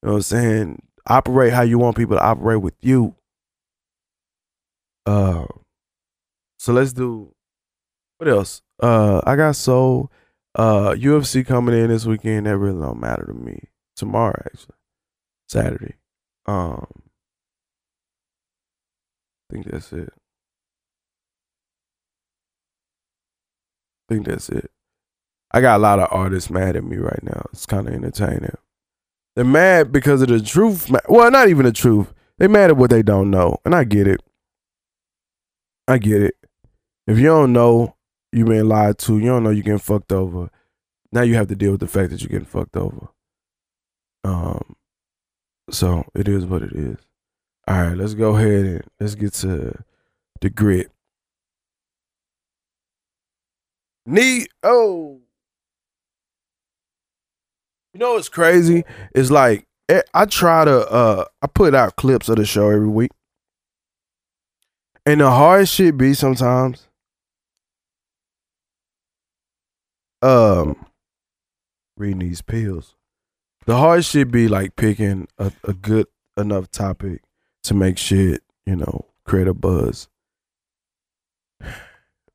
You 0.04 0.08
know 0.08 0.12
what 0.12 0.16
I'm 0.16 0.22
saying? 0.24 0.82
Operate 1.08 1.54
how 1.54 1.62
you 1.62 1.80
want 1.80 1.96
people 1.96 2.18
to 2.18 2.22
operate 2.22 2.62
with 2.62 2.74
you. 2.82 3.16
Uh 5.06 5.46
so 6.58 6.74
let's 6.74 6.92
do 6.92 7.34
what 8.18 8.28
else? 8.28 8.62
Uh 8.84 9.22
I 9.26 9.38
got 9.38 9.56
so 9.56 10.10
uh 10.56 10.90
UFC 10.90 11.46
coming 11.46 11.80
in 11.80 11.88
this 11.88 12.06
weekend, 12.06 12.48
that 12.48 12.58
really 12.58 12.82
don't 12.82 13.00
matter 13.00 13.26
to 13.28 13.34
me. 13.34 13.70
Tomorrow 13.96 14.42
actually. 14.46 14.76
Saturday. 15.48 15.96
Um 16.48 16.86
I 19.50 19.54
think 19.54 19.72
that's 19.72 19.94
it. 19.94 20.12
I 24.10 24.14
think 24.16 24.26
that's 24.26 24.50
it. 24.50 24.72
I 25.52 25.62
got 25.62 25.78
a 25.78 25.84
lot 25.84 26.00
of 26.00 26.08
artists 26.12 26.50
mad 26.50 26.76
at 26.76 26.84
me 26.84 26.98
right 26.98 27.22
now. 27.22 27.46
It's 27.54 27.68
kind 27.68 27.88
of 27.88 27.94
entertaining. 27.94 28.56
They're 29.36 29.46
mad 29.46 29.92
because 29.92 30.22
of 30.24 30.30
the 30.30 30.42
truth. 30.42 30.92
Well, 31.08 31.30
not 31.30 31.50
even 31.50 31.66
the 31.66 31.72
truth. 31.72 32.12
They 32.40 32.48
mad 32.48 32.72
at 32.72 32.78
what 32.78 32.90
they 32.90 33.04
don't 33.04 33.30
know, 33.30 33.58
and 33.66 33.76
I 33.76 33.84
get 33.84 34.08
it. 34.08 34.22
I 35.88 35.98
get 35.98 36.24
it. 36.24 36.36
If 37.06 37.18
you 37.18 37.26
don't 37.26 37.54
know 37.54 37.96
you 38.32 38.46
been 38.46 38.68
lied 38.68 38.98
to, 39.00 39.18
you 39.18 39.26
don't 39.26 39.44
know 39.44 39.50
you 39.50 39.64
getting 39.64 39.80
fucked 39.80 40.12
over. 40.12 40.50
Now 41.12 41.22
you 41.22 41.36
have 41.36 41.48
to 41.48 41.56
deal 41.56 41.72
with 41.72 41.80
the 41.80 41.88
fact 41.88 42.12
that 42.12 42.22
you're 42.22 42.30
getting 42.30 42.46
fucked 42.46 42.78
over. 42.78 43.10
Um, 44.24 44.76
so 45.70 46.06
it 46.16 46.28
is 46.28 46.46
what 46.46 46.64
it 46.64 46.74
is. 46.74 46.98
All 47.68 47.84
right, 47.84 47.98
let's 47.98 48.14
go 48.14 48.36
ahead 48.36 48.66
and 48.66 48.84
let's 49.00 49.16
get 49.16 49.34
to 49.36 49.84
the 50.42 50.50
grit. 50.50 50.92
Need 54.06 54.48
oh, 54.64 55.20
you 57.94 58.00
know 58.00 58.14
what's 58.14 58.30
crazy? 58.30 58.84
It's 59.16 59.32
like 59.32 59.66
eh, 59.90 60.02
I 60.14 60.26
try 60.26 60.66
to 60.66 60.90
uh 60.90 61.26
I 61.42 61.48
put 61.48 61.76
out 61.76 61.96
clips 61.96 62.30
of 62.30 62.38
the 62.38 62.46
show 62.46 62.70
every 62.70 62.88
week, 62.88 63.12
and 65.06 65.22
the 65.22 65.30
hard 65.30 65.68
shit 65.70 65.98
be 65.98 66.14
sometimes 66.14 66.88
um 70.22 70.86
reading 71.98 72.20
these 72.20 72.42
pills. 72.42 72.96
The 73.66 73.78
hard 73.78 74.06
shit 74.06 74.32
be 74.32 74.48
like 74.48 74.76
picking 74.76 75.28
a, 75.38 75.52
a 75.64 75.74
good 75.74 76.08
enough 76.38 76.72
topic 76.72 77.22
to 77.64 77.74
make 77.74 77.98
shit 77.98 78.42
you 78.66 78.76
know 78.76 79.06
create 79.26 79.48
a 79.48 79.54
buzz 79.54 80.08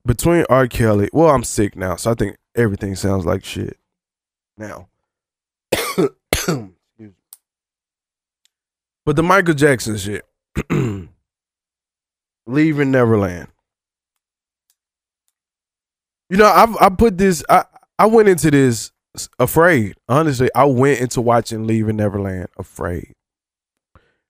between 0.06 0.44
R. 0.48 0.66
Kelly, 0.66 1.08
well, 1.12 1.30
I'm 1.30 1.44
sick 1.44 1.76
now, 1.76 1.96
so 1.96 2.10
I 2.10 2.14
think 2.14 2.36
everything 2.54 2.96
sounds 2.96 3.24
like 3.24 3.44
shit 3.44 3.78
now. 4.56 4.88
But 9.06 9.16
the 9.16 9.22
Michael 9.22 9.54
Jackson 9.54 9.98
shit, 9.98 10.24
leaving 12.46 12.90
Neverland. 12.90 13.48
You 16.30 16.38
know, 16.38 16.46
I've 16.46 16.74
I 16.80 16.88
put 16.88 17.18
this. 17.18 17.44
I 17.50 17.64
I 17.98 18.06
went 18.06 18.28
into 18.28 18.50
this 18.50 18.92
afraid. 19.38 19.96
Honestly, 20.08 20.48
I 20.54 20.64
went 20.64 21.00
into 21.00 21.20
watching 21.20 21.66
Leaving 21.66 21.96
Neverland 21.96 22.48
afraid 22.56 23.12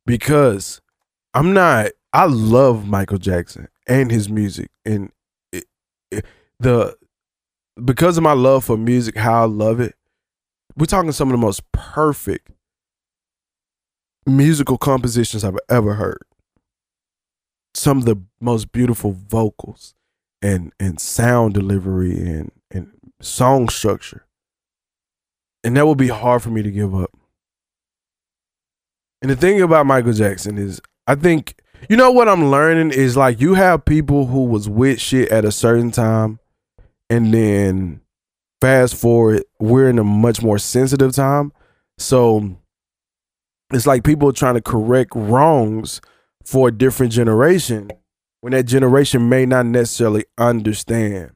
because 0.07 0.81
I'm 1.33 1.53
not. 1.53 1.93
I 2.13 2.27
love 2.27 2.87
Michael 2.87 3.19
Jackson 3.19 3.69
and 3.87 4.11
his 4.11 4.29
music, 4.29 4.71
and 4.85 5.13
the 6.61 6.97
because 7.83 8.17
of 8.17 8.23
my 8.23 8.33
love 8.33 8.65
for 8.65 8.77
music, 8.77 9.17
how 9.17 9.43
I 9.43 9.47
love 9.47 9.81
it. 9.81 9.95
We're 10.77 10.87
talking 10.87 11.13
some 11.13 11.29
of 11.29 11.33
the 11.33 11.45
most 11.45 11.71
perfect 11.73 12.51
musical 14.27 14.79
compositions 14.79 15.45
I've 15.45 15.59
ever 15.69 15.95
heard. 15.95 16.23
Some 17.75 17.99
of 17.99 18.05
the 18.05 18.17
most 18.41 18.73
beautiful 18.73 19.13
vocals 19.13 19.95
and 20.43 20.73
and 20.79 21.01
sound 21.01 21.55
delivery 21.55 22.17
and 22.17 22.53
and 22.71 22.93
song 23.21 23.69
structure. 23.69 24.27
And 25.63 25.77
that 25.77 25.87
would 25.87 25.99
be 25.99 26.09
hard 26.09 26.43
for 26.43 26.51
me 26.51 26.63
to 26.63 26.71
give 26.71 26.95
up. 26.95 27.11
And 29.23 29.31
the 29.31 29.37
thing 29.37 29.63
about 29.63 29.87
Michael 29.87 30.13
Jackson 30.13 30.59
is 30.59 30.81
I 31.07 31.15
think 31.15 31.57
you 31.89 31.97
know 31.97 32.11
what 32.11 32.29
I'm 32.29 32.51
learning 32.51 32.91
is 32.91 33.17
like 33.17 33.41
you 33.41 33.55
have 33.55 33.85
people 33.85 34.27
who 34.27 34.45
was 34.45 34.69
with 34.69 35.01
shit 35.01 35.31
at 35.31 35.45
a 35.45 35.53
certain 35.53 35.91
time 35.91 36.39
and 37.11 37.33
then 37.33 38.01
fast 38.61 38.95
forward 38.95 39.45
we're 39.59 39.89
in 39.89 39.99
a 39.99 40.05
much 40.05 40.43
more 40.43 40.59
sensitive 40.59 41.13
time. 41.13 41.53
So 41.99 42.57
it's 43.73 43.87
like 43.87 44.05
people 44.05 44.33
trying 44.33 44.55
to 44.55 44.63
correct 44.63 45.13
wrongs 45.15 46.01
for 46.45 46.69
a 46.69 46.73
different 46.73 47.13
generation 47.13 47.91
when 48.41 48.53
that 48.53 48.65
generation 48.65 49.29
may 49.29 49.47
not 49.47 49.67
necessarily 49.67 50.25
understand 50.39 51.33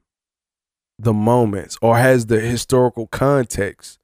the 0.99 1.13
moments 1.13 1.77
or 1.81 1.97
has 1.97 2.25
the 2.27 2.39
historical 2.39 3.07
context. 3.07 3.99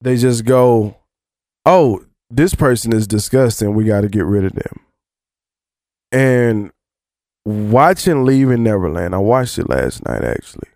They 0.00 0.16
just 0.16 0.44
go, 0.44 0.96
oh, 1.64 2.04
this 2.30 2.54
person 2.54 2.92
is 2.92 3.06
disgusting. 3.06 3.74
We 3.74 3.84
got 3.84 4.02
to 4.02 4.08
get 4.08 4.24
rid 4.24 4.44
of 4.44 4.52
them. 4.52 4.80
And 6.12 6.72
watching 7.44 8.24
Leaving 8.24 8.62
Neverland, 8.62 9.14
I 9.14 9.18
watched 9.18 9.58
it 9.58 9.68
last 9.68 10.04
night 10.06 10.24
actually. 10.24 10.68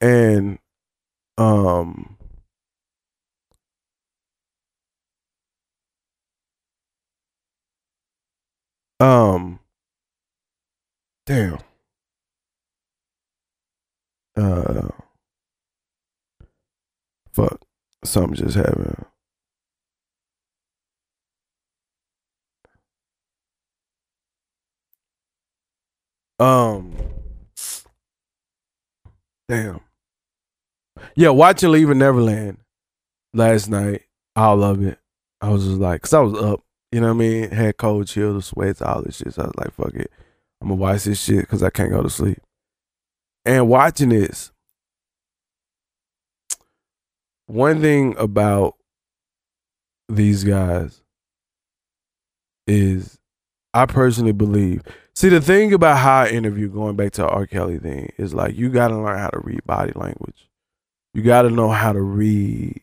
And 0.00 0.58
um 1.38 2.16
um 9.00 9.58
damn 11.26 11.58
uh 14.36 14.88
fuck 17.32 17.60
something 18.04 18.34
just 18.36 18.56
happened 18.56 19.06
um 26.42 26.92
damn. 29.48 29.80
Yeah 31.14 31.28
watching 31.28 31.70
leaving 31.70 31.98
neverland 31.98 32.58
last 33.32 33.68
night 33.68 34.02
all 34.34 34.64
of 34.64 34.82
it. 34.82 34.98
I 35.40 35.50
was 35.50 35.64
just 35.64 35.78
like 35.78 36.02
because 36.02 36.14
i 36.14 36.20
was 36.20 36.34
up 36.42 36.60
you 36.90 37.00
know 37.00 37.08
what 37.08 37.14
i 37.14 37.16
mean? 37.16 37.50
Had 37.50 37.76
cold 37.76 38.08
chill 38.08 38.34
the 38.34 38.42
sweats 38.42 38.82
all 38.82 39.02
this 39.02 39.18
shit. 39.18 39.34
So 39.34 39.42
i 39.42 39.46
was 39.46 39.54
like 39.56 39.72
fuck 39.72 39.94
it. 39.94 40.10
I'm 40.60 40.68
gonna 40.68 40.80
watch 40.80 41.04
this 41.04 41.22
shit 41.22 41.42
because 41.42 41.62
i 41.62 41.70
can't 41.70 41.92
go 41.92 42.02
to 42.02 42.10
sleep. 42.10 42.38
And 43.44 43.68
watching 43.68 44.08
this 44.08 44.50
one 47.46 47.80
thing 47.80 48.16
about 48.18 48.74
these 50.08 50.42
guys 50.42 51.02
is 52.66 53.18
I 53.74 53.86
personally 53.86 54.32
believe. 54.32 54.82
See, 55.14 55.28
the 55.28 55.40
thing 55.40 55.72
about 55.74 55.98
how 55.98 56.22
I 56.22 56.28
interview, 56.28 56.68
going 56.68 56.96
back 56.96 57.12
to 57.12 57.26
R. 57.26 57.46
Kelly 57.46 57.78
thing, 57.78 58.12
is 58.16 58.34
like 58.34 58.56
you 58.56 58.70
got 58.70 58.88
to 58.88 58.96
learn 58.96 59.18
how 59.18 59.28
to 59.28 59.40
read 59.40 59.64
body 59.64 59.92
language. 59.94 60.48
You 61.12 61.22
got 61.22 61.42
to 61.42 61.50
know 61.50 61.68
how 61.68 61.92
to 61.92 62.00
read 62.00 62.80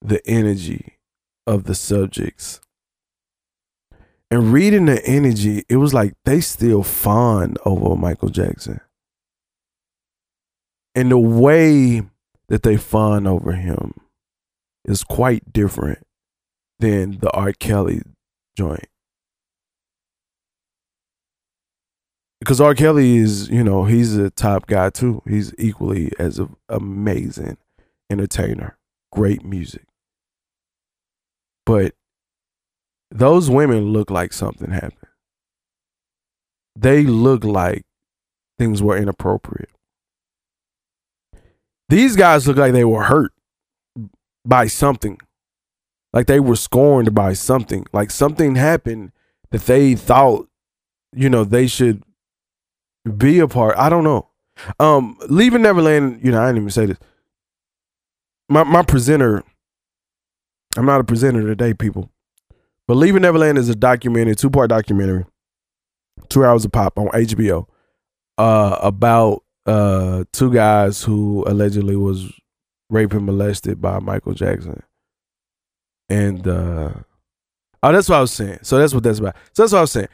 the 0.00 0.24
energy 0.26 0.98
of 1.46 1.64
the 1.64 1.74
subjects. 1.74 2.60
And 4.30 4.52
reading 4.52 4.86
the 4.86 5.04
energy, 5.04 5.64
it 5.68 5.76
was 5.76 5.94
like 5.94 6.14
they 6.24 6.40
still 6.40 6.82
fawn 6.82 7.56
over 7.64 7.96
Michael 7.96 8.28
Jackson. 8.28 8.80
And 10.94 11.10
the 11.10 11.18
way 11.18 12.02
that 12.48 12.62
they 12.62 12.76
fawn 12.76 13.26
over 13.26 13.52
him 13.52 13.94
is 14.84 15.04
quite 15.04 15.52
different 15.52 16.06
than 16.78 17.18
the 17.18 17.30
R. 17.32 17.52
Kelly 17.52 18.02
joint. 18.56 18.88
Because 22.40 22.60
R. 22.60 22.74
Kelly 22.74 23.16
is, 23.16 23.48
you 23.48 23.64
know, 23.64 23.84
he's 23.84 24.16
a 24.16 24.30
top 24.30 24.66
guy 24.66 24.90
too. 24.90 25.22
He's 25.26 25.54
equally 25.58 26.12
as 26.18 26.38
an 26.38 26.54
amazing 26.68 27.56
entertainer, 28.10 28.76
great 29.10 29.44
music. 29.44 29.84
But 31.64 31.94
those 33.10 33.50
women 33.50 33.92
look 33.92 34.10
like 34.10 34.32
something 34.32 34.70
happened. 34.70 34.92
They 36.74 37.04
look 37.04 37.42
like 37.42 37.84
things 38.58 38.82
were 38.82 38.96
inappropriate. 38.96 39.70
These 41.88 42.16
guys 42.16 42.46
look 42.46 42.56
like 42.56 42.72
they 42.72 42.84
were 42.84 43.04
hurt 43.04 43.32
by 44.44 44.66
something. 44.66 45.18
Like 46.12 46.26
they 46.26 46.40
were 46.40 46.56
scorned 46.56 47.14
by 47.14 47.32
something. 47.32 47.86
Like 47.92 48.10
something 48.10 48.56
happened 48.56 49.12
that 49.50 49.62
they 49.62 49.94
thought, 49.94 50.48
you 51.14 51.30
know, 51.30 51.44
they 51.44 51.66
should 51.66 52.02
be 53.06 53.38
a 53.38 53.48
part. 53.48 53.76
I 53.76 53.88
don't 53.88 54.04
know. 54.04 54.28
Um, 54.80 55.16
leaving 55.28 55.62
Neverland, 55.62 56.20
you 56.24 56.32
know, 56.32 56.42
I 56.42 56.46
didn't 56.46 56.62
even 56.62 56.70
say 56.70 56.86
this. 56.86 56.98
My 58.48 58.64
my 58.64 58.82
presenter, 58.82 59.42
I'm 60.76 60.86
not 60.86 61.00
a 61.00 61.04
presenter 61.04 61.42
today, 61.42 61.74
people. 61.74 62.10
But 62.86 62.94
Leaving 62.94 63.22
Neverland 63.22 63.58
is 63.58 63.68
a 63.68 63.74
documentary, 63.74 64.36
two 64.36 64.50
part 64.50 64.70
documentary, 64.70 65.24
two 66.28 66.44
hours 66.44 66.64
of 66.64 66.72
pop 66.72 66.98
on 66.98 67.08
HBO, 67.08 67.66
uh, 68.38 68.78
about 68.80 69.42
uh 69.66 70.24
two 70.32 70.52
guys 70.52 71.02
who 71.02 71.44
allegedly 71.48 71.96
was 71.96 72.32
raped 72.88 73.14
and 73.14 73.26
molested 73.26 73.80
by 73.80 73.98
Michael 73.98 74.34
Jackson. 74.34 74.82
And 76.08 76.46
uh 76.46 76.92
oh 77.82 77.92
that's 77.92 78.08
what 78.08 78.16
I 78.16 78.20
was 78.20 78.32
saying. 78.32 78.60
So 78.62 78.78
that's 78.78 78.94
what 78.94 79.02
that's 79.02 79.18
about. 79.18 79.34
So 79.52 79.64
that's 79.64 79.72
what 79.72 79.78
I 79.78 79.82
was 79.82 79.92
saying. 79.92 80.08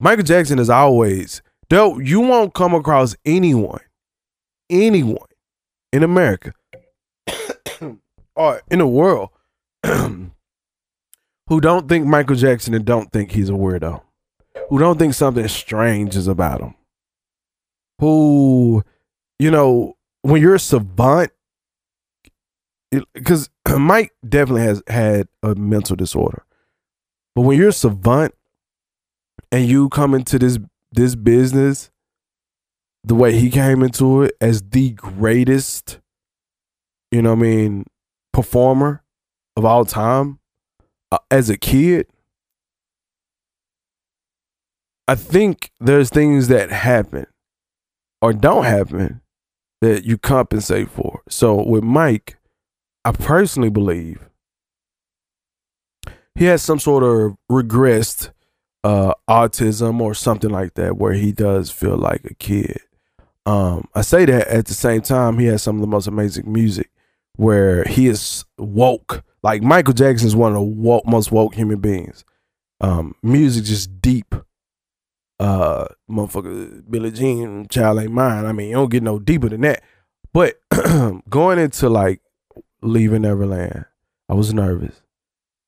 Michael 0.00 0.24
Jackson 0.24 0.58
is 0.58 0.70
always 0.70 1.42
though 1.70 1.98
you 1.98 2.20
won't 2.20 2.54
come 2.54 2.74
across 2.74 3.16
anyone, 3.24 3.80
anyone 4.70 5.26
in 5.92 6.02
America 6.02 6.52
or 8.36 8.62
in 8.70 8.78
the 8.78 8.86
world 8.86 9.30
who 9.84 11.60
don't 11.60 11.88
think 11.88 12.06
Michael 12.06 12.36
Jackson 12.36 12.74
and 12.74 12.84
don't 12.84 13.12
think 13.12 13.32
he's 13.32 13.48
a 13.48 13.52
weirdo. 13.52 14.02
Who 14.68 14.78
don't 14.78 14.98
think 14.98 15.14
something 15.14 15.48
strange 15.48 16.14
is 16.14 16.28
about 16.28 16.60
him 16.60 16.74
who, 17.98 18.84
you 19.38 19.50
know, 19.50 19.96
when 20.22 20.40
you're 20.40 20.54
a 20.54 20.60
savant, 20.60 21.30
because 23.14 23.50
Mike 23.78 24.12
definitely 24.26 24.62
has 24.62 24.82
had 24.86 25.28
a 25.42 25.54
mental 25.54 25.96
disorder, 25.96 26.44
but 27.34 27.42
when 27.42 27.58
you're 27.58 27.68
a 27.68 27.72
savant 27.72 28.34
and 29.50 29.66
you 29.66 29.88
come 29.88 30.14
into 30.14 30.38
this 30.38 30.58
this 30.92 31.14
business 31.14 31.90
the 33.04 33.14
way 33.14 33.38
he 33.38 33.50
came 33.50 33.82
into 33.82 34.22
it 34.22 34.36
as 34.40 34.62
the 34.62 34.90
greatest, 34.90 36.00
you 37.10 37.22
know, 37.22 37.32
I 37.32 37.36
mean, 37.36 37.84
performer 38.32 39.02
of 39.56 39.64
all 39.64 39.84
time 39.84 40.40
uh, 41.10 41.18
as 41.30 41.48
a 41.48 41.56
kid. 41.56 42.06
I 45.06 45.14
think 45.14 45.70
there's 45.80 46.10
things 46.10 46.48
that 46.48 46.70
happen 46.70 47.26
or 48.20 48.32
don't 48.32 48.64
happen 48.64 49.22
that 49.80 50.04
you 50.04 50.18
compensate 50.18 50.90
for. 50.90 51.22
So 51.28 51.62
with 51.62 51.84
Mike, 51.84 52.36
I 53.04 53.12
personally 53.12 53.70
believe 53.70 54.28
he 56.34 56.44
has 56.44 56.62
some 56.62 56.78
sort 56.78 57.04
of 57.04 57.36
regressed 57.50 58.32
uh, 58.88 59.12
autism 59.28 60.00
or 60.00 60.14
something 60.14 60.48
like 60.48 60.72
that, 60.74 60.96
where 60.96 61.12
he 61.12 61.30
does 61.30 61.70
feel 61.70 61.98
like 61.98 62.24
a 62.24 62.32
kid. 62.32 62.80
Um, 63.44 63.86
I 63.94 64.00
say 64.00 64.24
that 64.24 64.48
at 64.48 64.64
the 64.64 64.72
same 64.72 65.02
time, 65.02 65.38
he 65.38 65.44
has 65.46 65.62
some 65.62 65.76
of 65.76 65.82
the 65.82 65.86
most 65.86 66.06
amazing 66.06 66.50
music 66.50 66.90
where 67.36 67.84
he 67.84 68.06
is 68.06 68.46
woke 68.56 69.22
Like 69.42 69.62
Michael 69.62 69.92
Jackson 69.92 70.26
is 70.26 70.34
one 70.34 70.52
of 70.52 70.56
the 70.56 70.62
woke, 70.62 71.06
most 71.06 71.30
woke 71.30 71.54
human 71.54 71.80
beings. 71.80 72.24
Um, 72.80 73.14
music 73.22 73.64
just 73.64 74.00
deep. 74.00 74.34
Uh, 75.38 75.86
motherfucker, 76.10 76.82
Billie 76.90 77.12
Jean, 77.12 77.68
Child 77.68 78.00
Ain't 78.00 78.12
Mine. 78.12 78.46
I 78.46 78.52
mean, 78.52 78.70
you 78.70 78.74
don't 78.74 78.90
get 78.90 79.02
no 79.02 79.18
deeper 79.18 79.50
than 79.50 79.60
that. 79.60 79.82
But 80.32 80.60
going 81.28 81.58
into 81.58 81.90
like 81.90 82.22
leaving 82.80 83.22
Neverland, 83.22 83.84
I 84.30 84.34
was 84.34 84.54
nervous. 84.54 85.02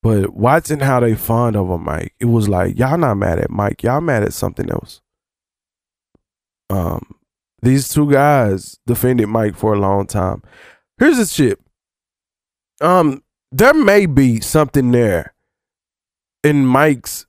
But 0.03 0.33
watching 0.33 0.79
how 0.79 0.99
they 0.99 1.15
fawned 1.15 1.55
over 1.55 1.77
Mike, 1.77 2.15
it 2.19 2.25
was 2.25 2.49
like 2.49 2.77
y'all 2.77 2.97
not 2.97 3.15
mad 3.15 3.39
at 3.39 3.51
Mike, 3.51 3.83
y'all 3.83 4.01
mad 4.01 4.23
at 4.23 4.33
something 4.33 4.69
else. 4.69 5.01
Um, 6.69 7.15
these 7.61 7.89
two 7.89 8.11
guys 8.11 8.79
defended 8.87 9.27
Mike 9.27 9.55
for 9.55 9.73
a 9.73 9.79
long 9.79 10.07
time. 10.07 10.41
Here's 10.97 11.17
the 11.17 11.25
shit. 11.25 11.59
Um, 12.79 13.23
there 13.51 13.73
may 13.73 14.07
be 14.07 14.39
something 14.39 14.91
there 14.91 15.35
in 16.43 16.65
Mike's 16.65 17.27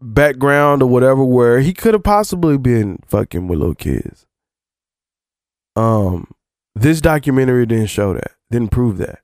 background 0.00 0.82
or 0.82 0.88
whatever 0.88 1.24
where 1.24 1.60
he 1.60 1.72
could 1.72 1.94
have 1.94 2.04
possibly 2.04 2.58
been 2.58 2.98
fucking 3.06 3.48
with 3.48 3.58
little 3.58 3.74
kids. 3.74 4.26
Um, 5.74 6.30
this 6.74 7.00
documentary 7.00 7.66
didn't 7.66 7.86
show 7.86 8.14
that, 8.14 8.32
didn't 8.50 8.70
prove 8.70 8.98
that. 8.98 9.20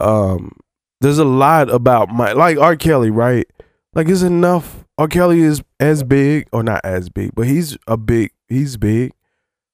Um, 0.00 0.56
there's 1.00 1.18
a 1.18 1.24
lot 1.24 1.70
about 1.70 2.08
Mike, 2.10 2.36
like 2.36 2.58
R. 2.58 2.76
Kelly, 2.76 3.10
right? 3.10 3.46
Like, 3.94 4.08
is 4.08 4.22
enough. 4.22 4.84
R. 4.96 5.08
Kelly 5.08 5.40
is 5.40 5.62
as 5.78 6.02
big, 6.02 6.48
or 6.52 6.62
not 6.62 6.80
as 6.84 7.08
big, 7.08 7.34
but 7.34 7.46
he's 7.46 7.76
a 7.86 7.96
big. 7.96 8.32
He's 8.48 8.76
big, 8.76 9.12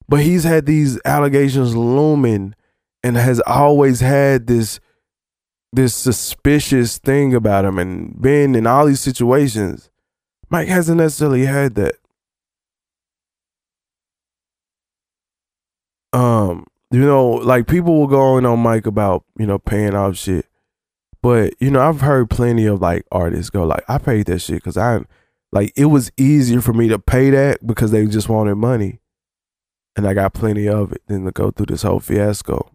but 0.08 0.20
he's 0.20 0.44
had 0.44 0.66
these 0.66 1.00
allegations 1.04 1.76
looming, 1.76 2.54
and 3.02 3.16
has 3.16 3.40
always 3.40 4.00
had 4.00 4.46
this 4.46 4.80
this 5.72 5.94
suspicious 5.94 6.98
thing 6.98 7.34
about 7.34 7.64
him, 7.64 7.78
and 7.78 8.20
been 8.20 8.54
in 8.54 8.66
all 8.66 8.86
these 8.86 9.00
situations. 9.00 9.90
Mike 10.50 10.68
hasn't 10.68 10.98
necessarily 10.98 11.46
had 11.46 11.74
that. 11.74 11.94
Um, 16.12 16.66
you 16.90 17.00
know, 17.00 17.28
like 17.28 17.66
people 17.66 17.98
will 17.98 18.06
go 18.06 18.20
on 18.20 18.46
on 18.46 18.60
Mike 18.60 18.86
about 18.86 19.24
you 19.38 19.46
know 19.46 19.58
paying 19.58 19.94
off 19.94 20.16
shit, 20.16 20.46
but 21.24 21.54
you 21.58 21.70
know 21.70 21.80
I've 21.80 22.02
heard 22.02 22.28
plenty 22.28 22.66
of 22.66 22.82
like 22.82 23.06
artists 23.10 23.48
go 23.48 23.64
like 23.64 23.82
I 23.88 23.96
paid 23.96 24.26
that 24.26 24.40
shit 24.40 24.56
because 24.56 24.76
I 24.76 25.00
like 25.52 25.72
it 25.74 25.86
was 25.86 26.12
easier 26.18 26.60
for 26.60 26.74
me 26.74 26.86
to 26.88 26.98
pay 26.98 27.30
that 27.30 27.66
because 27.66 27.92
they 27.92 28.04
just 28.04 28.28
wanted 28.28 28.56
money, 28.56 29.00
and 29.96 30.06
I 30.06 30.12
got 30.12 30.34
plenty 30.34 30.68
of 30.68 30.92
it 30.92 31.00
than 31.06 31.24
to 31.24 31.32
go 31.32 31.50
through 31.50 31.66
this 31.66 31.80
whole 31.80 31.98
fiasco. 31.98 32.70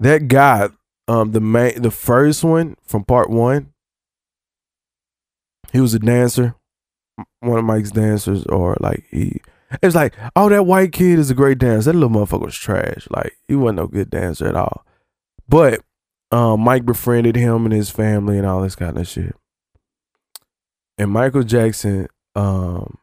That 0.00 0.28
guy, 0.28 0.70
um, 1.08 1.32
the 1.32 1.42
main, 1.42 1.82
the 1.82 1.90
first 1.90 2.42
one 2.42 2.76
from 2.86 3.04
part 3.04 3.28
one, 3.28 3.74
he 5.74 5.80
was 5.80 5.92
a 5.92 5.98
dancer, 5.98 6.54
one 7.40 7.58
of 7.58 7.66
Mike's 7.66 7.90
dancers, 7.90 8.46
or 8.46 8.78
like 8.80 9.04
he. 9.10 9.42
It's 9.82 9.94
like, 9.94 10.14
oh, 10.34 10.48
that 10.48 10.64
white 10.64 10.92
kid 10.92 11.18
is 11.18 11.30
a 11.30 11.34
great 11.34 11.58
dancer. 11.58 11.92
That 11.92 11.98
little 11.98 12.08
motherfucker 12.08 12.46
was 12.46 12.56
trash. 12.56 13.06
Like 13.10 13.36
he 13.46 13.54
wasn't 13.54 13.76
no 13.76 13.86
good 13.88 14.08
dancer 14.08 14.48
at 14.48 14.56
all. 14.56 14.86
But 15.46 15.82
um, 16.30 16.60
Mike 16.60 16.84
befriended 16.84 17.36
him 17.36 17.64
and 17.64 17.72
his 17.72 17.90
family 17.90 18.38
and 18.38 18.46
all 18.46 18.62
this 18.62 18.74
kind 18.74 18.98
of 18.98 19.06
shit. 19.06 19.34
And 20.96 21.10
Michael 21.10 21.44
Jackson, 21.44 22.08
um, 22.34 22.98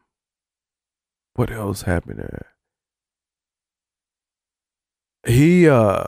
what 1.34 1.50
else 1.50 1.82
happened 1.82 2.18
there? 2.18 2.46
He 5.26 5.68
uh 5.68 6.04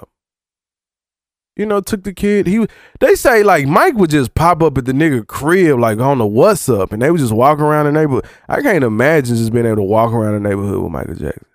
you 1.59 1.67
know, 1.67 1.81
took 1.81 2.05
the 2.05 2.15
kid. 2.15 2.47
He 2.47 2.67
they 3.01 3.17
say 3.17 3.43
like 3.43 3.67
Mike 3.67 3.95
would 3.95 4.11
just 4.11 4.35
pop 4.35 4.63
up 4.63 4.79
at 4.79 4.85
the 4.85 4.93
nigga 4.93 5.27
crib 5.27 5.81
like 5.81 5.99
on 5.99 6.19
the 6.19 6.27
what's 6.27 6.69
up, 6.69 6.93
and 6.93 7.03
they 7.03 7.11
would 7.11 7.21
just 7.21 7.33
walk 7.33 7.59
around 7.59 7.87
the 7.87 7.93
neighborhood. 7.93 8.27
I 8.49 8.63
can't 8.63 8.85
imagine 8.85 9.37
just 9.37 9.53
being 9.53 9.67
able 9.67 9.77
to 9.77 9.83
walk 9.83 10.13
around 10.13 10.35
the 10.35 10.49
neighborhood 10.49 10.81
with 10.81 10.93
Michael 10.93 11.17
Jackson. 11.17 11.47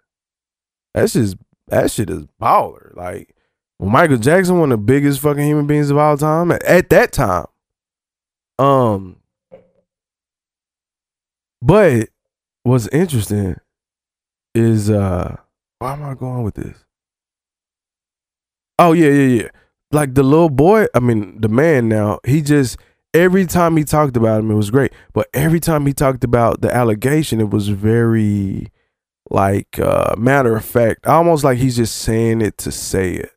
That's 0.93 1.14
just 1.14 1.38
that 1.70 1.89
shit 1.89 2.09
is 2.09 2.26
baller. 2.39 2.93
Like 2.97 3.32
Michael 3.89 4.17
Jackson, 4.17 4.59
one 4.59 4.71
of 4.71 4.79
the 4.79 4.86
biggest 4.86 5.19
fucking 5.19 5.45
human 5.45 5.67
beings 5.67 5.89
of 5.89 5.97
all 5.97 6.17
time 6.17 6.51
at, 6.51 6.63
at 6.63 6.89
that 6.89 7.11
time. 7.11 7.45
Um, 8.59 9.17
but 11.61 12.09
what's 12.63 12.88
interesting 12.88 13.57
is 14.55 14.89
uh, 14.89 15.38
why 15.79 15.93
am 15.93 16.03
I 16.03 16.13
going 16.13 16.43
with 16.43 16.55
this? 16.55 16.77
Oh 18.79 18.93
yeah, 18.93 19.09
yeah, 19.09 19.41
yeah 19.41 19.49
like 19.93 20.15
the 20.15 20.23
little 20.23 20.49
boy, 20.49 20.88
I 20.93 20.99
mean, 20.99 21.39
the 21.39 21.47
man 21.47 21.88
now, 21.88 22.19
he 22.25 22.41
just 22.41 22.77
every 23.13 23.45
time 23.45 23.77
he 23.77 23.84
talked 23.84 24.17
about 24.17 24.39
him, 24.39 24.51
it 24.51 24.55
was 24.55 24.71
great. 24.71 24.91
But 25.13 25.29
every 25.34 25.59
time 25.59 25.86
he 25.86 25.93
talked 25.93 26.23
about 26.23 26.61
the 26.61 26.75
allegation, 26.75 27.39
it 27.39 27.51
was 27.51 27.69
very 27.69 28.71
like 29.29 29.79
uh 29.79 30.15
matter 30.17 30.55
of 30.55 30.65
fact, 30.65 31.05
almost 31.07 31.43
like 31.43 31.59
he's 31.59 31.77
just 31.77 31.95
saying 31.97 32.41
it 32.41 32.57
to 32.59 32.71
say 32.71 33.13
it. 33.13 33.32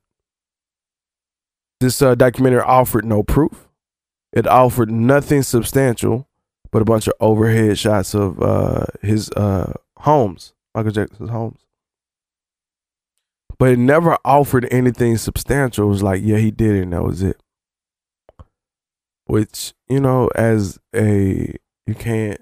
This 1.81 2.01
uh, 2.01 2.15
documentary 2.15 2.61
offered 2.61 3.05
no 3.05 3.23
proof. 3.23 3.69
It 4.33 4.47
offered 4.47 4.91
nothing 4.91 5.43
substantial, 5.43 6.29
but 6.71 6.83
a 6.83 6.85
bunch 6.85 7.07
of 7.07 7.15
overhead 7.21 7.79
shots 7.79 8.15
of 8.15 8.41
uh 8.43 8.87
his 9.03 9.31
uh 9.31 9.73
homes, 9.99 10.53
Michael 10.75 10.93
Jackson's 10.93 11.31
homes 11.31 11.67
but 13.59 13.71
it 13.71 13.79
never 13.79 14.19
offered 14.25 14.69
anything 14.71 15.17
substantial. 15.17 15.87
It 15.87 15.91
was 15.91 16.03
like, 16.03 16.23
yeah, 16.23 16.39
he 16.39 16.51
did 16.51 16.77
it, 16.77 16.83
and 16.83 16.93
that 16.93 17.03
was 17.03 17.23
it. 17.23 17.41
Which, 19.27 19.75
you 19.89 20.01
know, 20.01 20.29
as 20.35 20.79
a 20.95 21.57
you 21.87 21.95
can't 21.95 22.41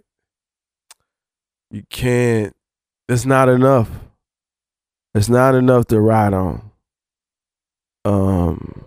you 1.71 1.85
can't 1.89 2.55
it's 3.09 3.25
not 3.25 3.49
enough. 3.49 3.91
It's 5.15 5.29
not 5.29 5.55
enough 5.55 5.87
to 5.87 6.01
ride 6.01 6.35
on. 6.35 6.71
Um 8.05 8.85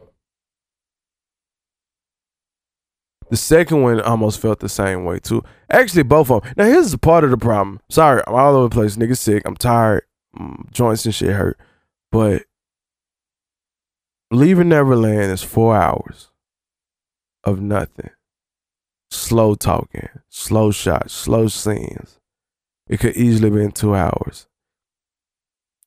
The 3.29 3.37
second 3.37 3.81
one 3.81 3.99
almost 4.01 4.39
felt 4.39 4.59
the 4.59 4.69
same 4.69 5.03
way 5.03 5.19
too. 5.19 5.43
Actually, 5.69 6.03
both 6.03 6.31
of 6.31 6.43
them. 6.43 6.53
Now 6.55 6.65
here's 6.65 6.91
the 6.91 6.97
part 6.97 7.23
of 7.23 7.31
the 7.31 7.37
problem. 7.37 7.81
Sorry, 7.89 8.21
I'm 8.25 8.35
all 8.35 8.55
over 8.55 8.69
the 8.69 8.73
place. 8.73 8.95
Nigga 8.95 9.17
sick. 9.17 9.43
I'm 9.45 9.55
tired. 9.55 10.03
Mm, 10.37 10.71
joints 10.71 11.05
and 11.05 11.13
shit 11.13 11.31
hurt. 11.31 11.59
But 12.11 12.43
leaving 14.31 14.69
Neverland 14.69 15.31
is 15.31 15.43
four 15.43 15.75
hours 15.75 16.29
of 17.43 17.61
nothing. 17.61 18.11
Slow 19.09 19.55
talking, 19.55 20.09
slow 20.29 20.71
shots, 20.71 21.13
slow 21.13 21.47
scenes. 21.47 22.19
It 22.89 22.99
could 22.99 23.15
easily 23.15 23.49
be 23.49 23.63
in 23.63 23.71
two 23.71 23.95
hours. 23.95 24.47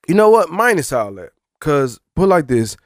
You 0.09 0.15
know 0.15 0.31
what? 0.31 0.51
Minus 0.51 0.93
all 0.93 1.13
that. 1.15 1.31
Cause 1.61 2.01
put 2.17 2.29
like 2.29 2.49
this, 2.49 2.77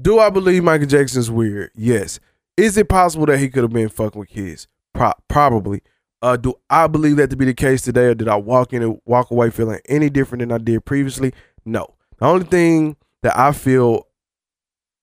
do 0.00 0.18
I 0.18 0.30
believe 0.30 0.62
Michael 0.62 0.86
Jackson's 0.86 1.30
weird? 1.30 1.70
Yes. 1.74 2.20
Is 2.56 2.76
it 2.76 2.88
possible 2.88 3.26
that 3.26 3.38
he 3.38 3.48
could 3.48 3.62
have 3.62 3.72
been 3.72 3.88
fucking 3.88 4.18
with 4.18 4.28
kids? 4.28 4.68
Pro- 4.92 5.12
probably. 5.28 5.82
Uh, 6.20 6.36
do 6.36 6.54
I 6.70 6.86
believe 6.86 7.16
that 7.16 7.30
to 7.30 7.36
be 7.36 7.44
the 7.44 7.54
case 7.54 7.82
today, 7.82 8.06
or 8.06 8.14
did 8.14 8.28
I 8.28 8.36
walk 8.36 8.72
in 8.72 8.82
and 8.82 9.00
walk 9.04 9.30
away 9.30 9.50
feeling 9.50 9.80
any 9.88 10.08
different 10.08 10.40
than 10.40 10.52
I 10.52 10.58
did 10.58 10.84
previously? 10.84 11.32
No. 11.64 11.94
The 12.18 12.26
only 12.26 12.44
thing 12.44 12.96
that 13.22 13.36
I 13.36 13.52
feel 13.52 14.06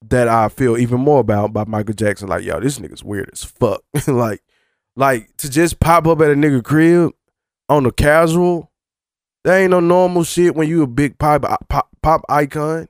that 0.08 0.30
I 0.30 0.48
feel 0.48 0.78
even 0.78 1.02
more 1.02 1.20
about 1.20 1.52
by 1.52 1.66
Michael 1.66 1.94
Jackson, 1.94 2.30
like, 2.30 2.46
yo, 2.46 2.60
this 2.62 2.80
nigga's 2.80 3.04
weird 3.04 3.30
as 3.34 3.44
fuck. 3.44 3.84
like, 4.08 4.42
like 4.96 5.36
to 5.38 5.50
just 5.50 5.82
pop 5.82 6.08
up 6.08 6.22
at 6.22 6.32
a 6.32 6.36
nigga 6.36 6.64
crib 6.64 7.12
on 7.68 7.84
the 7.84 7.92
casual, 7.92 8.72
that 9.44 9.58
ain't 9.58 9.72
no 9.72 9.80
normal 9.80 10.24
shit 10.24 10.56
when 10.56 10.70
you 10.70 10.84
a 10.84 10.88
big 10.88 11.18
pop 11.18 11.44
pop, 11.68 11.90
pop 12.02 12.22
icon. 12.30 12.88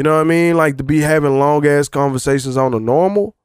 You 0.00 0.04
know 0.04 0.14
what 0.14 0.22
I 0.22 0.24
mean? 0.24 0.56
Like 0.56 0.78
to 0.78 0.82
be 0.82 1.00
having 1.00 1.38
long 1.38 1.66
ass 1.66 1.86
conversations 1.86 2.56
on 2.56 2.72
the 2.72 2.80
normal 2.80 3.36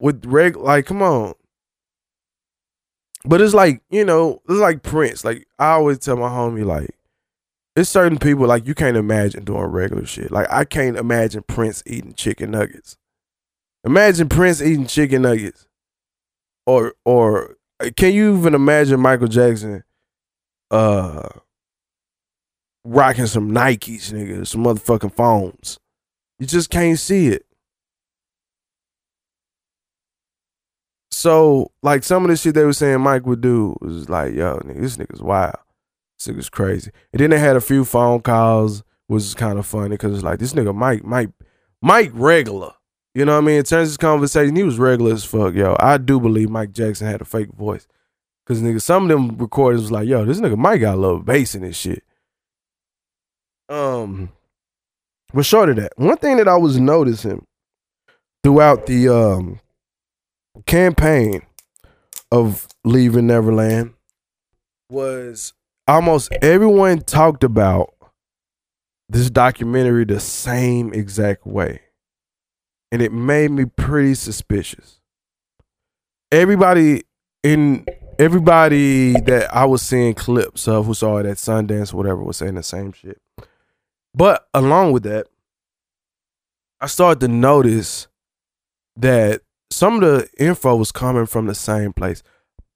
with 0.00 0.24
reg 0.24 0.56
like 0.56 0.86
come 0.86 1.02
on. 1.02 1.34
But 3.22 3.42
it's 3.42 3.52
like, 3.52 3.82
you 3.90 4.06
know, 4.06 4.40
it's 4.48 4.58
like 4.58 4.82
Prince. 4.82 5.22
Like 5.22 5.46
I 5.58 5.72
always 5.72 5.98
tell 5.98 6.16
my 6.16 6.30
homie, 6.30 6.64
like, 6.64 6.96
it's 7.76 7.90
certain 7.90 8.18
people 8.18 8.46
like 8.46 8.66
you 8.66 8.74
can't 8.74 8.96
imagine 8.96 9.44
doing 9.44 9.64
regular 9.64 10.06
shit. 10.06 10.32
Like 10.32 10.50
I 10.50 10.64
can't 10.64 10.96
imagine 10.96 11.44
Prince 11.46 11.82
eating 11.84 12.14
chicken 12.14 12.52
nuggets. 12.52 12.96
Imagine 13.84 14.30
Prince 14.30 14.62
eating 14.62 14.86
chicken 14.86 15.20
nuggets. 15.20 15.68
Or 16.64 16.94
or 17.04 17.58
can 17.96 18.14
you 18.14 18.38
even 18.38 18.54
imagine 18.54 18.98
Michael 18.98 19.28
Jackson 19.28 19.84
uh 20.70 21.28
rocking 22.84 23.26
some 23.26 23.50
Nikes, 23.50 24.12
nigga, 24.12 24.46
some 24.46 24.64
motherfucking 24.64 25.14
phones. 25.14 25.78
You 26.38 26.46
just 26.46 26.70
can't 26.70 26.98
see 26.98 27.28
it. 27.28 27.46
So, 31.10 31.70
like 31.82 32.02
some 32.02 32.24
of 32.24 32.30
the 32.30 32.36
shit 32.36 32.54
they 32.54 32.64
were 32.64 32.72
saying 32.72 33.00
Mike 33.00 33.26
would 33.26 33.40
do 33.40 33.76
was 33.80 34.08
like, 34.08 34.34
yo, 34.34 34.58
nigga, 34.58 34.80
this 34.80 34.96
nigga's 34.96 35.22
wild. 35.22 35.54
This 36.18 36.34
nigga's 36.34 36.50
crazy. 36.50 36.90
And 37.12 37.20
then 37.20 37.30
they 37.30 37.38
had 37.38 37.54
a 37.54 37.60
few 37.60 37.84
phone 37.84 38.20
calls 38.22 38.82
was 39.08 39.34
kind 39.34 39.58
of 39.58 39.66
funny 39.66 39.90
because 39.90 40.14
it's 40.14 40.24
like 40.24 40.38
this 40.38 40.54
nigga 40.54 40.74
Mike, 40.74 41.04
Mike, 41.04 41.30
Mike 41.80 42.10
regular. 42.14 42.72
You 43.14 43.26
know 43.26 43.34
what 43.34 43.44
I 43.44 43.46
mean? 43.46 43.58
In 43.58 43.64
terms 43.64 43.88
of 43.88 43.90
this 43.90 43.96
conversation, 43.98 44.56
he 44.56 44.62
was 44.62 44.78
regular 44.78 45.12
as 45.12 45.24
fuck, 45.24 45.54
yo. 45.54 45.76
I 45.78 45.98
do 45.98 46.18
believe 46.18 46.48
Mike 46.48 46.72
Jackson 46.72 47.06
had 47.06 47.20
a 47.20 47.26
fake 47.26 47.52
voice. 47.52 47.86
Cause 48.46 48.60
nigga, 48.60 48.82
some 48.82 49.04
of 49.04 49.08
them 49.10 49.36
recordings 49.36 49.82
was 49.82 49.92
like, 49.92 50.08
yo, 50.08 50.24
this 50.24 50.40
nigga 50.40 50.56
Mike 50.56 50.80
got 50.80 50.96
a 50.96 51.00
little 51.00 51.20
bass 51.20 51.54
in 51.54 51.62
his 51.62 51.76
shit. 51.76 52.02
Um, 53.72 54.28
but 55.32 55.46
short 55.46 55.70
of 55.70 55.76
that, 55.76 55.94
one 55.96 56.18
thing 56.18 56.36
that 56.36 56.46
I 56.46 56.56
was 56.56 56.78
noticing 56.78 57.46
throughout 58.44 58.84
the 58.84 59.08
um 59.08 59.60
campaign 60.66 61.40
of 62.30 62.68
leaving 62.84 63.28
Neverland 63.28 63.94
was 64.90 65.54
almost 65.88 66.32
everyone 66.42 67.00
talked 67.00 67.44
about 67.44 67.94
this 69.08 69.30
documentary 69.30 70.04
the 70.04 70.20
same 70.20 70.92
exact 70.92 71.46
way. 71.46 71.80
And 72.90 73.00
it 73.00 73.10
made 73.10 73.52
me 73.52 73.64
pretty 73.64 74.14
suspicious. 74.14 75.00
Everybody 76.30 77.04
in 77.42 77.86
everybody 78.18 79.18
that 79.22 79.48
I 79.54 79.64
was 79.64 79.80
seeing 79.80 80.12
clips 80.12 80.68
of 80.68 80.84
who 80.84 80.92
saw 80.92 81.16
it 81.16 81.26
at 81.26 81.38
Sundance 81.38 81.94
whatever 81.94 82.22
was 82.22 82.36
saying 82.36 82.56
the 82.56 82.62
same 82.62 82.92
shit. 82.92 83.21
But 84.14 84.46
along 84.52 84.92
with 84.92 85.04
that, 85.04 85.26
I 86.80 86.86
started 86.86 87.20
to 87.20 87.28
notice 87.28 88.08
that 88.96 89.42
some 89.70 89.94
of 89.94 90.00
the 90.00 90.28
info 90.38 90.76
was 90.76 90.92
coming 90.92 91.26
from 91.26 91.46
the 91.46 91.54
same 91.54 91.92
place. 91.92 92.22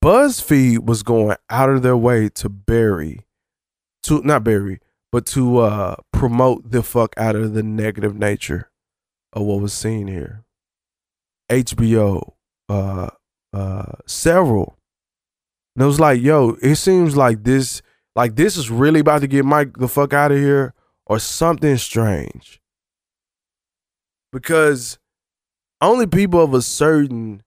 BuzzFeed 0.03 0.84
was 0.87 1.03
going 1.03 1.37
out 1.51 1.68
of 1.68 1.82
their 1.82 1.97
way 1.97 2.28
to 2.30 2.49
bury, 2.49 3.26
to 4.05 4.22
not 4.22 4.45
bury, 4.45 4.80
but 5.12 5.26
to 5.26 5.59
uh, 5.59 5.97
promote 6.12 6.70
the 6.70 6.82
fuck 6.82 7.14
out 7.16 7.37
of 7.37 7.55
the 7.55 7.62
negative 7.62 8.14
nature 8.14 8.70
of 9.32 9.43
what 9.43 9.61
was 9.61 9.72
seen 9.72 10.07
here. 10.07 10.45
HBO, 11.51 12.32
uh, 12.68 13.11
uh, 13.53 13.93
several. 14.07 14.78
And 15.74 15.82
it 15.82 15.87
was 15.87 16.01
like, 16.01 16.20
yo, 16.20 16.57
it 16.62 16.76
seems 16.76 17.16
like 17.16 17.45
this, 17.45 17.82
like 18.14 18.37
this 18.37 18.57
is 18.57 18.70
really 18.70 19.01
about 19.01 19.20
to 19.20 19.26
get 19.26 19.45
Mike 19.45 19.76
the 19.76 19.89
fuck 19.89 20.12
out 20.12 20.32
of 20.32 20.39
here, 20.39 20.74
or 21.07 21.18
something 21.18 21.76
strange. 21.76 22.61
Because 24.32 24.98
only 25.80 26.07
people 26.07 26.42
of 26.42 26.52
a 26.54 26.62
certain 26.62 27.42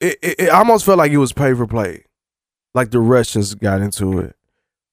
it, 0.00 0.18
it, 0.22 0.40
it 0.40 0.48
almost 0.50 0.84
felt 0.84 0.98
like 0.98 1.12
it 1.12 1.18
was 1.18 1.32
pay 1.32 1.54
for 1.54 1.66
play. 1.66 2.04
Like 2.74 2.90
the 2.90 3.00
Russians 3.00 3.54
got 3.54 3.80
into 3.80 4.18
it. 4.18 4.36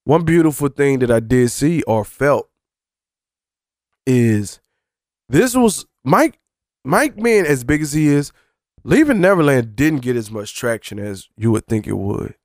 One 0.04 0.24
beautiful 0.24 0.70
thing 0.70 1.00
that 1.00 1.12
I 1.12 1.20
did 1.20 1.52
see 1.52 1.82
or 1.84 2.06
felt 2.06 2.50
is 4.06 4.60
this 5.30 5.56
was 5.56 5.86
Mike 6.04 6.40
Mike 6.84 7.16
being 7.16 7.46
as 7.46 7.64
big 7.64 7.82
as 7.82 7.94
he 7.94 8.08
is, 8.08 8.32
leaving 8.84 9.20
Neverland 9.20 9.76
didn't 9.76 10.02
get 10.02 10.16
as 10.16 10.30
much 10.30 10.56
traction 10.56 11.00
as 11.00 11.28
you 11.36 11.52
would 11.52 11.66
think 11.66 11.88
it 11.88 11.98
would. 11.98 12.36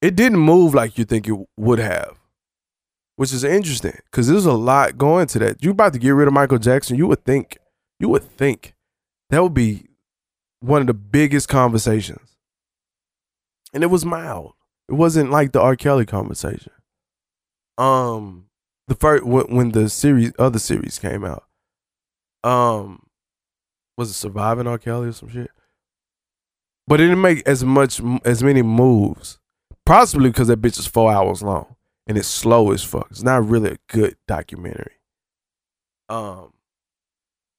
It 0.00 0.14
didn't 0.14 0.38
move 0.38 0.72
like 0.72 0.96
you 0.96 1.04
think 1.04 1.26
it 1.26 1.36
would 1.56 1.80
have. 1.80 2.19
Which 3.20 3.34
is 3.34 3.44
interesting 3.44 3.98
because 4.06 4.28
there's 4.28 4.46
a 4.46 4.54
lot 4.54 4.96
going 4.96 5.26
to 5.26 5.38
that. 5.40 5.62
You 5.62 5.72
about 5.72 5.92
to 5.92 5.98
get 5.98 6.08
rid 6.08 6.26
of 6.26 6.32
Michael 6.32 6.56
Jackson, 6.56 6.96
you 6.96 7.06
would 7.06 7.22
think, 7.22 7.58
you 7.98 8.08
would 8.08 8.24
think 8.24 8.74
that 9.28 9.42
would 9.42 9.52
be 9.52 9.90
one 10.60 10.80
of 10.80 10.86
the 10.86 10.94
biggest 10.94 11.46
conversations. 11.46 12.34
And 13.74 13.82
it 13.82 13.88
was 13.88 14.06
mild. 14.06 14.54
It 14.88 14.94
wasn't 14.94 15.30
like 15.30 15.52
the 15.52 15.60
R. 15.60 15.76
Kelly 15.76 16.06
conversation. 16.06 16.72
Um, 17.76 18.46
the 18.88 18.94
first 18.94 19.22
when, 19.26 19.72
the 19.72 19.90
series 19.90 20.32
other 20.38 20.58
series 20.58 20.98
came 20.98 21.22
out, 21.22 21.44
um, 22.42 23.02
was 23.98 24.08
it 24.08 24.14
surviving 24.14 24.66
R. 24.66 24.78
Kelly 24.78 25.08
or 25.08 25.12
some 25.12 25.28
shit? 25.28 25.50
But 26.86 27.02
it 27.02 27.08
didn't 27.08 27.20
make 27.20 27.46
as 27.46 27.64
much 27.64 28.00
as 28.24 28.42
many 28.42 28.62
moves, 28.62 29.38
possibly 29.84 30.30
because 30.30 30.48
that 30.48 30.62
bitch 30.62 30.78
is 30.78 30.86
four 30.86 31.12
hours 31.12 31.42
long 31.42 31.76
and 32.10 32.18
it's 32.18 32.26
slow 32.26 32.72
as 32.72 32.82
fuck. 32.82 33.06
It's 33.12 33.22
not 33.22 33.46
really 33.46 33.70
a 33.70 33.76
good 33.86 34.16
documentary. 34.26 34.96
Um, 36.08 36.54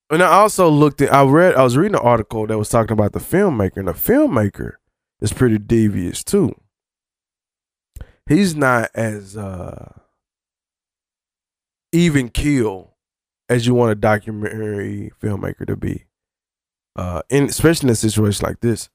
and 0.09 0.21
I 0.21 0.27
also 0.27 0.67
looked 0.67 1.01
at 1.01 1.13
I 1.13 1.23
read 1.23 1.55
I 1.55 1.63
was 1.63 1.77
reading 1.77 1.95
an 1.95 2.01
article 2.01 2.45
that 2.45 2.57
was 2.57 2.67
talking 2.67 2.91
about 2.91 3.13
the 3.13 3.19
filmmaker, 3.19 3.77
and 3.77 3.87
the 3.87 3.93
filmmaker 3.93 4.73
is 5.21 5.31
pretty 5.31 5.57
devious 5.57 6.21
too. 6.21 6.53
He's 8.27 8.53
not 8.53 8.89
as 8.93 9.37
uh 9.37 9.93
even 11.93 12.27
keel 12.27 12.97
as 13.47 13.65
you 13.65 13.73
want 13.73 13.93
a 13.93 13.95
documentary 13.95 15.13
filmmaker 15.21 15.65
to 15.65 15.77
be. 15.77 16.07
Uh 16.97 17.21
in 17.29 17.45
especially 17.45 17.87
in 17.87 17.93
a 17.93 17.95
situation 17.95 18.45
like 18.45 18.59
this. 18.59 18.89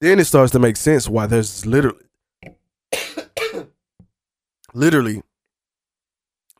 Then 0.00 0.20
it 0.20 0.26
starts 0.26 0.52
to 0.52 0.60
make 0.60 0.76
sense 0.76 1.08
why 1.08 1.26
there's 1.26 1.66
literally 1.66 2.04
literally 4.78 5.22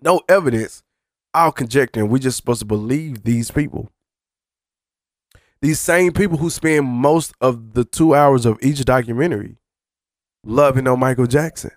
no 0.01 0.21
evidence 0.29 0.83
all 1.35 1.53
conjecturing. 1.53 2.09
We're 2.09 2.19
just 2.19 2.37
supposed 2.37 2.61
to 2.61 2.67
believe 2.67 3.23
these 3.23 3.51
people. 3.51 3.91
These 5.61 5.81
same 5.81 6.13
people 6.13 6.39
who 6.39 6.51
spend 6.51 6.87
most 6.87 7.33
of 7.41 7.75
the 7.75 7.85
two 7.85 8.15
hours 8.15 8.47
of 8.47 8.59
each 8.63 8.85
documentary 8.85 9.57
loving 10.45 10.87
on 10.87 11.01
Michael 11.01 11.27
Jackson. 11.27 11.73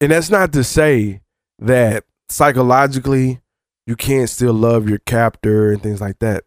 And 0.00 0.10
that's 0.10 0.30
not 0.30 0.52
to 0.52 0.64
say 0.64 1.20
that 1.60 2.04
psychologically 2.28 3.40
you 3.86 3.96
can't 3.96 4.28
still 4.28 4.54
love 4.54 4.88
your 4.88 4.98
captor 4.98 5.70
and 5.70 5.82
things 5.82 6.00
like 6.00 6.18
that. 6.18 6.44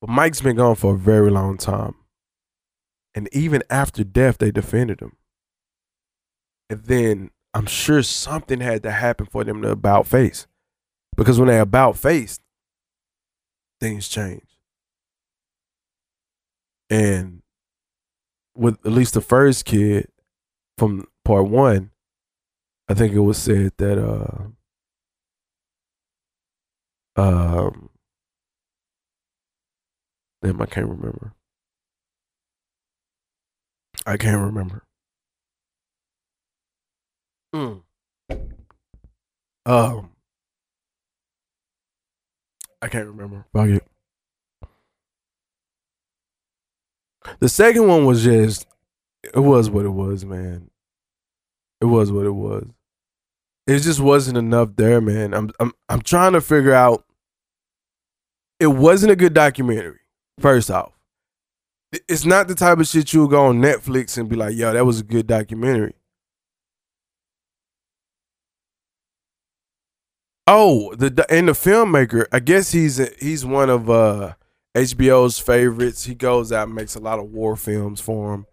But 0.00 0.10
Mike's 0.10 0.40
been 0.40 0.56
gone 0.56 0.76
for 0.76 0.94
a 0.94 0.98
very 0.98 1.30
long 1.30 1.58
time. 1.58 1.94
And 3.18 3.28
even 3.32 3.64
after 3.68 4.04
death, 4.04 4.38
they 4.38 4.52
defended 4.52 5.00
him. 5.00 5.16
And 6.70 6.84
then 6.84 7.32
I'm 7.52 7.66
sure 7.66 8.04
something 8.04 8.60
had 8.60 8.84
to 8.84 8.92
happen 8.92 9.26
for 9.26 9.42
them 9.42 9.60
to 9.62 9.72
about 9.72 10.06
face. 10.06 10.46
Because 11.16 11.36
when 11.36 11.48
they 11.48 11.58
about 11.58 11.96
face, 11.96 12.38
things 13.80 14.06
change. 14.06 14.46
And 16.88 17.42
with 18.54 18.78
at 18.86 18.92
least 18.92 19.14
the 19.14 19.20
first 19.20 19.64
kid 19.64 20.06
from 20.76 21.08
part 21.24 21.48
one, 21.48 21.90
I 22.88 22.94
think 22.94 23.14
it 23.14 23.18
was 23.18 23.36
said 23.36 23.72
that 23.78 23.98
uh 23.98 24.44
um 27.20 27.90
damn 30.40 30.62
I 30.62 30.66
can't 30.66 30.86
remember. 30.86 31.34
I 34.08 34.16
can't 34.16 34.40
remember. 34.40 34.84
Mm. 37.54 37.82
Um, 39.66 40.10
I 42.80 42.88
can't 42.88 43.06
remember. 43.06 43.44
Fuck 43.52 43.68
it. 43.68 43.86
The 47.40 47.50
second 47.50 47.86
one 47.86 48.06
was 48.06 48.24
just, 48.24 48.66
it 49.22 49.38
was 49.38 49.68
what 49.68 49.84
it 49.84 49.90
was, 49.90 50.24
man. 50.24 50.70
It 51.82 51.84
was 51.84 52.10
what 52.10 52.24
it 52.24 52.30
was. 52.30 52.66
It 53.66 53.80
just 53.80 54.00
wasn't 54.00 54.38
enough 54.38 54.70
there, 54.76 55.02
man. 55.02 55.34
I'm, 55.34 55.50
I'm, 55.60 55.72
I'm 55.90 56.00
trying 56.00 56.32
to 56.32 56.40
figure 56.40 56.72
out. 56.72 57.04
It 58.58 58.68
wasn't 58.68 59.12
a 59.12 59.16
good 59.16 59.34
documentary. 59.34 60.00
First 60.40 60.70
off, 60.70 60.97
it's 61.92 62.24
not 62.24 62.48
the 62.48 62.54
type 62.54 62.78
of 62.78 62.86
shit 62.86 63.12
you'll 63.12 63.28
go 63.28 63.46
on 63.46 63.60
Netflix 63.60 64.18
and 64.18 64.28
be 64.28 64.36
like, 64.36 64.56
"Yo, 64.56 64.72
that 64.72 64.84
was 64.84 65.00
a 65.00 65.04
good 65.04 65.26
documentary." 65.26 65.94
Oh, 70.46 70.94
the 70.94 71.26
and 71.28 71.48
the 71.48 71.52
filmmaker, 71.52 72.26
I 72.32 72.40
guess 72.40 72.72
he's 72.72 72.96
he's 73.18 73.44
one 73.44 73.68
of 73.68 73.90
uh, 73.90 74.34
HBO's 74.74 75.38
favorites. 75.38 76.04
He 76.04 76.14
goes 76.14 76.52
out 76.52 76.68
and 76.68 76.74
makes 76.74 76.94
a 76.94 77.00
lot 77.00 77.18
of 77.18 77.30
war 77.30 77.54
films 77.56 78.00
for 78.00 78.32
him, 78.32 78.46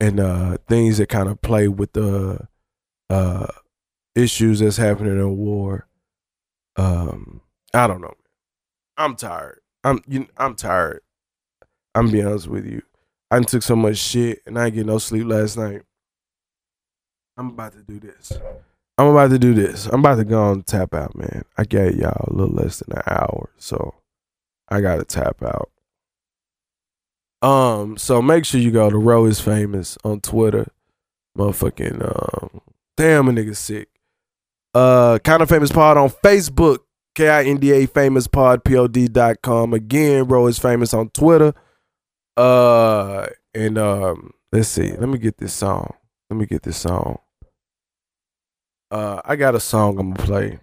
and 0.00 0.18
uh, 0.18 0.56
things 0.66 0.98
that 0.98 1.08
kind 1.10 1.28
of 1.28 1.42
play 1.42 1.68
with 1.68 1.92
the 1.92 2.48
uh, 3.10 3.48
issues 4.14 4.60
that's 4.60 4.78
happening 4.78 5.18
in 5.18 5.36
war. 5.36 5.86
Um, 6.76 7.42
I 7.74 7.86
don't 7.86 8.00
know. 8.00 8.14
I'm 8.96 9.14
tired. 9.14 9.60
I'm 9.84 10.00
you, 10.06 10.28
I'm 10.38 10.54
tired. 10.54 11.02
I'm 11.96 12.10
being 12.10 12.26
honest 12.26 12.46
with 12.46 12.66
you. 12.66 12.82
I 13.30 13.40
took 13.40 13.62
so 13.62 13.74
much 13.74 13.96
shit 13.96 14.42
and 14.46 14.58
I 14.58 14.66
didn't 14.66 14.76
get 14.76 14.86
no 14.86 14.98
sleep 14.98 15.26
last 15.26 15.56
night. 15.56 15.82
I'm 17.36 17.48
about 17.48 17.72
to 17.72 17.82
do 17.82 17.98
this. 17.98 18.32
I'm 18.98 19.08
about 19.08 19.30
to 19.30 19.38
do 19.38 19.52
this. 19.52 19.86
I'm 19.86 20.00
about 20.00 20.16
to 20.16 20.24
go 20.24 20.42
on 20.42 20.62
tap 20.62 20.94
out, 20.94 21.16
man. 21.16 21.44
I 21.58 21.64
gave 21.64 21.96
y'all 21.96 22.28
a 22.28 22.32
little 22.32 22.54
less 22.54 22.78
than 22.78 22.96
an 22.96 23.02
hour, 23.06 23.50
so 23.58 23.94
I 24.68 24.80
gotta 24.80 25.04
tap 25.04 25.42
out. 25.42 25.70
Um, 27.46 27.98
so 27.98 28.22
make 28.22 28.44
sure 28.44 28.60
you 28.60 28.70
go 28.70 28.88
to 28.88 28.96
Rowe 28.96 29.26
is 29.26 29.40
famous 29.40 29.98
on 30.04 30.20
Twitter. 30.20 30.68
Motherfucking 31.36 32.02
um, 32.02 32.60
damn 32.96 33.28
a 33.28 33.32
nigga 33.32 33.54
sick. 33.54 33.88
Uh, 34.74 35.18
kind 35.18 35.42
of 35.42 35.48
famous 35.48 35.70
pod 35.70 35.96
on 35.96 36.08
Facebook. 36.08 36.78
K 37.14 37.28
I 37.28 37.44
N 37.44 37.56
D 37.56 37.72
A 37.72 37.86
famous 37.86 38.26
pod 38.26 38.62
pod.com. 38.64 39.74
Again, 39.74 40.26
Rowe 40.26 40.46
is 40.46 40.58
famous 40.58 40.92
on 40.92 41.08
Twitter. 41.10 41.54
Uh, 42.36 43.26
and 43.54 43.78
um, 43.78 44.32
let's 44.52 44.68
see. 44.68 44.92
Let 44.92 45.08
me 45.08 45.18
get 45.18 45.38
this 45.38 45.54
song. 45.54 45.94
Let 46.30 46.36
me 46.38 46.46
get 46.46 46.62
this 46.62 46.76
song. 46.76 47.18
Uh, 48.90 49.20
I 49.24 49.36
got 49.36 49.54
a 49.54 49.60
song 49.60 49.98
I'm 49.98 50.12
gonna 50.12 50.26
play. 50.26 50.60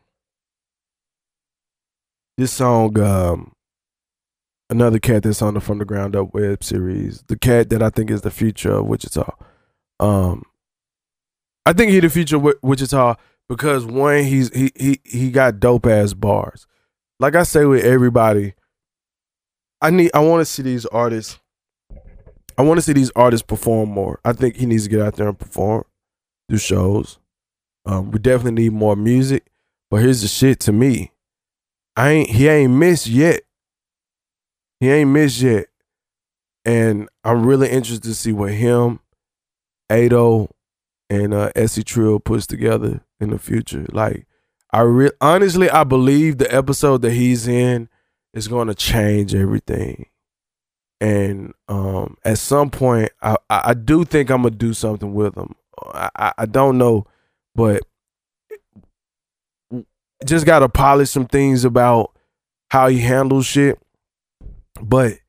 This 2.37 2.51
song, 2.51 2.97
um, 2.99 3.53
another 4.69 4.99
cat 4.99 5.23
that's 5.23 5.41
on 5.41 5.53
the 5.53 5.61
From 5.61 5.77
the 5.77 5.85
Ground 5.85 6.15
Up 6.15 6.33
web 6.33 6.63
series. 6.63 7.23
The 7.27 7.37
cat 7.37 7.69
that 7.69 7.81
I 7.81 7.89
think 7.89 8.09
is 8.09 8.21
the 8.21 8.31
future 8.31 8.71
of 8.71 8.87
Wichita. 8.87 9.35
Um, 9.99 10.43
I 11.65 11.73
think 11.73 11.91
he 11.91 11.99
the 11.99 12.09
future 12.09 12.37
of 12.37 12.53
Wichita 12.61 13.15
because 13.47 13.85
one, 13.85 14.23
he's 14.23 14.49
he 14.55 14.71
he 14.75 14.99
he 15.03 15.31
got 15.31 15.59
dope 15.59 15.85
ass 15.85 16.13
bars. 16.13 16.65
Like 17.19 17.35
I 17.35 17.43
say 17.43 17.65
with 17.65 17.83
everybody, 17.83 18.53
I 19.81 19.89
need 19.89 20.11
I 20.13 20.19
want 20.19 20.41
to 20.41 20.45
see 20.45 20.63
these 20.63 20.85
artists. 20.87 21.39
I 22.57 22.61
want 22.61 22.77
to 22.77 22.81
see 22.81 22.93
these 22.93 23.11
artists 23.15 23.45
perform 23.45 23.89
more. 23.89 24.19
I 24.23 24.33
think 24.33 24.55
he 24.55 24.65
needs 24.65 24.83
to 24.83 24.89
get 24.89 25.01
out 25.01 25.15
there 25.15 25.27
and 25.27 25.37
perform, 25.37 25.83
do 26.49 26.57
shows. 26.57 27.19
Um, 27.85 28.11
we 28.11 28.19
definitely 28.19 28.63
need 28.63 28.73
more 28.73 28.95
music. 28.95 29.47
But 29.89 30.01
here's 30.01 30.21
the 30.21 30.27
shit 30.27 30.59
to 30.61 30.71
me. 30.71 31.11
I 31.95 32.09
ain't 32.09 32.29
he 32.29 32.47
ain't 32.47 32.73
missed 32.73 33.07
yet. 33.07 33.41
He 34.79 34.89
ain't 34.89 35.11
missed 35.11 35.41
yet. 35.41 35.67
And 36.65 37.09
I'm 37.23 37.45
really 37.45 37.69
interested 37.69 38.03
to 38.03 38.15
see 38.15 38.31
what 38.31 38.53
him, 38.53 38.99
Ado, 39.89 40.49
and 41.09 41.33
uh 41.33 41.51
Essie 41.55 41.83
Trill 41.83 42.19
puts 42.19 42.47
together 42.47 43.01
in 43.19 43.29
the 43.29 43.37
future. 43.37 43.85
Like 43.91 44.25
I 44.71 44.81
re- 44.81 45.11
honestly 45.21 45.69
I 45.69 45.83
believe 45.83 46.37
the 46.39 46.53
episode 46.53 47.03
that 47.03 47.11
he's 47.11 47.47
in 47.47 47.89
is 48.33 48.47
gonna 48.47 48.73
change 48.73 49.35
everything. 49.35 50.07
And 51.03 51.53
um 51.67 52.15
at 52.23 52.37
some 52.37 52.69
point 52.69 53.11
I, 53.21 53.35
I 53.49 53.73
do 53.73 54.05
think 54.05 54.29
I'm 54.29 54.43
gonna 54.43 54.55
do 54.55 54.73
something 54.73 55.13
with 55.13 55.35
him. 55.35 55.53
I, 55.93 56.31
I, 56.37 56.45
don't 56.45 56.77
know 56.77 57.05
but 57.55 57.81
just 60.25 60.45
got 60.45 60.59
to 60.59 60.69
polish 60.69 61.09
some 61.09 61.25
things 61.25 61.65
about 61.65 62.11
how 62.71 62.87
he 62.87 62.99
handles 62.99 63.45
shit. 63.45 63.79
But 64.81 65.19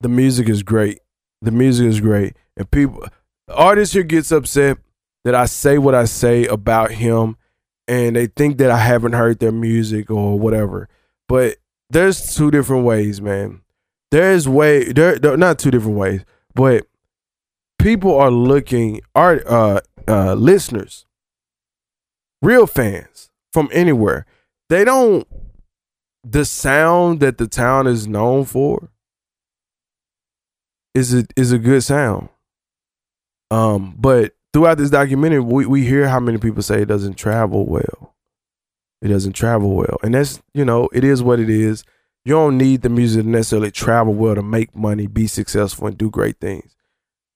the 0.00 0.08
music 0.08 0.48
is 0.48 0.62
great. 0.62 1.00
The 1.40 1.50
music 1.50 1.86
is 1.86 2.00
great, 2.00 2.36
and 2.56 2.68
people, 2.68 3.06
artists 3.48 3.94
here 3.94 4.02
gets 4.02 4.32
upset 4.32 4.78
that 5.24 5.36
I 5.36 5.46
say 5.46 5.78
what 5.78 5.94
I 5.94 6.04
say 6.04 6.46
about 6.46 6.90
him, 6.90 7.36
and 7.86 8.16
they 8.16 8.26
think 8.26 8.58
that 8.58 8.72
I 8.72 8.78
haven't 8.78 9.12
heard 9.12 9.38
their 9.38 9.52
music 9.52 10.10
or 10.10 10.36
whatever. 10.36 10.88
But 11.28 11.58
there's 11.90 12.34
two 12.34 12.50
different 12.50 12.84
ways, 12.84 13.20
man. 13.20 13.60
There's 14.10 14.48
way 14.48 14.92
there, 14.92 15.18
there 15.18 15.36
not 15.36 15.58
two 15.58 15.70
different 15.70 15.98
ways, 15.98 16.24
but 16.54 16.86
people 17.78 18.18
are 18.18 18.30
looking 18.30 19.00
art 19.14 19.46
uh 19.46 19.80
uh 20.06 20.34
listeners 20.34 21.04
real 22.42 22.66
fans 22.66 23.30
from 23.52 23.68
anywhere, 23.72 24.26
they 24.68 24.84
don't 24.84 25.26
the 26.24 26.44
sound 26.44 27.20
that 27.20 27.38
the 27.38 27.46
town 27.46 27.86
is 27.86 28.06
known 28.06 28.44
for 28.44 28.90
is 30.94 31.14
a 31.14 31.24
is 31.36 31.52
a 31.52 31.58
good 31.58 31.82
sound. 31.82 32.28
Um, 33.50 33.94
but 33.98 34.34
throughout 34.52 34.78
this 34.78 34.90
documentary, 34.90 35.40
we, 35.40 35.64
we 35.64 35.86
hear 35.86 36.08
how 36.08 36.20
many 36.20 36.38
people 36.38 36.62
say 36.62 36.82
it 36.82 36.88
doesn't 36.88 37.14
travel 37.14 37.64
well. 37.66 38.14
It 39.00 39.08
doesn't 39.08 39.32
travel 39.32 39.74
well. 39.74 39.96
And 40.02 40.14
that's, 40.14 40.42
you 40.52 40.64
know, 40.64 40.88
it 40.92 41.04
is 41.04 41.22
what 41.22 41.40
it 41.40 41.48
is. 41.48 41.84
You 42.28 42.34
don't 42.34 42.58
need 42.58 42.82
the 42.82 42.90
music 42.90 43.22
to 43.22 43.28
necessarily 43.30 43.70
travel 43.70 44.12
well 44.12 44.34
to 44.34 44.42
make 44.42 44.76
money, 44.76 45.06
be 45.06 45.26
successful, 45.26 45.86
and 45.86 45.96
do 45.96 46.10
great 46.10 46.38
things. 46.38 46.76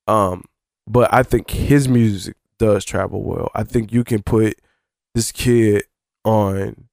Um, 0.06 0.44
but 0.86 1.08
I 1.10 1.22
think 1.22 1.48
his 1.48 1.88
music 1.88 2.36
does 2.58 2.84
travel 2.84 3.22
well. 3.22 3.50
I 3.54 3.64
think 3.64 3.90
you 3.90 4.04
can 4.04 4.22
put 4.22 4.60
this 5.14 5.32
kid 5.32 5.84
on 6.26 6.88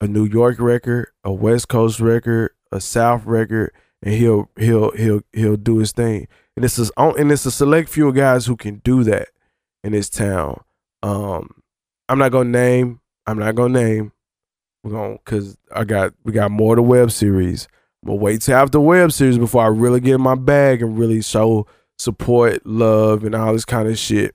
a 0.00 0.06
New 0.06 0.24
York 0.24 0.58
record, 0.58 1.08
a 1.22 1.34
West 1.34 1.68
Coast 1.68 2.00
record, 2.00 2.52
a 2.72 2.80
South 2.80 3.26
record, 3.26 3.74
and 4.02 4.14
he'll 4.14 4.48
he'll 4.58 4.92
he'll 4.92 5.20
he'll 5.34 5.58
do 5.58 5.80
his 5.80 5.92
thing. 5.92 6.26
And 6.56 6.64
it's 6.64 6.78
a, 6.78 6.88
and 6.96 7.30
it's 7.30 7.44
a 7.44 7.50
select 7.50 7.90
few 7.90 8.10
guys 8.10 8.46
who 8.46 8.56
can 8.56 8.76
do 8.76 9.04
that 9.04 9.28
in 9.82 9.92
this 9.92 10.08
town. 10.08 10.64
Um, 11.02 11.60
I'm 12.08 12.18
not 12.18 12.32
gonna 12.32 12.48
name. 12.48 13.02
I'm 13.26 13.38
not 13.38 13.54
gonna 13.54 13.78
name. 13.84 14.12
We're 14.84 14.92
gonna 14.92 15.18
cause 15.24 15.56
I 15.74 15.84
got 15.84 16.12
we 16.24 16.32
got 16.32 16.50
more 16.50 16.74
of 16.74 16.76
the 16.76 16.82
web 16.82 17.10
series. 17.10 17.66
I'm 18.02 18.08
gonna 18.08 18.20
wait 18.20 18.42
till 18.42 18.54
after 18.54 18.78
web 18.78 19.12
series 19.12 19.38
before 19.38 19.64
I 19.64 19.68
really 19.68 19.98
get 19.98 20.16
in 20.16 20.20
my 20.20 20.34
bag 20.34 20.82
and 20.82 20.98
really 20.98 21.22
show 21.22 21.66
support, 21.98 22.66
love, 22.66 23.24
and 23.24 23.34
all 23.34 23.54
this 23.54 23.64
kind 23.64 23.88
of 23.88 23.98
shit. 23.98 24.34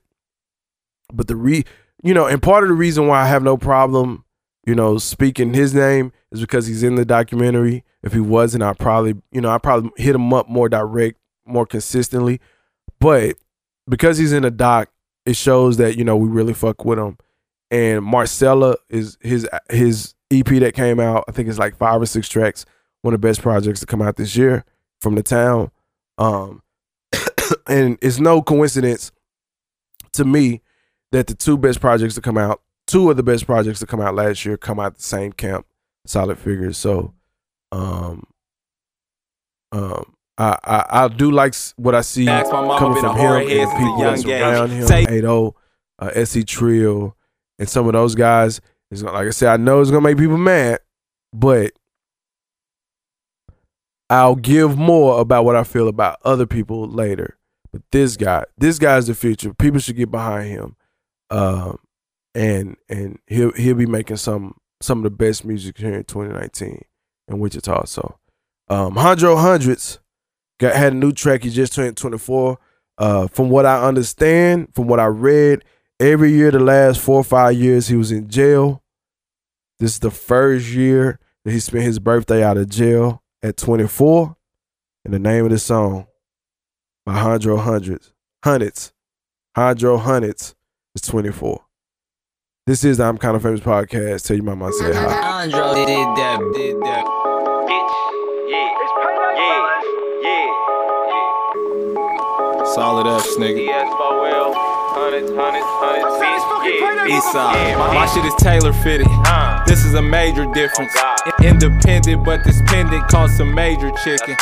But 1.12 1.28
the 1.28 1.36
re 1.36 1.64
you 2.02 2.14
know, 2.14 2.26
and 2.26 2.42
part 2.42 2.64
of 2.64 2.68
the 2.68 2.74
reason 2.74 3.06
why 3.06 3.22
I 3.22 3.26
have 3.26 3.44
no 3.44 3.56
problem, 3.56 4.24
you 4.66 4.74
know, 4.74 4.98
speaking 4.98 5.54
his 5.54 5.72
name 5.72 6.12
is 6.32 6.40
because 6.40 6.66
he's 6.66 6.82
in 6.82 6.96
the 6.96 7.04
documentary. 7.04 7.84
If 8.02 8.12
he 8.12 8.20
wasn't, 8.20 8.64
I 8.64 8.72
probably, 8.72 9.14
you 9.30 9.40
know, 9.40 9.50
I 9.50 9.58
probably 9.58 9.90
hit 10.02 10.16
him 10.16 10.32
up 10.34 10.48
more 10.48 10.68
direct, 10.68 11.18
more 11.46 11.66
consistently. 11.66 12.40
But 12.98 13.36
because 13.88 14.18
he's 14.18 14.32
in 14.32 14.42
the 14.42 14.50
doc, 14.50 14.90
it 15.26 15.36
shows 15.36 15.76
that 15.76 15.96
you 15.96 16.02
know 16.02 16.16
we 16.16 16.28
really 16.28 16.54
fuck 16.54 16.84
with 16.84 16.98
him. 16.98 17.18
And 17.70 18.04
Marcella 18.04 18.74
is 18.88 19.16
his 19.20 19.48
his 19.68 20.14
EP 20.30 20.46
that 20.46 20.74
came 20.74 21.00
out. 21.00 21.24
I 21.28 21.32
think 21.32 21.48
it's 21.48 21.58
like 21.58 21.76
five 21.76 22.00
or 22.00 22.06
six 22.06 22.28
tracks. 22.28 22.64
One 23.02 23.14
of 23.14 23.20
the 23.20 23.26
best 23.26 23.42
projects 23.42 23.80
to 23.80 23.86
come 23.86 24.02
out 24.02 24.16
this 24.16 24.36
year 24.36 24.64
from 25.00 25.14
the 25.14 25.22
town. 25.22 25.70
Um, 26.18 26.62
and 27.66 27.98
it's 28.02 28.18
no 28.20 28.42
coincidence 28.42 29.10
to 30.12 30.24
me 30.24 30.60
that 31.12 31.26
the 31.26 31.34
two 31.34 31.56
best 31.56 31.80
projects 31.80 32.14
to 32.14 32.20
come 32.20 32.38
out, 32.38 32.60
two 32.86 33.10
of 33.10 33.16
the 33.16 33.22
best 33.22 33.46
projects 33.46 33.80
to 33.80 33.86
come 33.86 34.00
out 34.00 34.14
last 34.14 34.44
year, 34.44 34.56
come 34.56 34.78
out 34.78 34.96
the 34.96 35.02
same 35.02 35.32
camp, 35.32 35.66
solid 36.06 36.38
figures. 36.38 36.76
So, 36.76 37.14
um, 37.72 38.24
um, 39.72 40.14
I, 40.36 40.56
I, 40.64 40.86
I 41.04 41.08
do 41.08 41.30
like 41.30 41.54
what 41.76 41.94
I 41.94 42.00
see 42.00 42.24
coming 42.78 43.00
from 43.00 43.16
him 43.16 43.32
and 43.48 43.70
people 43.78 43.98
that's 43.98 44.24
around 44.24 44.70
him. 44.70 44.86
Say- 44.86 45.04
Ado, 45.04 45.54
uh, 45.98 46.10
Essie 46.14 46.44
Trill, 46.44 47.16
and 47.58 47.68
some 47.68 47.86
of 47.86 47.92
those 47.92 48.14
guys. 48.14 48.60
Is 48.90 49.02
like 49.02 49.26
I 49.26 49.30
said, 49.30 49.48
I 49.48 49.56
know 49.56 49.80
it's 49.80 49.90
gonna 49.90 50.02
make 50.02 50.18
people 50.18 50.36
mad, 50.38 50.80
but 51.32 51.72
I'll 54.08 54.34
give 54.34 54.76
more 54.76 55.20
about 55.20 55.44
what 55.44 55.56
I 55.56 55.62
feel 55.62 55.86
about 55.88 56.18
other 56.24 56.46
people 56.46 56.88
later. 56.88 57.38
But 57.72 57.82
this 57.92 58.16
guy, 58.16 58.44
this 58.58 58.80
guy's 58.80 59.06
the 59.06 59.14
future. 59.14 59.54
People 59.54 59.78
should 59.78 59.96
get 59.96 60.10
behind 60.10 60.48
him 60.48 60.76
um, 61.30 61.78
and 62.34 62.76
and 62.88 63.18
he'll 63.26 63.52
he'll 63.52 63.76
be 63.76 63.86
making 63.86 64.16
some 64.16 64.56
some 64.80 64.98
of 64.98 65.04
the 65.04 65.10
best 65.10 65.44
music 65.44 65.78
here 65.78 65.94
in 65.94 66.04
2019 66.04 66.82
in 67.28 67.38
Wichita. 67.38 67.84
So, 67.86 68.18
um, 68.68 68.96
Hundreds 68.96 69.98
got 70.58 70.74
had 70.74 70.92
a 70.92 70.96
new 70.96 71.12
track. 71.12 71.44
He 71.44 71.50
just 71.50 71.74
turned 71.74 71.96
24. 71.96 72.58
Uh, 72.98 73.26
from 73.28 73.48
what 73.48 73.64
I 73.64 73.82
understand, 73.86 74.74
from 74.74 74.86
what 74.86 75.00
I 75.00 75.06
read, 75.06 75.64
every 76.00 76.32
year 76.32 76.50
the 76.50 76.58
last 76.58 76.98
four 76.98 77.16
or 77.16 77.24
five 77.24 77.54
years 77.54 77.86
he 77.88 77.96
was 77.96 78.10
in 78.10 78.28
jail. 78.28 78.82
This 79.78 79.92
is 79.92 79.98
the 80.00 80.10
first 80.10 80.68
year 80.68 81.20
that 81.44 81.52
he 81.52 81.60
spent 81.60 81.84
his 81.84 81.98
birthday 81.98 82.42
out 82.42 82.56
of 82.56 82.68
jail 82.68 83.22
at 83.42 83.56
24. 83.56 84.36
And 85.04 85.14
the 85.14 85.18
name 85.18 85.44
of 85.44 85.50
the 85.50 85.58
song 85.58 86.06
by 87.06 87.14
Hondro 87.14 87.58
Hundreds, 87.58 88.12
Hundreds, 88.44 88.92
Hondro 89.56 89.98
Hundreds 89.98 90.54
is 90.94 91.02
24. 91.02 91.64
This 92.66 92.84
is 92.84 92.98
the 92.98 93.04
I'm 93.04 93.16
Kind 93.16 93.36
of 93.36 93.42
Famous 93.42 93.60
podcast. 93.60 94.26
Tell 94.26 94.36
your 94.36 94.44
mama 94.44 94.66
I 94.66 94.70
said 94.72 94.94
hi. 94.94 95.46
Andro 95.48 95.74
did 95.74 95.88
that, 95.88 96.38
did 96.54 96.76
that. 96.82 97.04
Yeah, 97.70 97.88
yeah, 98.48 100.46
yeah, 102.58 102.74
Solid 102.74 103.06
F's, 103.06 103.36
nigga. 103.36 104.39
Eastside. 107.10 107.78
My, 107.78 107.94
my 107.94 108.06
shit 108.06 108.24
is 108.24 108.34
tailor 108.36 108.72
fitted. 108.72 109.06
This 109.66 109.84
is 109.84 109.94
a 109.94 110.02
major 110.02 110.46
difference. 110.52 110.94
Independent, 111.42 112.24
but 112.24 112.42
this 112.44 112.60
pendant 112.66 113.06
costs 113.08 113.38
a 113.40 113.44
major 113.44 113.90
chicken. 114.02 114.36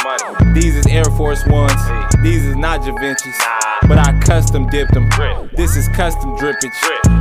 These 0.55 0.76
is 0.76 0.87
Air 0.87 1.05
Force 1.16 1.45
Ones. 1.47 1.81
These 2.22 2.47
is 2.47 2.57
not 2.57 2.83
Javincis. 2.83 3.57
But 3.89 3.99
I 3.99 4.18
custom 4.20 4.68
dipped 4.68 4.93
them. 4.93 5.09
This 5.57 5.74
is 5.76 5.89
custom 5.89 6.36
drippage. 6.36 6.70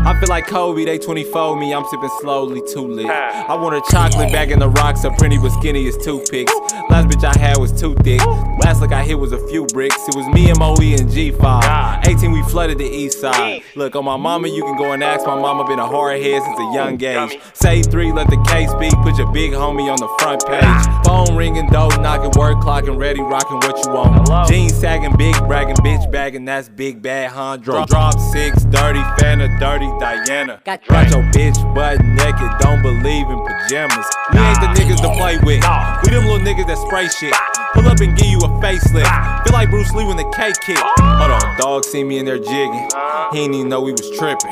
I 0.06 0.18
feel 0.20 0.30
like 0.30 0.48
Kobe, 0.48 0.86
they 0.86 0.98
24 0.98 1.58
me, 1.58 1.74
I'm 1.74 1.86
sipping 1.86 2.10
slowly, 2.22 2.62
too 2.72 2.88
lit. 2.88 3.08
I 3.08 3.56
want 3.56 3.76
a 3.76 3.92
chocolate 3.92 4.32
back 4.32 4.50
in 4.50 4.60
the 4.60 4.70
rocks, 4.70 5.02
so 5.02 5.12
pretty 5.12 5.38
but 5.38 5.50
skinny 5.52 5.88
as 5.88 5.98
toothpicks. 5.98 6.54
Last 6.90 7.08
bitch 7.08 7.24
I 7.24 7.38
had 7.38 7.58
was 7.58 7.72
too 7.72 7.96
thick. 7.96 8.22
Last 8.64 8.82
look 8.82 8.92
I 8.92 9.04
hit 9.04 9.18
was 9.18 9.32
a 9.32 9.48
few 9.48 9.66
bricks. 9.68 9.98
It 10.08 10.16
was 10.16 10.28
me, 10.28 10.50
and 10.50 10.60
MOE, 10.60 10.76
and 10.76 11.10
G5. 11.10 12.08
18, 12.08 12.32
we 12.32 12.42
flooded 12.44 12.78
the 12.78 12.86
east 12.86 13.20
side. 13.20 13.62
Look, 13.76 13.96
on 13.96 14.06
my 14.06 14.18
mama, 14.18 14.48
you 14.48 14.64
can 14.64 14.78
go 14.78 14.92
and 14.92 15.04
ask 15.04 15.26
my 15.26 15.40
mama, 15.40 15.66
been 15.66 15.80
a 15.80 15.88
hard 15.88 16.22
head 16.22 16.42
since 16.42 16.60
a 16.60 16.74
young 16.74 17.02
age. 17.04 17.40
Say 17.54 17.82
three, 17.82 18.12
let 18.12 18.30
the 18.30 18.42
case 18.50 18.70
speak, 18.72 18.94
put 19.04 19.18
your 19.18 19.32
big 19.32 19.52
homie 19.52 19.92
on 19.92 19.98
the 19.98 20.08
front 20.20 20.46
page. 20.46 21.06
Phone 21.06 21.36
ringing, 21.36 21.68
door 21.68 21.90
knocking, 21.98 22.32
word 22.40 22.58
clocking, 22.58 22.98
ready, 22.98 23.22
rocking 23.22 23.58
what 23.58 23.84
you 23.84 23.92
want. 23.92 24.48
Jeans 24.48 24.76
sagging, 24.76 25.16
big 25.18 25.36
bragging, 25.48 25.76
bitch 25.78 26.10
bagging, 26.12 26.46
that's 26.58 26.70
big 26.70 27.04
bad 27.04 27.30
Hondro. 27.30 27.86
Drop 27.86 28.20
six, 28.34 28.64
dirty, 28.66 29.00
Fanta, 29.22 29.48
dirty 29.60 29.86
Diana. 30.00 30.60
Got 30.66 30.82
your 30.88 31.22
bitch 31.30 31.54
butt 31.76 32.04
naked, 32.04 32.50
don't 32.60 32.82
believe 32.82 33.30
in 33.30 33.46
pajamas. 33.46 34.08
We 34.34 34.40
ain't 34.40 34.60
the 34.62 34.74
niggas 34.74 35.02
to 35.04 35.14
play 35.20 35.38
with. 35.38 35.62
We 36.04 36.10
them 36.10 36.26
little 36.26 36.40
niggas 36.40 36.66
that 36.66 36.80
spray 36.80 37.10
shit. 37.10 37.36
Pull 37.74 37.88
up 37.88 38.00
and 38.00 38.18
give 38.18 38.28
you 38.28 38.40
a 38.40 38.50
facelift. 38.62 39.44
Feel 39.44 39.54
like 39.54 39.70
Bruce 39.70 39.94
Lee 39.94 40.06
when 40.06 40.18
the 40.18 40.30
cake 40.36 40.56
kick. 40.66 40.78
Hold 40.78 41.32
on, 41.32 41.58
dog 41.58 41.84
see 41.86 42.04
me 42.04 42.20
in 42.20 42.26
there 42.26 42.40
jigging. 42.40 42.88
He 43.32 43.40
didn't 43.40 43.56
even 43.56 43.70
know 43.70 43.82
we 43.82 43.92
was 43.92 44.10
tripping. 44.18 44.52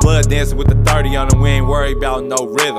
Blood 0.00 0.28
dancing 0.28 0.56
with 0.56 0.68
the 0.68 0.76
30 0.90 1.16
on 1.16 1.32
him, 1.32 1.40
we 1.40 1.50
ain't 1.50 1.66
worried 1.66 1.96
about 1.96 2.24
no 2.24 2.36
rhythm. 2.46 2.78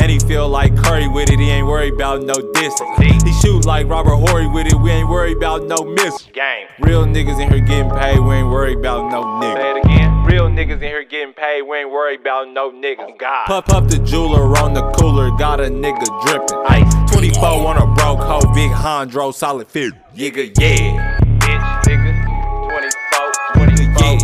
And 0.00 0.10
he 0.10 0.18
feel 0.20 0.48
like 0.48 0.76
Curry 0.76 1.08
with 1.08 1.30
it, 1.30 1.38
he 1.38 1.50
ain't 1.50 1.66
worried 1.66 1.94
about 1.94 2.22
no 2.22 2.34
distance. 2.52 2.98
He 2.98 3.32
shoot 3.42 3.64
like 3.64 3.88
Robert 3.88 4.16
Horry 4.16 4.46
with 4.46 4.66
it, 4.66 4.74
we 4.74 4.90
ain't 4.90 5.08
worried 5.08 5.36
about 5.36 5.64
no 5.64 5.84
miss. 5.84 6.22
Game. 6.32 6.68
Real 6.80 7.04
niggas 7.04 7.40
in 7.40 7.50
here 7.50 7.60
getting 7.60 7.90
paid, 7.90 8.20
we 8.20 8.36
ain't 8.36 8.48
worried 8.48 8.78
about 8.78 9.10
no 9.10 9.24
niggas. 9.24 9.56
Say 9.56 9.70
it 9.70 9.84
again. 9.84 10.24
Real 10.24 10.48
niggas 10.48 10.72
in 10.74 10.80
here 10.80 11.04
getting 11.04 11.34
paid, 11.34 11.62
we 11.62 11.78
ain't 11.78 11.90
worried 11.90 12.20
about 12.20 12.48
no 12.48 12.70
niggas. 12.70 13.18
God. 13.18 13.46
Puff 13.46 13.70
up 13.70 13.88
the 13.88 13.98
jeweler 13.98 14.56
on 14.58 14.74
the 14.74 14.88
cooler, 14.92 15.30
got 15.36 15.58
a 15.60 15.64
nigga 15.64 16.06
dripping. 16.24 16.58
Ice 16.68 17.07
24 17.18 17.66
on 17.66 17.76
a 17.78 17.86
broke 17.96 18.20
hoe, 18.20 18.46
big 18.54 18.70
Hondro, 18.70 19.34
solid 19.34 19.66
fit. 19.66 19.92
Nigga, 20.14 20.54
yeah. 20.60 21.18
Bitch, 21.40 21.82
nigga. 21.82 22.12
24, 22.70 23.32
24. 23.54 23.98
Yeah. 23.98 24.22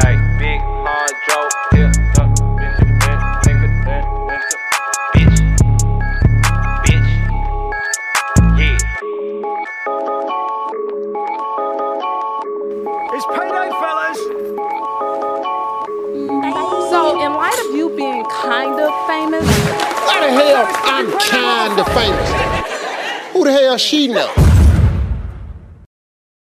Ay, 0.00 0.16
big 0.38 0.60
Hondro, 0.88 1.40
yeah. 1.74 1.92
uh, 2.16 2.32
bitch, 2.56 2.80
bitch, 2.96 3.24
nigga, 3.44 3.68
bitch, 3.84 4.08
bitch, 5.12 5.38
bitch, 6.86 7.10
yeah. 8.58 8.78
It's 13.12 13.26
payday, 13.36 13.68
fellas. 13.82 14.20
So, 16.90 17.00
in 17.22 17.30
light 17.34 17.60
of 17.68 17.76
you 17.76 17.86
being 17.94 18.24
kind 18.24 18.80
of 18.80 18.90
famous, 19.06 19.44
Why 19.44 19.58
the 19.58 19.61
hell 20.32 20.66
I'm 20.84 21.10
kinda 21.18 21.84
famous? 21.94 22.30
Who 23.32 23.44
the 23.44 23.52
hell 23.52 23.76
she 23.78 24.08
know? 24.08 24.51